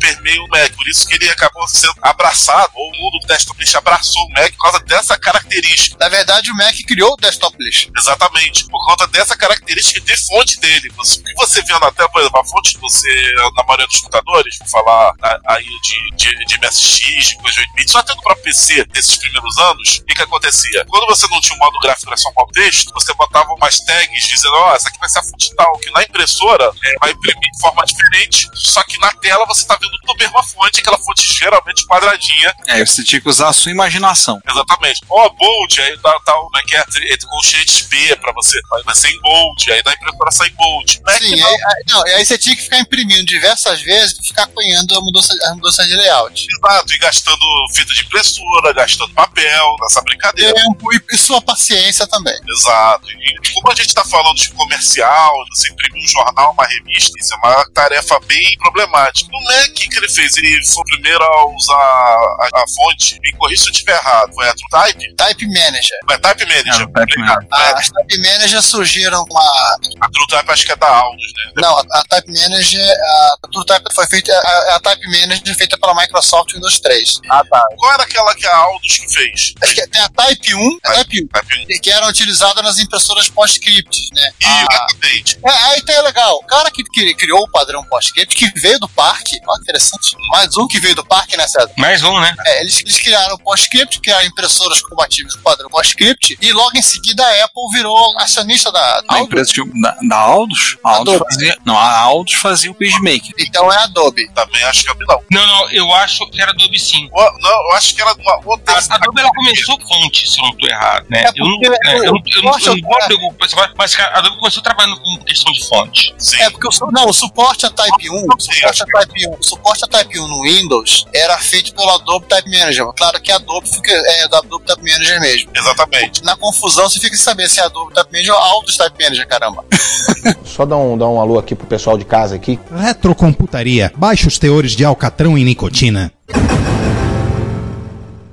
permeia 0.00 0.42
o 0.42 0.48
Mac. 0.48 0.72
Por 0.76 0.88
isso 0.88 1.06
que 1.06 1.14
ele 1.14 1.28
acabou 1.30 1.66
sendo 1.68 1.94
abraçado, 2.02 2.70
ou 2.74 2.88
o 2.88 2.96
mundo 2.96 3.20
do 3.20 3.26
desktop 3.26 3.58
list 3.60 3.74
abraçou 3.74 4.22
o 4.26 4.30
Mac 4.32 4.52
por 4.52 4.62
causa 4.62 4.78
dessa 4.80 5.18
característica. 5.18 5.96
na 5.98 6.08
verdade, 6.08 6.50
o 6.50 6.54
Mac 6.56 6.74
criou 6.86 7.12
o 7.12 7.16
Desktop 7.16 7.56
List. 7.60 7.88
Exatamente, 7.96 8.64
por 8.68 8.84
conta 8.84 9.06
dessa 9.06 9.36
característica 9.36 10.00
de 10.00 10.06
fonte 10.26 10.58
dele. 10.60 10.90
Você- 10.96 11.20
O 11.20 11.24
que 11.24 11.34
você 11.34 11.62
vê 11.62 11.72
na 11.78 11.90
tela, 11.92 12.08
por 12.08 12.20
exemplo, 12.20 12.40
a 12.40 12.44
fonte 12.44 12.74
que 12.74 12.80
você, 12.80 13.08
na 13.56 13.62
maioria 13.64 13.86
dos 13.86 14.00
computadores, 14.00 14.58
vou 14.58 14.68
falar 14.68 15.12
aí 15.46 15.64
de, 15.82 16.16
de, 16.16 16.44
de 16.46 16.58
MSX, 16.58 17.26
de 17.28 17.36
coisa 17.38 17.54
de 17.54 17.60
8 17.60 17.72
bits, 17.74 17.92
só 17.92 17.98
no 18.08 18.22
próprio 18.22 18.44
PC, 18.44 18.86
nesses 18.94 19.16
primeiros 19.16 19.58
anos, 19.58 19.96
o 19.98 20.04
que, 20.04 20.14
que 20.14 20.22
acontecia? 20.22 20.84
Quando 20.88 21.06
você 21.06 21.26
não 21.28 21.40
tinha 21.40 21.56
um 21.56 21.58
modo 21.58 21.78
gráfico, 21.80 22.08
era 22.08 22.16
só 22.16 22.28
um 22.30 22.34
modo 22.36 22.52
texto, 22.52 22.92
você 22.94 23.12
botava 23.14 23.52
umas 23.54 23.78
tags 23.80 24.28
dizendo, 24.28 24.54
ó, 24.54 24.74
essa 24.74 24.88
aqui 24.88 24.98
vai 24.98 25.08
ser 25.08 25.18
a 25.18 25.22
fonte 25.22 25.54
tal, 25.56 25.78
que 25.78 25.90
na 25.90 26.02
impressora 26.02 26.70
é, 26.84 26.94
vai 27.00 27.10
imprimir 27.10 27.50
de 27.50 27.60
forma 27.60 27.84
diferente, 27.84 28.48
só 28.70 28.82
que 28.84 28.98
na 28.98 29.12
tela 29.12 29.44
você 29.46 29.66
tá 29.66 29.76
vendo 29.80 29.92
tudo 30.00 30.12
a 30.12 30.16
mesma 30.18 30.42
fonte, 30.42 30.80
aquela 30.80 30.98
fonte 30.98 31.32
geralmente 31.32 31.86
quadradinha, 31.86 32.54
É, 32.68 32.84
você 32.84 33.02
tinha 33.04 33.20
que 33.20 33.28
usar 33.28 33.48
a 33.48 33.52
sua 33.52 33.70
imaginação. 33.70 34.40
Exatamente. 34.48 35.00
Ó, 35.08 35.28
bold, 35.30 35.80
aí 35.80 35.96
dá, 36.02 36.12
dá, 36.26 36.32
como 36.32 36.56
é 36.58 36.62
que 36.62 36.76
é? 36.76 36.84
Ele 36.96 37.18
com 37.24 37.42
XP 37.42 38.16
pra 38.16 38.32
você. 38.32 38.58
Aí 38.74 38.82
vai 38.84 38.94
ser 38.94 39.08
em 39.10 39.20
bold, 39.20 39.72
aí 39.72 39.82
dá 39.82 39.90
a 39.90 39.94
impressora 39.94 40.30
sai 40.32 40.48
em 40.48 40.54
bold. 40.54 41.00
Mac 41.06 41.18
Sim, 41.18 41.36
não. 41.36 41.46
aí, 41.48 41.54
aí- 41.54 41.84
não, 41.88 42.06
e 42.06 42.10
aí 42.14 42.24
você 42.24 42.38
tinha 42.38 42.56
que 42.56 42.62
ficar 42.62 42.78
imprimindo 42.78 43.24
diversas 43.24 43.80
vezes 43.82 44.14
pra 44.14 44.24
ficar 44.24 44.42
apanhando 44.44 44.96
a 44.96 45.00
mudança, 45.00 45.34
a 45.48 45.54
mudança 45.54 45.86
de 45.86 45.94
layout. 45.94 46.46
Exato, 46.50 46.92
e 46.94 46.98
gastando 46.98 47.44
fita 47.74 47.92
de 47.94 48.00
impressora, 48.02 48.72
gastando 48.72 49.12
papel, 49.14 49.76
nessa 49.80 50.00
brincadeira. 50.02 50.54
Tempo 50.54 50.92
e, 50.92 51.00
e 51.12 51.16
sua 51.18 51.40
paciência 51.40 52.06
também. 52.06 52.38
Exato. 52.48 53.06
E 53.10 53.52
como 53.54 53.70
a 53.72 53.74
gente 53.74 53.94
tá 53.94 54.04
falando 54.04 54.36
de 54.36 54.50
comercial, 54.50 55.32
você 55.54 55.70
imprimir 55.72 56.02
um 56.04 56.08
jornal, 56.08 56.52
uma 56.52 56.66
revista, 56.66 57.12
isso 57.20 57.34
é 57.34 57.36
uma 57.38 57.64
tarefa 57.72 58.18
bem 58.26 58.53
problemática. 58.58 59.28
No 59.32 59.42
Mac, 59.44 59.70
o 59.70 59.74
que 59.74 59.96
ele 59.98 60.08
fez? 60.08 60.36
Ele 60.36 60.64
foi 60.66 60.82
o 60.82 60.86
primeiro 60.86 61.22
a 61.22 61.46
usar 61.46 61.74
a, 61.76 62.48
a 62.54 62.64
fonte, 62.74 63.18
me 63.20 63.32
corrija 63.32 63.62
se 63.62 63.68
eu 63.68 63.72
estiver 63.72 63.96
errado, 63.96 64.32
foi 64.34 64.48
a 64.48 64.54
Type? 64.70 65.14
Type 65.16 65.46
Manager. 65.46 65.98
A 66.10 66.18
Type 66.18 66.46
Manager. 66.46 66.74
Era 66.74 66.84
o 66.84 66.92
Type 66.92 67.02
Obrigado. 67.20 67.46
As 67.50 67.88
Type 67.90 68.18
Manager 68.18 68.62
surgiram 68.62 69.24
com 69.26 69.38
a. 69.38 69.76
A 70.00 70.08
TrueType 70.10 70.50
acho 70.52 70.66
que 70.66 70.72
é 70.72 70.76
da 70.76 70.88
Aldus, 70.88 71.32
né? 71.36 71.52
Não, 71.56 71.78
a, 71.78 71.82
a 71.92 72.04
Type 72.04 72.32
Manager. 72.32 72.80
A, 73.00 73.36
a 73.44 73.48
TrueType 73.50 73.94
foi 73.94 74.06
feita. 74.06 74.32
A, 74.32 74.76
a 74.76 74.80
Type 74.80 75.06
Manager 75.06 75.56
feita 75.56 75.78
pela 75.78 75.94
Microsoft 75.94 76.52
Windows 76.54 76.80
3. 76.80 77.20
Ah, 77.30 77.42
tá. 77.48 77.64
Qual 77.76 77.92
era 77.92 78.02
aquela 78.02 78.34
que 78.34 78.46
a 78.46 78.56
Aldus 78.56 78.96
que 78.98 79.12
fez? 79.12 79.54
Acho 79.62 79.74
que 79.74 79.86
tem 79.88 80.00
a 80.02 80.08
Type 80.08 80.54
1, 80.54 80.78
a 80.84 80.92
Type 80.94 81.24
1, 81.24 81.28
Type 81.28 81.80
que 81.80 81.90
eram 81.90 82.08
utilizadas 82.08 82.62
nas 82.64 82.78
impressoras 82.78 83.28
PostScript, 83.28 83.98
né? 84.14 84.30
Ah. 84.44 84.66
A- 84.70 84.86
Exatamente. 84.90 85.38
É, 85.44 85.50
aí 85.50 85.82
tá 85.82 86.00
legal. 86.02 86.34
O 86.36 86.46
cara 86.46 86.70
que, 86.70 86.82
que 86.84 87.14
criou 87.14 87.40
o 87.42 87.50
padrão 87.50 87.84
PostScript, 87.84 88.34
que 88.52 88.60
veio 88.60 88.78
do 88.78 88.88
parque, 88.88 89.38
olha 89.46 89.56
que 89.56 89.62
interessante. 89.62 90.16
Mais 90.30 90.56
um 90.56 90.66
que 90.66 90.78
veio 90.80 90.94
do 90.94 91.04
parque, 91.04 91.36
né, 91.36 91.46
César? 91.46 91.70
mais 91.76 92.02
um, 92.02 92.18
né? 92.20 92.34
É, 92.46 92.60
eles, 92.62 92.80
eles 92.80 92.98
criaram 93.00 93.34
o 93.34 93.38
PostScript, 93.38 94.00
criaram 94.00 94.26
impressoras 94.26 94.80
compatíveis 94.82 95.34
com 95.34 95.40
o 95.40 95.42
padrão 95.42 95.68
PostScript, 95.70 96.36
e 96.40 96.52
logo 96.52 96.76
em 96.76 96.82
seguida 96.82 97.24
a 97.24 97.44
Apple 97.44 97.62
virou 97.72 98.18
acionista 98.18 98.70
da 98.72 98.80
A 98.80 98.98
Adobe. 98.98 99.20
empresa 99.22 99.52
da, 99.80 99.96
da 100.08 100.16
Aldus, 100.16 100.76
a 100.84 100.90
Aldus 100.90 101.14
Adobe. 101.14 101.34
fazia, 101.34 101.58
não, 101.64 101.78
a 101.78 101.98
Aldus 102.00 102.34
fazia 102.34 102.70
o 102.70 102.74
PageMaker. 102.74 103.32
Então 103.38 103.72
é 103.72 103.76
a 103.76 103.84
Adobe. 103.84 104.28
Também 104.34 104.62
acho 104.64 104.84
que 104.84 104.90
a 104.90 104.92
Adobe 104.92 105.06
não. 105.08 105.24
Não, 105.30 105.46
não, 105.46 105.70
eu 105.70 105.92
acho 105.94 106.28
que 106.30 106.40
era 106.40 106.50
Adobe 106.50 106.78
sim. 106.78 107.08
O- 107.12 107.38
não, 107.40 107.50
eu 107.70 107.72
acho 107.76 107.94
que 107.94 108.00
era 108.02 108.12
uma 108.14 108.40
outra. 108.44 108.74
A 108.74 108.94
Adobe 108.96 109.20
ela 109.20 109.30
começou 109.34 109.78
fonte, 109.80 110.30
se 110.30 110.38
eu 110.40 110.44
não 110.44 110.56
tô 110.56 110.66
errado, 110.66 111.06
né? 111.10 111.24
É 111.24 111.28
eu 111.36 111.44
não, 111.46 111.58
né, 111.58 111.68
eu 111.84 111.92
não, 111.92 112.04
eu 112.04 112.12
não, 112.12 112.22
eu 112.36 112.42
não 112.42 112.50
gosto 112.82 113.74
mas 113.76 113.94
cara, 113.94 114.14
a 114.14 114.18
Adobe 114.18 114.36
começou 114.38 114.62
trabalhando 114.62 115.00
com 115.00 115.24
questão 115.24 115.52
de 115.52 115.66
fonte. 115.68 116.14
Sim. 116.18 116.40
É 116.40 116.50
porque 116.50 116.66
o, 116.68 116.90
não, 116.90 117.08
o 117.08 117.12
suporte 117.12 117.66
a 117.66 117.70
Type 117.70 118.10
1, 118.10 118.26
o 118.34 118.40
Sim, 118.40 118.52
suporte 118.52 118.82
a 118.82 118.86
Type 118.86 119.28
1, 119.28 119.30
o 119.30 119.38
suporte 119.40 119.84
a 119.84 119.86
Type 119.86 120.20
1 120.20 120.28
no 120.28 120.42
Windows 120.42 121.06
era 121.14 121.38
feito 121.38 121.74
pelo 121.74 121.90
Adobe 121.90 122.26
Type 122.26 122.50
Manager. 122.50 122.86
Claro 122.96 123.20
que 123.20 123.32
a 123.32 123.36
Adobe 123.36 123.68
fica, 123.68 123.92
é 123.92 124.28
do 124.28 124.36
Adobe 124.36 124.64
Type 124.64 124.90
Manager 124.90 125.20
mesmo. 125.20 125.50
Exatamente. 125.54 126.24
Na 126.24 126.36
confusão 126.36 126.88
você 126.88 126.98
fica 126.98 127.16
sem 127.16 127.24
saber 127.24 127.48
se 127.48 127.60
é 127.60 127.64
Adobe 127.64 127.94
Type 127.94 128.12
Manager 128.12 128.34
ou 128.34 128.40
Autos 128.40 128.76
Type 128.76 129.02
Manager, 129.02 129.28
caramba. 129.28 129.64
Só 130.44 130.64
dá 130.64 130.76
um, 130.76 130.96
dá 130.96 131.06
um 131.06 131.20
alô 131.20 131.38
aqui 131.38 131.54
pro 131.54 131.66
pessoal 131.66 131.96
de 131.98 132.04
casa 132.04 132.34
aqui. 132.36 132.58
Retrocomputaria. 132.70 133.92
Baixos 133.96 134.38
teores 134.38 134.72
de 134.72 134.84
alcatrão 134.84 135.36
e 135.38 135.44
nicotina. 135.44 136.12